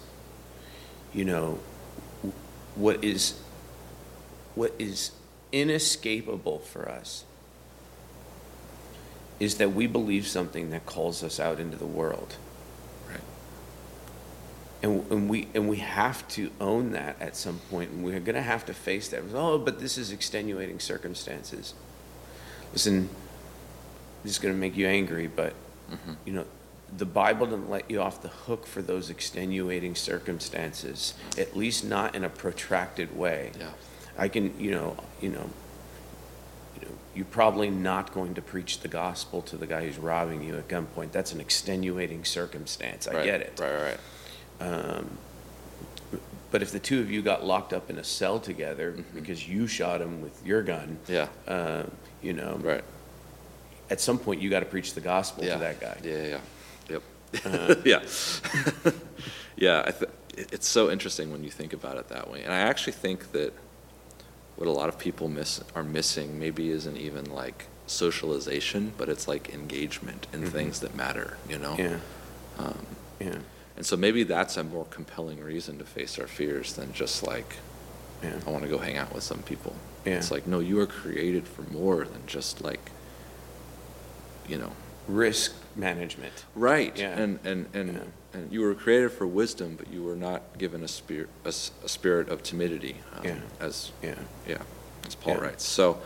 you 1.14 1.26
know, 1.26 1.60
what 2.78 3.04
is, 3.04 3.40
what 4.56 4.74
is 4.80 5.12
inescapable 5.52 6.60
for 6.60 6.90
us 6.90 7.24
is 9.40 9.58
that 9.58 9.72
we 9.74 9.88
believe 9.88 10.28
something 10.28 10.72
that 10.72 10.86
calls 10.86 11.24
us 11.24 11.40
out 11.40 11.60
into 11.60 11.78
the 11.78 11.86
world. 11.86 12.36
Right. 13.08 13.20
And, 14.82 15.12
and 15.12 15.30
we 15.30 15.48
and 15.54 15.70
we 15.70 15.78
have 15.78 16.28
to 16.30 16.50
own 16.60 16.92
that 16.92 17.22
at 17.22 17.36
some 17.36 17.60
point, 17.70 17.92
and 17.92 18.04
we're 18.04 18.20
going 18.20 18.36
to 18.36 18.42
have 18.42 18.66
to 18.66 18.74
face 18.74 19.10
that. 19.10 19.22
Oh, 19.34 19.58
but 19.60 19.80
this 19.80 19.98
is 19.98 20.12
extenuating 20.12 20.80
circumstances. 20.80 21.74
Listen, 22.74 23.10
this 24.24 24.34
is 24.34 24.40
going 24.40 24.54
to 24.54 24.60
make 24.60 24.76
you 24.76 24.88
angry, 24.88 25.28
but 25.28 25.54
Mhm. 25.92 26.16
you 26.26 26.34
know, 26.34 26.46
the 26.96 27.06
Bible 27.06 27.46
doesn't 27.48 27.70
let 27.70 27.90
you 27.92 28.02
off 28.02 28.22
the 28.22 28.30
hook 28.30 28.66
for 28.66 28.82
those 28.82 29.10
extenuating 29.10 29.96
circumstances, 29.96 31.14
at 31.38 31.56
least 31.56 31.84
not 31.84 32.16
in 32.16 32.24
a 32.24 32.30
protracted 32.30 33.16
way. 33.18 33.52
Yeah. 33.60 33.72
I 34.18 34.28
can, 34.30 34.60
you 34.60 34.72
know, 34.72 34.96
you 35.22 35.30
know, 35.30 35.50
you 36.80 36.88
know, 36.88 36.94
you're 37.14 37.26
probably 37.26 37.70
not 37.70 38.14
going 38.14 38.34
to 38.36 38.42
preach 38.42 38.80
the 38.80 38.88
gospel 38.88 39.42
to 39.44 39.58
the 39.58 39.68
guy 39.68 39.86
who's 39.86 39.98
robbing 39.98 40.44
you 40.44 40.56
at 40.58 40.68
gunpoint. 40.68 41.12
That's 41.12 41.34
an 41.34 41.42
extenuating 41.42 42.24
circumstance. 42.26 43.08
I 43.08 43.14
Right, 43.16 43.26
get 43.26 43.42
it. 43.42 43.60
Right, 43.60 43.74
right, 43.74 43.98
right. 44.62 44.68
Um, 44.68 45.18
but 46.50 46.62
if 46.62 46.72
the 46.72 46.80
two 46.80 47.02
of 47.02 47.12
you 47.12 47.22
got 47.22 47.44
locked 47.46 47.74
up 47.74 47.90
in 47.90 47.98
a 48.00 48.04
cell 48.04 48.40
together 48.40 48.94
Mhm. 48.94 49.04
because 49.14 49.48
you 49.48 49.68
shot 49.68 50.02
him 50.02 50.22
with 50.22 50.44
your 50.46 50.64
gun, 50.64 50.98
Yeah. 51.08 51.28
uh, 51.48 51.84
you 52.22 52.32
know, 52.34 52.58
Right. 52.64 52.84
at 53.90 54.00
some 54.00 54.18
point, 54.18 54.42
you 54.42 54.50
got 54.50 54.62
to 54.62 54.66
preach 54.66 54.94
the 54.94 55.02
gospel 55.02 55.44
yeah. 55.44 55.54
to 55.56 55.60
that 55.60 55.80
guy. 55.82 55.98
Yeah, 56.04 56.12
yeah, 56.16 56.24
yep, 56.24 56.40
Uh, 56.40 56.44
yeah, 57.86 58.02
yeah. 59.58 59.84
I 59.86 59.92
th- 59.92 60.12
it's 60.38 60.68
so 60.68 60.90
interesting 60.92 61.32
when 61.32 61.44
you 61.44 61.50
think 61.52 61.74
about 61.74 61.98
it 61.98 62.10
that 62.10 62.30
way, 62.32 62.44
and 62.44 62.54
I 62.54 62.60
actually 62.60 62.94
think 62.94 63.32
that 63.32 63.54
what 64.56 64.68
a 64.68 64.72
lot 64.72 64.90
of 64.90 64.98
people 64.98 65.28
miss 65.28 65.62
are 65.76 65.84
missing 65.84 66.40
maybe 66.40 66.70
isn't 66.72 66.98
even 66.98 67.26
like 67.32 67.66
socialization, 67.88 68.94
but 68.98 69.10
it's 69.10 69.28
like 69.28 69.54
engagement 69.54 70.28
in 70.34 70.42
Mhm. 70.44 70.50
things 70.52 70.80
that 70.82 70.96
matter. 70.96 71.38
You 71.50 71.58
know. 71.60 71.76
Yeah, 71.78 72.00
Um, 72.58 72.86
yeah, 73.20 73.38
and 73.76 73.86
so 73.86 73.96
maybe 73.98 74.24
that's 74.24 74.58
a 74.58 74.64
more 74.64 74.86
compelling 74.90 75.40
reason 75.42 75.78
to 75.80 75.86
face 75.86 76.18
our 76.20 76.28
fears 76.28 76.74
than 76.74 76.94
just 76.94 77.24
like 77.24 77.58
yeah. 78.24 78.34
I 78.48 78.50
want 78.50 78.64
to 78.64 78.70
go 78.70 78.80
hang 78.80 78.98
out 78.98 79.14
with 79.14 79.24
some 79.24 79.44
people. 79.44 79.74
Yeah. 80.06 80.16
It's 80.16 80.32
like 80.32 80.48
no, 80.48 80.60
you 80.60 80.80
are 80.80 80.88
created 80.88 81.48
for 81.48 81.62
more 81.64 82.06
than 82.06 82.26
just 82.26 82.62
like 82.62 82.92
you 84.48 84.58
know 84.58 84.72
Risk 85.08 85.54
management. 85.78 86.46
Right. 86.56 86.98
Yeah. 86.98 87.18
And, 87.18 87.40
and, 87.46 87.68
and, 87.74 87.94
Yeah. 87.94 88.00
and 88.40 88.52
you 88.52 88.62
were 88.62 88.74
created 88.76 89.12
for 89.12 89.28
wisdom, 89.28 89.76
but 89.78 89.92
you 89.92 90.04
were 90.04 90.16
not 90.16 90.58
given 90.58 90.84
a 90.84 90.88
spirit, 90.88 91.30
a, 91.46 91.50
a 91.50 91.90
spirit 91.90 92.30
of 92.30 92.44
timidity. 92.44 92.98
um, 93.18 93.26
Yeah. 93.26 93.36
As, 93.60 93.92
Yeah. 94.02 94.16
yeah, 94.48 94.58
as 95.06 95.16
Paul 95.16 95.36
Yeah. 95.36 95.42
writes. 95.42 95.66
So, 95.66 96.00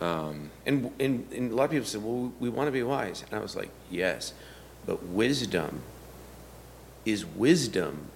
um, 0.00 0.50
And, 0.66 0.92
and, 1.00 1.26
and 1.32 1.52
a 1.52 1.54
lot 1.54 1.64
of 1.64 1.70
people 1.72 1.86
said, 1.86 2.02
well, 2.04 2.32
we 2.38 2.48
want 2.48 2.68
to 2.68 2.72
be 2.72 2.82
wise. 2.82 3.24
And 3.28 3.38
I 3.38 3.42
was 3.42 3.56
like, 3.56 3.70
yes, 3.90 4.32
but 4.86 5.02
wisdom 5.04 5.82
is 7.04 7.24
wisdom 7.26 8.06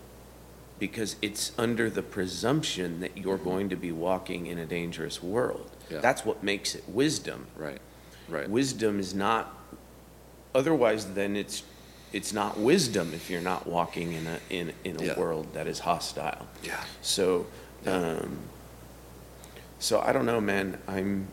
because 0.79 1.17
it's 1.23 1.53
under 1.57 1.89
the 1.89 2.03
presumption 2.03 3.01
that 3.01 3.17
you're 3.17 3.39
going 3.39 3.69
to 3.69 3.77
be 3.77 3.93
walking 3.93 4.47
in 4.47 4.59
a 4.59 4.67
dangerous 4.67 5.23
world. 5.23 5.71
Yeah. 5.91 6.01
That's 6.01 6.25
what 6.25 6.43
makes 6.43 6.75
it 6.75 6.85
wisdom. 6.89 7.47
right, 7.57 7.81
right. 8.29 8.49
Wisdom 8.49 8.99
is 8.99 9.15
not, 9.15 9.55
otherwise 10.55 11.07
then 11.15 11.37
it's, 11.37 11.63
it's 12.13 12.33
not 12.33 12.59
wisdom 12.59 13.13
if 13.15 13.31
you're 13.31 13.41
not 13.41 13.67
walking 13.67 14.13
in 14.13 14.27
a, 14.27 14.39
in, 14.51 14.73
in 14.85 15.01
a 15.01 15.05
Yeah. 15.07 15.19
world 15.19 15.47
that 15.55 15.67
is 15.67 15.79
hostile. 15.81 16.47
Yeah. 16.63 16.83
So, 17.01 17.47
um, 17.87 18.39
so 19.79 20.01
I 20.01 20.13
don't 20.13 20.27
know, 20.27 20.41
man. 20.41 20.79
I'm, 20.87 21.27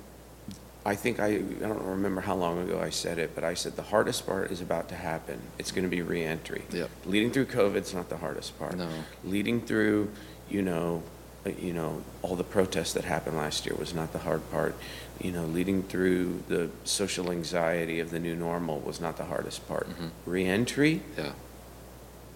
I 0.86 0.96
think 0.96 1.20
I, 1.20 1.28
I 1.36 1.40
don't 1.40 1.84
remember 1.84 2.22
how 2.22 2.36
long 2.36 2.58
ago 2.60 2.80
I 2.80 2.90
said 2.90 3.20
it, 3.20 3.36
but 3.36 3.44
I 3.44 3.54
said 3.54 3.76
the 3.76 3.84
hardest 3.84 4.26
part 4.26 4.50
is 4.52 4.62
about 4.62 4.88
to 4.90 4.96
happen. 4.96 5.40
It's 5.60 5.72
going 5.72 5.84
to 5.84 5.90
be 5.90 6.02
reentry. 6.02 6.64
Yep. 6.72 6.90
Leading 7.06 7.32
through 7.32 7.46
COVID's 7.48 7.94
not 7.94 8.10
the 8.10 8.18
hardest 8.18 8.58
part. 8.58 8.78
No. 8.78 8.88
Leading 9.26 9.62
through, 9.62 10.10
you 10.50 10.62
know, 10.62 11.04
uh, 11.46 11.50
you 11.60 11.74
know, 11.74 12.02
all 12.22 12.36
the 12.36 12.44
protests 12.46 12.94
that 12.94 13.04
happened 13.04 13.36
last 13.38 13.66
year 13.66 13.76
was 13.78 13.94
not 13.94 14.14
the 14.14 14.20
hard 14.20 14.50
part. 14.52 14.74
You 15.22 15.32
know, 15.34 15.44
leading 15.46 15.84
through 15.84 16.44
the 16.48 16.70
social 16.86 17.30
anxiety 17.32 18.00
of 18.00 18.10
the 18.10 18.20
new 18.20 18.36
normal 18.36 18.80
was 18.80 19.02
not 19.02 19.18
the 19.18 19.26
hardest 19.26 19.68
part. 19.68 19.88
Mhm. 19.90 20.12
Reentry 20.26 21.02
Yeah, 21.18 21.34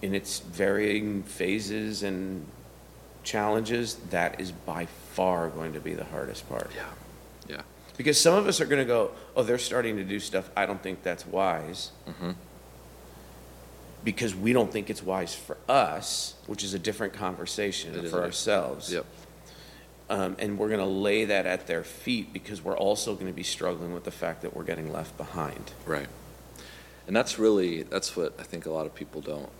in 0.02 0.14
its 0.14 0.40
varying 0.40 1.22
phases 1.22 2.02
and 2.02 2.46
challenges, 3.22 3.94
that 4.10 4.38
is 4.38 4.52
by 4.52 4.86
far 5.14 5.48
going 5.48 5.72
to 5.72 5.80
be 5.80 5.94
the 5.94 6.04
hardest 6.04 6.46
part. 6.46 6.70
yeah, 6.76 6.84
yeah. 7.48 7.62
Because 7.96 8.20
some 8.20 8.34
of 8.34 8.46
us 8.46 8.60
are 8.60 8.66
going 8.66 8.80
to 8.82 8.84
go, 8.84 9.12
oh, 9.34 9.42
they're 9.42 9.56
starting 9.56 9.96
to 9.96 10.04
do 10.04 10.20
stuff. 10.20 10.50
I 10.54 10.66
don't 10.66 10.82
think 10.82 11.02
that's 11.02 11.26
wise 11.26 11.90
Mm-hmm. 12.06 12.32
because 14.04 14.34
we 14.34 14.52
don't 14.52 14.70
think 14.70 14.90
it's 14.90 15.02
wise 15.02 15.34
for 15.34 15.56
us, 15.68 16.34
which 16.46 16.62
is 16.62 16.74
a 16.74 16.78
different 16.78 17.14
conversation 17.14 17.94
It 17.94 18.04
is 18.04 18.10
for 18.10 18.20
a- 18.20 18.24
ourselves. 18.24 18.92
Yep, 18.92 19.06
Um, 20.10 20.36
and 20.38 20.58
we're 20.58 20.68
going 20.68 20.80
to 20.80 20.86
lay 20.86 21.24
that 21.24 21.46
at 21.46 21.66
their 21.66 21.82
feet 21.82 22.32
because 22.32 22.62
we're 22.62 22.76
also 22.76 23.14
going 23.14 23.26
to 23.26 23.32
be 23.32 23.42
struggling 23.42 23.94
with 23.94 24.04
the 24.04 24.10
fact 24.10 24.42
that 24.42 24.54
we're 24.54 24.64
getting 24.64 24.92
left 24.92 25.16
behind. 25.16 25.72
right. 25.86 26.08
And 27.06 27.14
that's 27.14 27.38
really, 27.38 27.82
that's 27.82 28.16
what 28.16 28.34
I 28.38 28.44
think 28.44 28.64
a 28.64 28.70
lot 28.70 28.86
of 28.86 28.94
people 28.94 29.20
don't. 29.20 29.50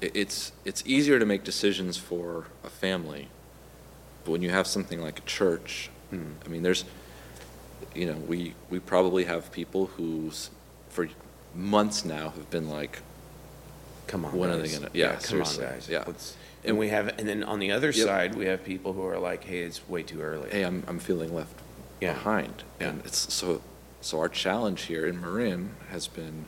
It, 0.00 0.12
it's, 0.16 0.52
it's 0.64 0.82
easier 0.86 1.18
to 1.18 1.26
make 1.26 1.44
decisions 1.44 1.98
for 1.98 2.46
a 2.64 2.70
family, 2.70 3.28
but 4.24 4.30
when 4.32 4.40
you 4.40 4.48
have 4.50 4.66
something 4.66 5.00
like 5.02 5.18
a 5.18 5.22
church, 5.22 5.90
Hmm. 6.10 6.32
I 6.46 6.48
mean, 6.48 6.62
there's, 6.62 6.86
you 7.94 8.06
know, 8.06 8.14
we, 8.14 8.54
we 8.70 8.78
probably 8.80 9.24
have 9.24 9.52
people 9.52 9.86
who, 9.98 10.30
for 10.88 11.08
months 11.54 12.02
now, 12.06 12.30
have 12.30 12.48
been 12.50 12.70
like, 12.70 13.00
Come 14.06 14.24
on, 14.24 14.32
When 14.32 14.48
are 14.48 14.56
they 14.56 14.68
gonna- 14.68 14.88
yeah, 14.94 15.12
come 15.16 15.20
seriously, 15.20 15.66
on, 15.66 15.72
guys. 15.72 15.86
yeah. 15.90 16.04
Let's- 16.06 16.34
and 16.64 16.78
we 16.78 16.88
have, 16.88 17.08
and 17.18 17.28
then 17.28 17.42
on 17.42 17.58
the 17.58 17.70
other 17.72 17.90
Yep. 17.90 18.06
side, 18.06 18.34
we 18.34 18.46
have 18.46 18.64
people 18.64 18.92
who 18.92 19.04
are 19.06 19.18
like, 19.18 19.44
hey, 19.44 19.60
it's 19.60 19.86
way 19.88 20.02
too 20.02 20.20
early. 20.20 20.50
hey, 20.50 20.62
I'm, 20.64 20.82
I'm 20.88 20.98
feeling 20.98 21.34
left 21.34 21.54
Yeah. 22.00 22.12
behind. 22.14 22.64
Yeah. 22.80 22.88
And 22.88 23.02
it's, 23.06 23.32
so, 23.32 23.62
so 24.00 24.18
our 24.18 24.28
challenge 24.28 24.82
here 24.82 25.06
in 25.06 25.20
Marin 25.20 25.70
has 25.90 26.08
been, 26.08 26.44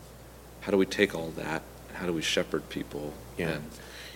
how 0.62 0.70
do 0.72 0.76
we 0.76 0.86
take 0.86 1.14
all 1.14 1.30
that, 1.36 1.62
and 1.88 1.98
how 1.98 2.06
do 2.06 2.12
we 2.12 2.22
shepherd 2.22 2.68
people? 2.68 3.12
Yeah. 3.38 3.50
and 3.50 3.64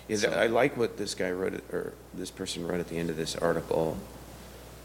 Is 0.08 0.22
so- 0.22 0.30
I 0.30 0.46
like 0.46 0.76
what 0.76 0.96
this 0.98 1.14
guy 1.14 1.30
wrote, 1.30 1.54
at- 1.54 1.64
or 1.72 1.92
this 2.12 2.30
person 2.30 2.66
wrote 2.66 2.80
at 2.80 2.88
the 2.88 2.98
end 2.98 3.08
of 3.10 3.16
this 3.16 3.36
article 3.36 3.96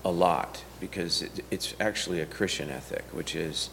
a 0.05 0.11
lot, 0.11 0.63
because 0.79 1.21
it, 1.21 1.43
it's 1.51 1.73
actually 1.79 2.21
a 2.21 2.25
Christian 2.25 2.69
ethic, 2.69 3.03
which 3.11 3.35
is 3.35 3.69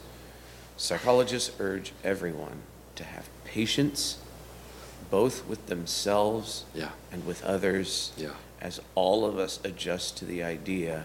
psychologists 0.76 1.52
urge 1.60 1.92
everyone 2.02 2.62
to 2.96 3.04
have 3.04 3.28
patience, 3.44 4.18
both 5.10 5.46
with 5.46 5.66
themselves 5.66 6.64
Yeah, 6.74 6.90
and 7.12 7.26
with 7.26 7.42
others, 7.44 8.12
yeah, 8.16 8.30
as 8.60 8.80
all 8.94 9.24
of 9.24 9.38
us 9.38 9.60
adjust 9.64 10.16
to 10.18 10.24
the 10.24 10.42
idea 10.42 11.04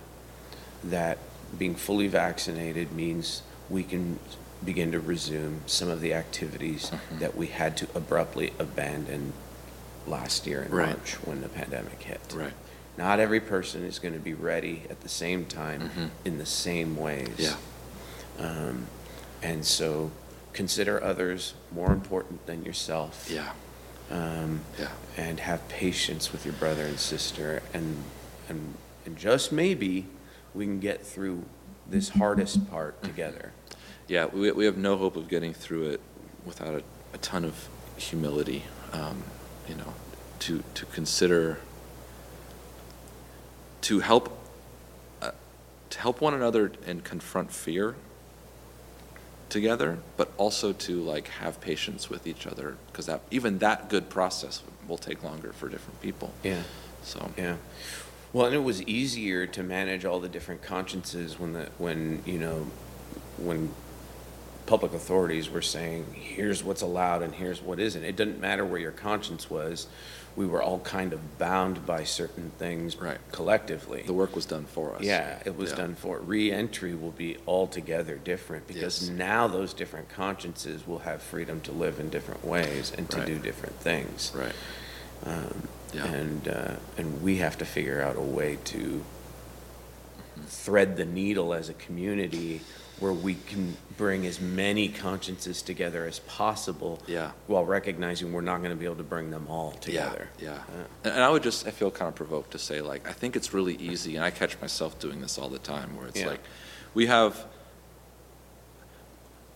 that 0.83 1.17
being 1.57 1.75
fully 1.75 2.07
vaccinated 2.07 2.91
means 2.91 3.41
we 3.69 3.83
can 3.83 4.19
begin 4.63 4.91
to 4.91 4.99
resume 4.99 5.61
some 5.65 5.89
of 5.89 6.01
the 6.01 6.13
activities 6.13 6.89
Mhm. 6.91 7.19
that 7.19 7.35
we 7.35 7.47
had 7.47 7.75
to 7.77 7.87
abruptly 7.95 8.53
abandon 8.59 9.33
last 10.07 10.45
year 10.47 10.63
in 10.63 10.71
Right. 10.71 10.89
March 10.97 11.13
when 11.25 11.41
the 11.41 11.49
pandemic 11.49 12.01
hit. 12.03 12.19
right, 12.33 12.53
Not 12.97 13.19
every 13.19 13.39
person 13.39 13.83
is 13.85 13.99
going 13.99 14.13
to 14.13 14.19
be 14.19 14.33
ready 14.33 14.83
at 14.89 15.01
the 15.01 15.09
same 15.09 15.45
time 15.45 15.89
Mhm. 15.95 16.09
in 16.25 16.37
the 16.37 16.45
same 16.45 16.95
ways. 16.97 17.29
yeah, 17.37 17.55
Um, 18.39 18.87
and 19.41 19.65
so 19.65 20.11
consider 20.53 21.01
others 21.03 21.53
more 21.71 21.91
important 21.91 22.45
than 22.45 22.63
yourself. 22.65 23.27
yeah, 23.31 23.53
Um, 24.11 24.61
yeah, 24.77 24.89
and 25.17 25.39
have 25.39 25.67
patience 25.69 26.31
with 26.31 26.45
your 26.45 26.53
brother 26.55 26.85
and 26.85 26.99
sister. 26.99 27.63
And 27.73 28.03
and 28.49 28.75
and 29.05 29.17
just 29.17 29.51
maybe 29.51 30.07
we 30.53 30.65
can 30.65 30.79
get 30.79 31.05
through 31.05 31.45
this 31.87 32.09
hardest 32.09 32.69
part 32.71 33.01
together. 33.03 33.51
Yeah. 34.07 34.25
We, 34.25 34.51
we 34.51 34.65
have 34.65 34.77
no 34.77 34.97
hope 34.97 35.15
of 35.15 35.27
getting 35.27 35.53
through 35.53 35.89
it 35.89 36.01
without 36.45 36.73
a, 36.73 36.83
a 37.13 37.17
ton 37.19 37.45
of 37.45 37.69
humility, 37.97 38.63
um, 38.93 39.23
you 39.67 39.75
know, 39.75 39.93
to, 40.39 40.63
to 40.73 40.85
consider, 40.87 41.59
to 43.81 43.99
help, 43.99 44.37
uh, 45.21 45.31
to 45.91 45.99
help 45.99 46.19
one 46.19 46.33
another 46.33 46.71
and 46.85 47.03
confront 47.03 47.51
fear 47.51 47.95
together, 49.51 49.99
but 50.17 50.31
also 50.37 50.73
to 50.73 51.01
like 51.01 51.27
have 51.27 51.61
patience 51.61 52.09
with 52.09 52.25
each 52.25 52.47
other, 52.47 52.77
because 52.87 53.05
that, 53.05 53.21
even 53.29 53.59
that 53.59 53.89
good 53.89 54.09
process 54.09 54.63
will 54.87 54.97
take 54.97 55.23
longer 55.23 55.53
for 55.53 55.69
different 55.69 56.01
people, 56.01 56.33
yeah. 56.43 56.63
So. 57.03 57.31
yeah. 57.37 57.57
Well 58.33 58.45
and 58.45 58.55
it 58.55 58.63
was 58.63 58.81
easier 58.83 59.45
to 59.47 59.61
manage 59.61 60.05
all 60.05 60.19
the 60.19 60.29
different 60.29 60.61
consciences 60.61 61.37
when 61.37 61.53
the 61.53 61.69
when 61.77 62.23
you 62.25 62.39
know 62.39 62.67
when 63.37 63.73
public 64.65 64.93
authorities 64.93 65.49
were 65.49 65.61
saying 65.61 66.05
here's 66.13 66.63
what's 66.63 66.81
allowed 66.81 67.21
and 67.23 67.35
here's 67.35 67.61
what 67.61 67.79
isn't. 67.79 68.03
It 68.03 68.15
didn't 68.15 68.39
matter 68.39 68.65
where 68.65 68.79
your 68.79 68.91
conscience 68.91 69.49
was 69.49 69.87
we 70.35 70.45
were 70.45 70.61
all 70.61 70.79
kind 70.79 71.13
of 71.13 71.37
bound 71.37 71.85
by 71.85 72.03
certain 72.03 72.51
things 72.57 72.95
Right. 72.95 73.17
collectively 73.31 74.03
The 74.03 74.13
work 74.13 74.35
was 74.35 74.45
done 74.45 74.65
for 74.65 74.95
us. 74.95 75.01
Yeah, 75.03 75.39
it 75.45 75.57
was 75.57 75.73
done 75.73 75.95
for, 75.95 76.19
re-entry 76.19 76.95
will 76.95 77.11
be 77.11 77.37
altogether 77.47 78.15
different, 78.15 78.67
because 78.67 79.01
Yes. 79.01 79.09
now 79.09 79.47
those 79.47 79.73
different 79.73 80.09
consciences 80.09 80.87
will 80.87 80.99
have 80.99 81.21
freedom 81.21 81.59
to 81.61 81.71
live 81.71 81.99
in 81.99 82.09
different 82.09 82.45
ways 82.45 82.91
and 82.97 83.09
to 83.11 83.17
Right. 83.17 83.25
do 83.25 83.39
different 83.39 83.75
things. 83.79 84.31
Right, 84.33 84.55
Um, 85.25 85.67
Yeah. 85.93 86.05
And, 86.05 86.47
uh, 86.47 86.75
and 86.97 87.21
we 87.21 87.37
have 87.37 87.57
to 87.57 87.65
figure 87.65 88.01
out 88.01 88.15
a 88.15 88.21
way 88.21 88.57
to 88.63 88.77
Mm-hmm. 90.37 90.45
thread 90.47 90.95
the 90.97 91.05
needle 91.05 91.53
as 91.53 91.67
a 91.67 91.73
community 91.73 92.61
where 93.01 93.11
we 93.11 93.33
can 93.33 93.75
bring 93.97 94.25
as 94.27 94.39
many 94.39 94.87
consciences 94.87 95.61
together 95.63 96.05
as 96.05 96.19
possible. 96.19 97.01
Yeah. 97.07 97.31
While 97.47 97.65
recognizing 97.65 98.31
we're 98.31 98.41
not 98.41 98.61
gonna 98.61 98.75
be 98.75 98.85
able 98.85 98.95
to 98.97 99.03
bring 99.03 99.31
them 99.31 99.47
all 99.49 99.71
together. 99.71 100.29
yeah. 100.39 100.51
Uh, 100.53 100.83
And, 101.03 101.13
and 101.15 101.23
I 101.23 101.29
would 101.31 101.41
just, 101.43 101.67
I 101.67 101.71
feel 101.71 101.89
kind 101.91 102.07
of 102.07 102.13
provoked 102.15 102.51
to 102.51 102.59
say, 102.59 102.79
like, 102.79 103.07
I 103.09 103.11
think 103.11 103.35
it's 103.35 103.53
really 103.53 103.73
easy, 103.75 104.15
and 104.15 104.23
I 104.23 104.29
catch 104.29 104.59
myself 104.61 104.99
doing 104.99 105.19
this 105.19 105.37
all 105.39 105.49
the 105.49 105.57
time, 105.59 105.97
where 105.97 106.07
it's 106.07 106.19
Yeah. 106.19 106.27
like, 106.27 106.41
we 106.93 107.07
have, 107.07 107.45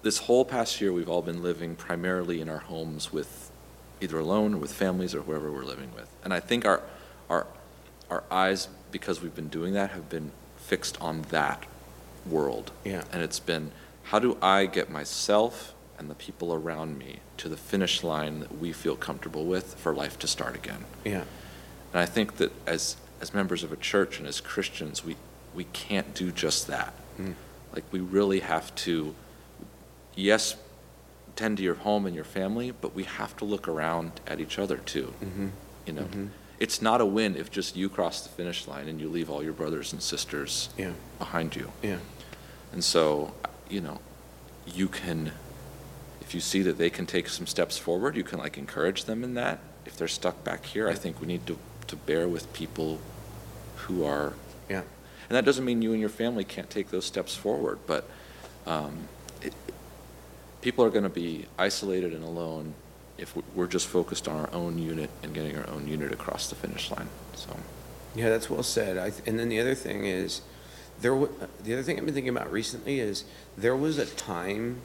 this 0.01 0.17
whole 0.19 0.43
past 0.43 0.81
year, 0.81 0.91
we've 0.91 1.09
all 1.09 1.21
been 1.21 1.41
living 1.43 1.75
primarily 1.75 2.41
in 2.41 2.49
our 2.49 2.59
homes 2.59 3.13
with, 3.13 3.51
either 4.01 4.17
alone 4.19 4.55
or 4.55 4.57
with 4.57 4.73
families 4.73 5.13
or 5.15 5.21
whoever 5.21 5.51
we're 5.51 5.63
living 5.63 5.91
with. 5.95 6.09
And 6.23 6.33
I 6.33 6.39
think 6.39 6.65
our, 6.65 6.81
our, 7.29 7.45
our 8.09 8.23
eyes, 8.31 8.67
because 8.91 9.21
we've 9.21 9.35
been 9.35 9.49
doing 9.49 9.73
that, 9.73 9.91
have 9.91 10.09
been 10.09 10.31
fixed 10.57 10.99
on 10.99 11.21
that 11.29 11.63
world. 12.25 12.71
Yeah. 12.83 13.03
And 13.11 13.21
it's 13.21 13.39
been, 13.39 13.71
how 14.03 14.19
do 14.19 14.37
I 14.41 14.65
get 14.65 14.89
myself 14.89 15.73
and 15.97 16.09
the 16.09 16.15
people 16.15 16.53
around 16.53 16.97
me 16.97 17.19
to 17.37 17.49
the 17.49 17.57
finish 17.57 18.03
line 18.03 18.39
that 18.41 18.57
we 18.59 18.71
feel 18.73 18.95
comfortable 18.95 19.45
with 19.45 19.75
for 19.75 19.93
life 19.93 20.17
to 20.19 20.27
start 20.27 20.55
again? 20.55 20.85
Yeah. 21.03 21.23
And 21.93 22.01
I 22.01 22.05
think 22.05 22.37
that 22.37 22.51
as, 22.67 22.97
as 23.21 23.33
members 23.33 23.63
of 23.63 23.71
a 23.71 23.77
church 23.77 24.19
and 24.19 24.27
as 24.27 24.41
Christians, 24.41 25.03
we, 25.03 25.15
we 25.53 25.63
can't 25.65 26.13
do 26.13 26.31
just 26.31 26.67
that. 26.67 26.93
Mm. 27.19 27.35
Like, 27.73 27.83
we 27.91 27.99
really 27.99 28.39
have 28.41 28.73
to, 28.75 29.15
yes, 30.15 30.55
tend 31.35 31.57
to 31.57 31.63
your 31.63 31.75
home 31.75 32.05
and 32.05 32.15
your 32.15 32.23
family, 32.23 32.71
but 32.71 32.95
we 32.95 33.03
have 33.03 33.35
to 33.37 33.45
look 33.45 33.67
around 33.67 34.21
at 34.27 34.39
each 34.39 34.57
other 34.57 34.77
too. 34.77 35.13
Mm-hmm. 35.23 35.47
You 35.85 35.93
know, 35.93 36.03
Mhm. 36.03 36.29
it's 36.59 36.81
not 36.81 37.01
a 37.01 37.05
win 37.05 37.35
if 37.35 37.51
just 37.51 37.75
you 37.75 37.89
cross 37.89 38.21
the 38.21 38.29
finish 38.29 38.67
line 38.67 38.87
and 38.87 38.99
you 39.01 39.09
leave 39.09 39.29
all 39.29 39.43
your 39.43 39.51
brothers 39.53 39.91
and 39.93 40.01
sisters 40.01 40.69
Yeah. 40.77 40.93
behind 41.19 41.55
you. 41.55 41.71
Yeah. 41.83 41.97
And 42.75 42.83
so, 42.83 43.33
you 43.69 43.79
know, 43.79 43.99
you 44.67 44.89
can, 44.89 45.31
if 46.21 46.35
you 46.35 46.41
see 46.41 46.61
that 46.63 46.77
they 46.77 46.89
can 46.89 47.05
take 47.05 47.29
some 47.29 47.47
steps 47.47 47.77
forward, 47.77 48.17
you 48.17 48.23
can 48.23 48.37
like 48.37 48.57
encourage 48.57 49.05
them 49.05 49.23
in 49.23 49.33
that. 49.35 49.59
If 49.85 49.95
they're 49.95 50.09
stuck 50.09 50.43
back 50.43 50.65
here, 50.65 50.89
I 50.89 50.93
think 50.93 51.21
we 51.21 51.25
need 51.25 51.47
to, 51.47 51.57
to 51.87 51.95
bear 51.95 52.27
with 52.27 52.51
people 52.53 52.99
who 53.77 54.03
are, 54.03 54.33
Yeah. 54.69 54.81
and 55.29 55.35
that 55.37 55.45
doesn't 55.45 55.63
mean 55.63 55.81
you 55.81 55.91
and 55.93 56.01
your 56.01 56.09
family 56.09 56.43
can't 56.43 56.69
take 56.69 56.89
those 56.91 57.05
steps 57.05 57.33
forward, 57.33 57.79
but 57.87 58.09
um, 58.67 59.07
it, 59.41 59.53
people 60.61 60.83
are 60.83 60.89
going 60.89 61.03
to 61.03 61.09
be 61.09 61.45
isolated 61.57 62.11
and 62.13 62.25
alone 62.25 62.73
if 63.17 63.37
we- 63.37 63.43
we're 63.55 63.67
just 63.67 63.87
focused 63.87 64.27
on 64.27 64.35
our 64.37 64.49
own 64.51 64.77
unit 64.79 65.09
and 65.23 65.33
getting 65.33 65.55
our 65.57 65.69
own 65.69 65.87
unit 65.87 66.11
across 66.11 66.49
the 66.49 66.55
finish 66.55 66.91
line. 66.91 67.07
So, 67.35 67.55
Yeah, 68.15 68.27
that's 68.29 68.49
well 68.49 68.63
said. 68.63 68.97
I, 68.97 69.11
th- 69.11 69.21
and 69.25 69.39
then 69.39 69.47
the 69.47 69.61
other 69.61 69.75
thing 69.75 70.05
is, 70.05 70.41
there. 71.01 71.15
wa- 71.15 71.27
The 71.63 71.73
other 71.73 71.83
thing 71.83 71.97
I've 71.97 72.05
been 72.05 72.13
thinking 72.13 72.35
about 72.35 72.51
recently 72.51 72.99
is 72.99 73.23
there 73.57 73.75
was 73.75 73.97
a 73.97 74.05
time, 74.05 74.81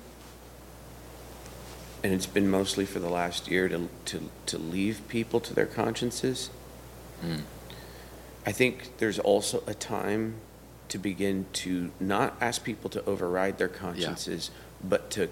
and 2.02 2.12
it's 2.12 2.26
been 2.26 2.48
mostly 2.50 2.86
for 2.86 2.98
the 2.98 3.08
last 3.10 3.48
year 3.48 3.68
to 3.68 3.88
to 4.06 4.30
to 4.46 4.58
leave 4.58 5.06
people 5.08 5.40
to 5.40 5.54
their 5.54 5.66
consciences. 5.66 6.50
mm, 7.24 7.42
I 8.46 8.52
think 8.52 8.96
there's 8.98 9.18
also 9.18 9.62
a 9.66 9.74
time 9.74 10.36
to 10.88 10.98
begin 10.98 11.46
to 11.52 11.92
not 12.00 12.36
ask 12.40 12.64
people 12.64 12.88
to 12.90 13.04
override 13.04 13.58
their 13.58 13.68
consciences, 13.68 14.50
but 14.82 15.10
to 15.10 15.28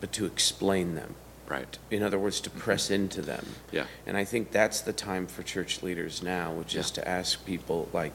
but 0.00 0.12
to 0.12 0.26
explain 0.26 0.94
them. 0.94 1.14
right, 1.48 1.78
In 1.90 2.02
other 2.02 2.18
words, 2.18 2.40
to 2.40 2.50
press 2.50 2.90
into 2.90 3.20
them. 3.22 3.46
yeah, 3.70 3.86
And 4.06 4.16
I 4.16 4.24
think 4.24 4.52
that's 4.52 4.80
the 4.80 4.92
time 4.92 5.26
for 5.26 5.42
church 5.42 5.82
leaders 5.82 6.22
now, 6.22 6.52
which 6.52 6.74
is 6.74 6.88
Yeah. 6.88 6.94
to 7.02 7.08
ask 7.08 7.44
people 7.44 7.88
like, 7.92 8.14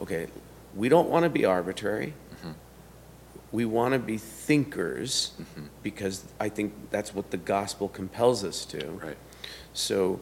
okay, 0.00 0.26
we 0.74 0.88
don't 0.88 1.08
want 1.08 1.24
to 1.24 1.30
be 1.30 1.44
arbitrary. 1.44 2.14
Mhm. 2.44 2.54
We 3.52 3.64
want 3.64 3.92
to 3.92 3.98
be 3.98 4.16
thinkers 4.18 5.32
Mhm. 5.40 5.68
because 5.82 6.24
I 6.40 6.48
think 6.48 6.72
that's 6.90 7.14
what 7.14 7.30
the 7.30 7.36
gospel 7.36 7.88
compels 7.88 8.44
us 8.44 8.64
to. 8.66 8.90
right, 8.92 9.16
So 9.74 10.20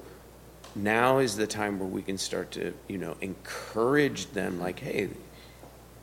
now 0.76 1.18
is 1.18 1.36
the 1.36 1.46
time 1.46 1.78
where 1.78 1.88
we 1.88 2.02
can 2.02 2.18
start 2.18 2.50
to, 2.52 2.72
you 2.88 2.98
know, 2.98 3.16
encourage 3.20 4.30
them 4.32 4.60
like, 4.60 4.80
hey, 4.80 5.08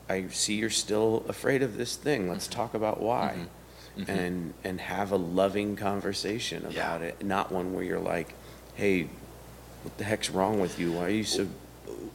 I 0.08 0.28
see 0.28 0.54
you're 0.54 0.70
still 0.70 1.24
afraid 1.28 1.62
of 1.62 1.76
this 1.76 1.96
thing. 1.96 2.28
Let's 2.28 2.46
talk 2.46 2.74
about 2.74 3.00
why. 3.00 3.34
Mhm. 3.98 4.04
Mhm. 4.04 4.08
And 4.08 4.54
and 4.64 4.80
have 4.80 5.10
a 5.12 5.16
loving 5.16 5.74
conversation 5.76 6.62
Yeah. 6.70 6.70
about 6.70 7.02
it, 7.02 7.24
not 7.24 7.50
one 7.50 7.74
where 7.74 7.82
you're 7.82 7.98
like, 8.00 8.32
hey, 8.74 9.08
what 9.82 9.98
the 9.98 10.04
heck's 10.04 10.30
wrong 10.30 10.60
with 10.60 10.78
you? 10.78 10.92
Why 10.92 11.06
are 11.06 11.10
you 11.10 11.24
so 11.24 11.46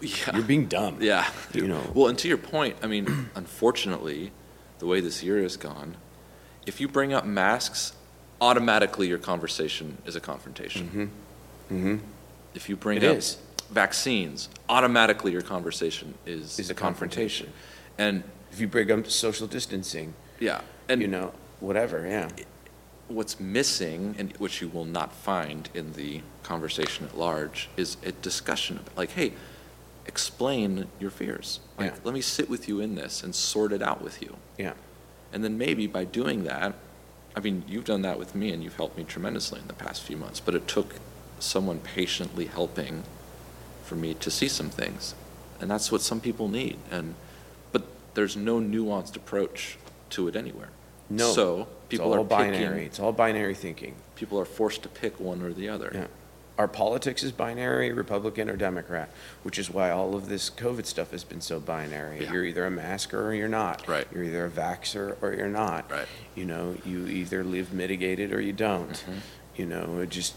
yeah. 0.01 0.35
you're 0.35 0.43
being 0.43 0.65
dumb. 0.67 0.97
Yeah. 1.01 1.29
You 1.53 1.67
know. 1.67 1.81
Well, 1.93 2.07
and 2.07 2.17
to 2.19 2.27
your 2.27 2.37
point, 2.37 2.75
I 2.83 2.87
mean, 2.87 3.29
unfortunately, 3.35 4.31
the 4.79 4.85
way 4.87 4.99
this 5.01 5.23
year 5.23 5.41
has 5.41 5.57
gone, 5.57 5.95
if 6.65 6.79
you 6.81 6.87
bring 6.87 7.13
up 7.13 7.25
masks, 7.25 7.93
automatically 8.41 9.07
your 9.07 9.17
conversation 9.17 9.97
is 10.05 10.15
a 10.15 10.19
confrontation. 10.19 10.87
Mm-hmm. 11.69 11.75
Mm-hmm. 11.75 11.97
If 12.55 12.69
you 12.69 12.75
bring 12.75 12.97
It 12.97 13.03
up 13.05 13.17
is. 13.17 13.37
vaccines, 13.71 14.49
automatically 14.69 15.31
your 15.31 15.41
conversation 15.41 16.13
is, 16.25 16.59
Is 16.59 16.69
a 16.69 16.73
confrontation. 16.73 17.47
confrontation. 17.47 17.53
And 17.97 18.23
If 18.51 18.59
you 18.59 18.67
bring 18.67 18.91
up 18.91 19.09
social 19.09 19.47
distancing, 19.47 20.13
yeah, 20.39 20.61
and 20.89 21.01
you 21.01 21.07
know, 21.07 21.33
whatever, 21.59 22.05
yeah. 22.05 22.29
what's 23.07 23.39
missing, 23.39 24.15
and 24.19 24.35
which 24.37 24.61
you 24.61 24.67
will 24.67 24.85
not 24.85 25.13
find 25.13 25.69
in 25.73 25.93
the 25.93 26.21
conversation 26.43 27.05
at 27.05 27.17
large, 27.17 27.69
is 27.77 27.97
a 28.05 28.11
discussion 28.11 28.77
of 28.77 28.95
like, 28.97 29.11
hey, 29.11 29.33
explain 30.05 30.87
your 30.99 31.09
fears. 31.11 31.59
Like, 31.77 31.91
Yeah. 31.91 31.99
let 32.03 32.13
me 32.13 32.21
sit 32.21 32.49
with 32.49 32.67
you 32.67 32.79
in 32.79 32.95
this 32.95 33.23
and 33.23 33.33
sort 33.33 33.71
it 33.71 33.81
out 33.81 34.01
with 34.01 34.21
you. 34.21 34.37
Yeah. 34.57 34.73
And 35.31 35.43
then 35.43 35.57
maybe 35.57 35.87
by 35.87 36.03
doing 36.05 36.43
that, 36.43 36.75
I 37.35 37.39
mean, 37.39 37.63
you've 37.67 37.85
done 37.85 38.03
that 38.03 38.19
with 38.19 38.35
me 38.35 38.51
and 38.51 38.63
you've 38.63 38.75
helped 38.75 38.97
me 38.97 39.03
tremendously 39.03 39.59
in 39.59 39.67
the 39.67 39.73
past 39.73 40.03
few 40.03 40.17
months, 40.17 40.39
but 40.39 40.53
it 40.53 40.67
took 40.67 40.95
someone 41.39 41.79
patiently 41.79 42.45
helping 42.45 43.03
for 43.83 43.95
me 43.95 44.13
to 44.15 44.29
see 44.29 44.47
some 44.47 44.69
things. 44.69 45.15
And 45.59 45.71
that's 45.71 45.91
what 45.91 46.01
some 46.01 46.19
people 46.19 46.47
need. 46.47 46.77
And 46.91 47.15
but 47.71 47.83
there's 48.13 48.35
no 48.37 48.59
nuanced 48.59 49.15
approach 49.15 49.77
to 50.11 50.27
it 50.27 50.35
anywhere. 50.35 50.69
No. 51.09 51.31
So 51.33 51.67
people 51.89 52.07
it's 52.13 52.15
all 52.17 52.21
are 52.21 52.23
binary. 52.23 52.57
picking, 52.73 52.85
It's 52.85 52.99
all 52.99 53.11
binary 53.11 53.55
thinking. 53.55 53.95
people 54.15 54.39
are 54.39 54.45
forced 54.45 54.83
to 54.83 54.89
pick 54.89 55.19
one 55.19 55.41
or 55.41 55.53
the 55.53 55.69
other. 55.69 55.91
Yeah. 55.93 56.07
Our 56.57 56.67
politics 56.67 57.23
is 57.23 57.31
binary, 57.31 57.91
Republican 57.91 58.47
or 58.49 58.55
Democrat, 58.55 59.09
which 59.41 59.57
is 59.57 59.71
why 59.71 59.89
all 59.89 60.13
of 60.15 60.29
this 60.29 60.51
COVID 60.51 60.85
stuff 60.85 61.09
has 61.11 61.23
been 61.23 61.41
so 61.41 61.59
binary. 61.59 62.21
Yeah. 62.23 62.31
You're 62.31 62.45
either 62.45 62.65
a 62.67 62.71
masker 62.71 63.25
or 63.27 63.33
you're 63.33 63.47
not. 63.47 63.87
Right. 63.87 64.07
You're 64.13 64.23
either 64.23 64.45
a 64.45 64.49
vaxer 64.51 65.15
or 65.21 65.33
you're 65.33 65.47
not. 65.47 65.89
Right. 65.91 66.07
You 66.35 66.45
know, 66.45 66.75
you 66.85 67.07
either 67.07 67.43
live 67.43 67.73
mitigated 67.73 68.31
or 68.31 68.39
you 68.39 68.53
don't. 68.53 68.91
Mhm. 68.93 69.19
You 69.55 69.65
know, 69.67 69.99
it 70.01 70.09
just, 70.09 70.33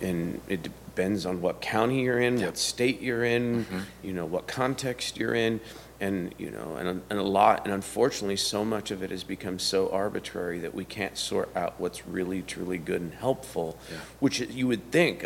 and 0.00 0.40
it 0.48 0.62
depends 0.62 1.24
on 1.26 1.40
what 1.40 1.60
county 1.60 2.02
you're 2.02 2.18
in, 2.20 2.38
Yeah. 2.38 2.46
what 2.46 2.58
state 2.58 3.00
you're 3.00 3.24
in, 3.24 3.64
Mhm. 3.64 3.82
you 4.02 4.12
know, 4.12 4.26
what 4.26 4.46
context 4.46 5.16
you're 5.16 5.34
in. 5.34 5.60
And, 6.00 6.34
you 6.38 6.50
know, 6.50 6.76
and, 6.78 7.02
and 7.08 7.18
a 7.18 7.22
lot, 7.22 7.64
and 7.64 7.72
unfortunately, 7.72 8.36
so 8.36 8.64
much 8.64 8.90
of 8.90 9.02
it 9.02 9.10
has 9.10 9.24
become 9.24 9.58
so 9.58 9.88
arbitrary 9.90 10.58
that 10.58 10.74
we 10.74 10.84
can't 10.84 11.16
sort 11.16 11.48
out 11.56 11.74
what's 11.78 12.06
really, 12.06 12.42
truly 12.42 12.78
good 12.78 13.00
and 13.00 13.14
helpful 13.14 13.78
Yeah. 13.90 13.98
which 14.20 14.40
you 14.40 14.66
would 14.66 14.90
think 14.90 15.24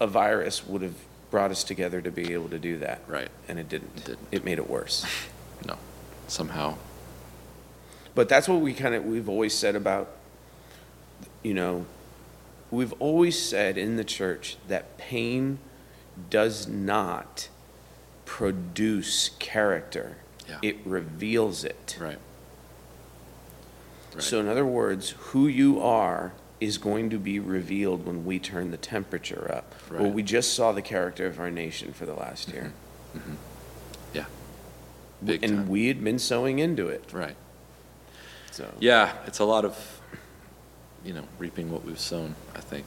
a 0.00 0.06
virus 0.06 0.66
would 0.66 0.82
have 0.82 0.94
brought 1.30 1.50
us 1.50 1.62
together 1.62 2.00
to 2.00 2.10
be 2.10 2.32
able 2.32 2.48
to 2.48 2.58
do 2.58 2.78
that. 2.78 3.02
Right. 3.06 3.28
And 3.46 3.58
it 3.58 3.68
didn't. 3.68 3.90
It 3.98 4.04
didn't. 4.04 4.28
It 4.32 4.44
made 4.44 4.58
it 4.58 4.68
worse. 4.68 5.04
No. 5.66 5.76
Somehow. 6.28 6.76
But 8.14 8.28
that's 8.28 8.48
what 8.48 8.60
we 8.60 8.72
kind 8.72 8.94
of, 8.94 9.04
we've 9.04 9.28
always 9.28 9.54
said 9.54 9.76
about, 9.76 10.08
you 11.42 11.52
know, 11.54 11.84
we've 12.76 12.92
always 13.00 13.40
said 13.40 13.78
in 13.78 13.96
the 13.96 14.04
church 14.04 14.56
that 14.68 14.98
pain 14.98 15.58
does 16.28 16.68
not 16.68 17.48
produce 18.26 19.30
character. 19.38 20.16
Yeah. 20.48 20.58
It 20.62 20.76
reveals 20.84 21.64
it. 21.64 21.96
Right. 21.98 22.18
Right. 24.12 24.22
So 24.22 24.40
in 24.40 24.46
other 24.48 24.66
words, 24.66 25.10
who 25.18 25.46
you 25.46 25.80
are 25.80 26.32
is 26.60 26.78
going 26.78 27.10
to 27.10 27.18
be 27.18 27.38
revealed 27.38 28.06
when 28.06 28.24
we 28.24 28.38
turn 28.38 28.70
the 28.70 28.76
temperature 28.76 29.50
up. 29.52 29.74
Right. 29.90 30.02
Well, 30.02 30.10
we 30.10 30.22
just 30.22 30.54
saw 30.54 30.72
the 30.72 30.82
character 30.82 31.26
of 31.26 31.40
our 31.40 31.50
nation 31.50 31.92
for 31.92 32.06
the 32.06 32.14
last 32.14 32.48
year. 32.48 32.72
Mhm. 33.16 33.36
Yeah. 34.14 34.24
Big 35.24 35.42
and 35.42 35.56
time. 35.56 35.68
we 35.68 35.88
had 35.88 36.02
been 36.04 36.18
sowing 36.18 36.58
into 36.58 36.88
it. 36.88 37.04
Right. 37.12 37.36
So 38.50 38.70
Yeah, 38.80 39.12
it's 39.26 39.38
a 39.38 39.44
lot 39.44 39.64
of, 39.64 39.95
you 41.06 41.14
know, 41.14 41.22
reaping 41.38 41.70
what 41.70 41.84
we've 41.84 41.98
sown, 42.00 42.34
I 42.54 42.60
think. 42.60 42.84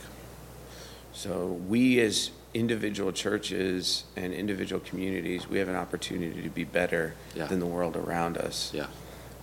so 1.13 1.47
we 1.67 1.99
as 2.01 2.29
individual 2.53 3.11
churches 3.11 4.03
and 4.15 4.33
individual 4.33 4.79
communities, 4.81 5.47
we 5.49 5.57
have 5.59 5.67
an 5.69 5.75
opportunity 5.75 6.41
to 6.41 6.49
be 6.49 6.63
better 6.63 7.13
Yeah. 7.35 7.45
than 7.47 7.59
the 7.59 7.65
world 7.65 7.95
around 7.95 8.37
us. 8.37 8.71
Yeah. 8.73 8.87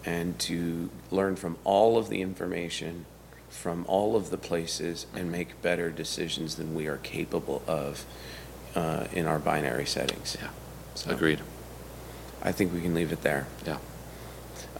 And 0.04 0.38
to 0.40 0.90
learn 1.10 1.36
from 1.36 1.56
all 1.64 1.96
of 1.98 2.08
the 2.08 2.20
information 2.22 3.06
from 3.48 3.84
all 3.88 4.16
of 4.16 4.30
the 4.30 4.36
places 4.36 5.06
and 5.14 5.32
make 5.32 5.60
better 5.62 5.90
decisions 5.90 6.56
than 6.56 6.74
we 6.74 6.86
are 6.88 6.98
capable 6.98 7.62
of 7.66 8.04
uh, 8.74 9.06
in 9.12 9.24
our 9.26 9.38
binary 9.38 9.86
settings. 9.86 10.36
Yeah. 10.40 10.48
So- 10.94 11.10
Agreed. 11.10 11.40
I 12.42 12.52
think 12.52 12.72
we 12.74 12.80
can 12.82 12.92
leave 12.94 13.12
it 13.12 13.22
there. 13.22 13.46
Yeah. 13.66 13.78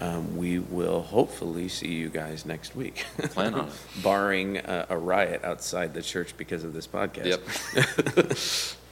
Um, 0.01 0.36
we 0.36 0.59
will 0.59 1.03
hopefully 1.03 1.68
see 1.68 1.94
you 1.94 2.09
guys 2.09 2.44
next 2.44 2.76
week. 2.76 3.07
Plan 3.30 3.55
on 3.55 3.68
it. 3.68 3.72
Barring 4.03 4.59
a, 4.59 4.86
a 4.90 4.99
riot 4.99 5.44
outside 5.44 5.94
the 5.94 6.03
church 6.03 6.36
because 6.36 6.64
of 6.64 6.72
this 6.72 6.86
podcast. 6.86 7.26
Yep. 7.74 8.76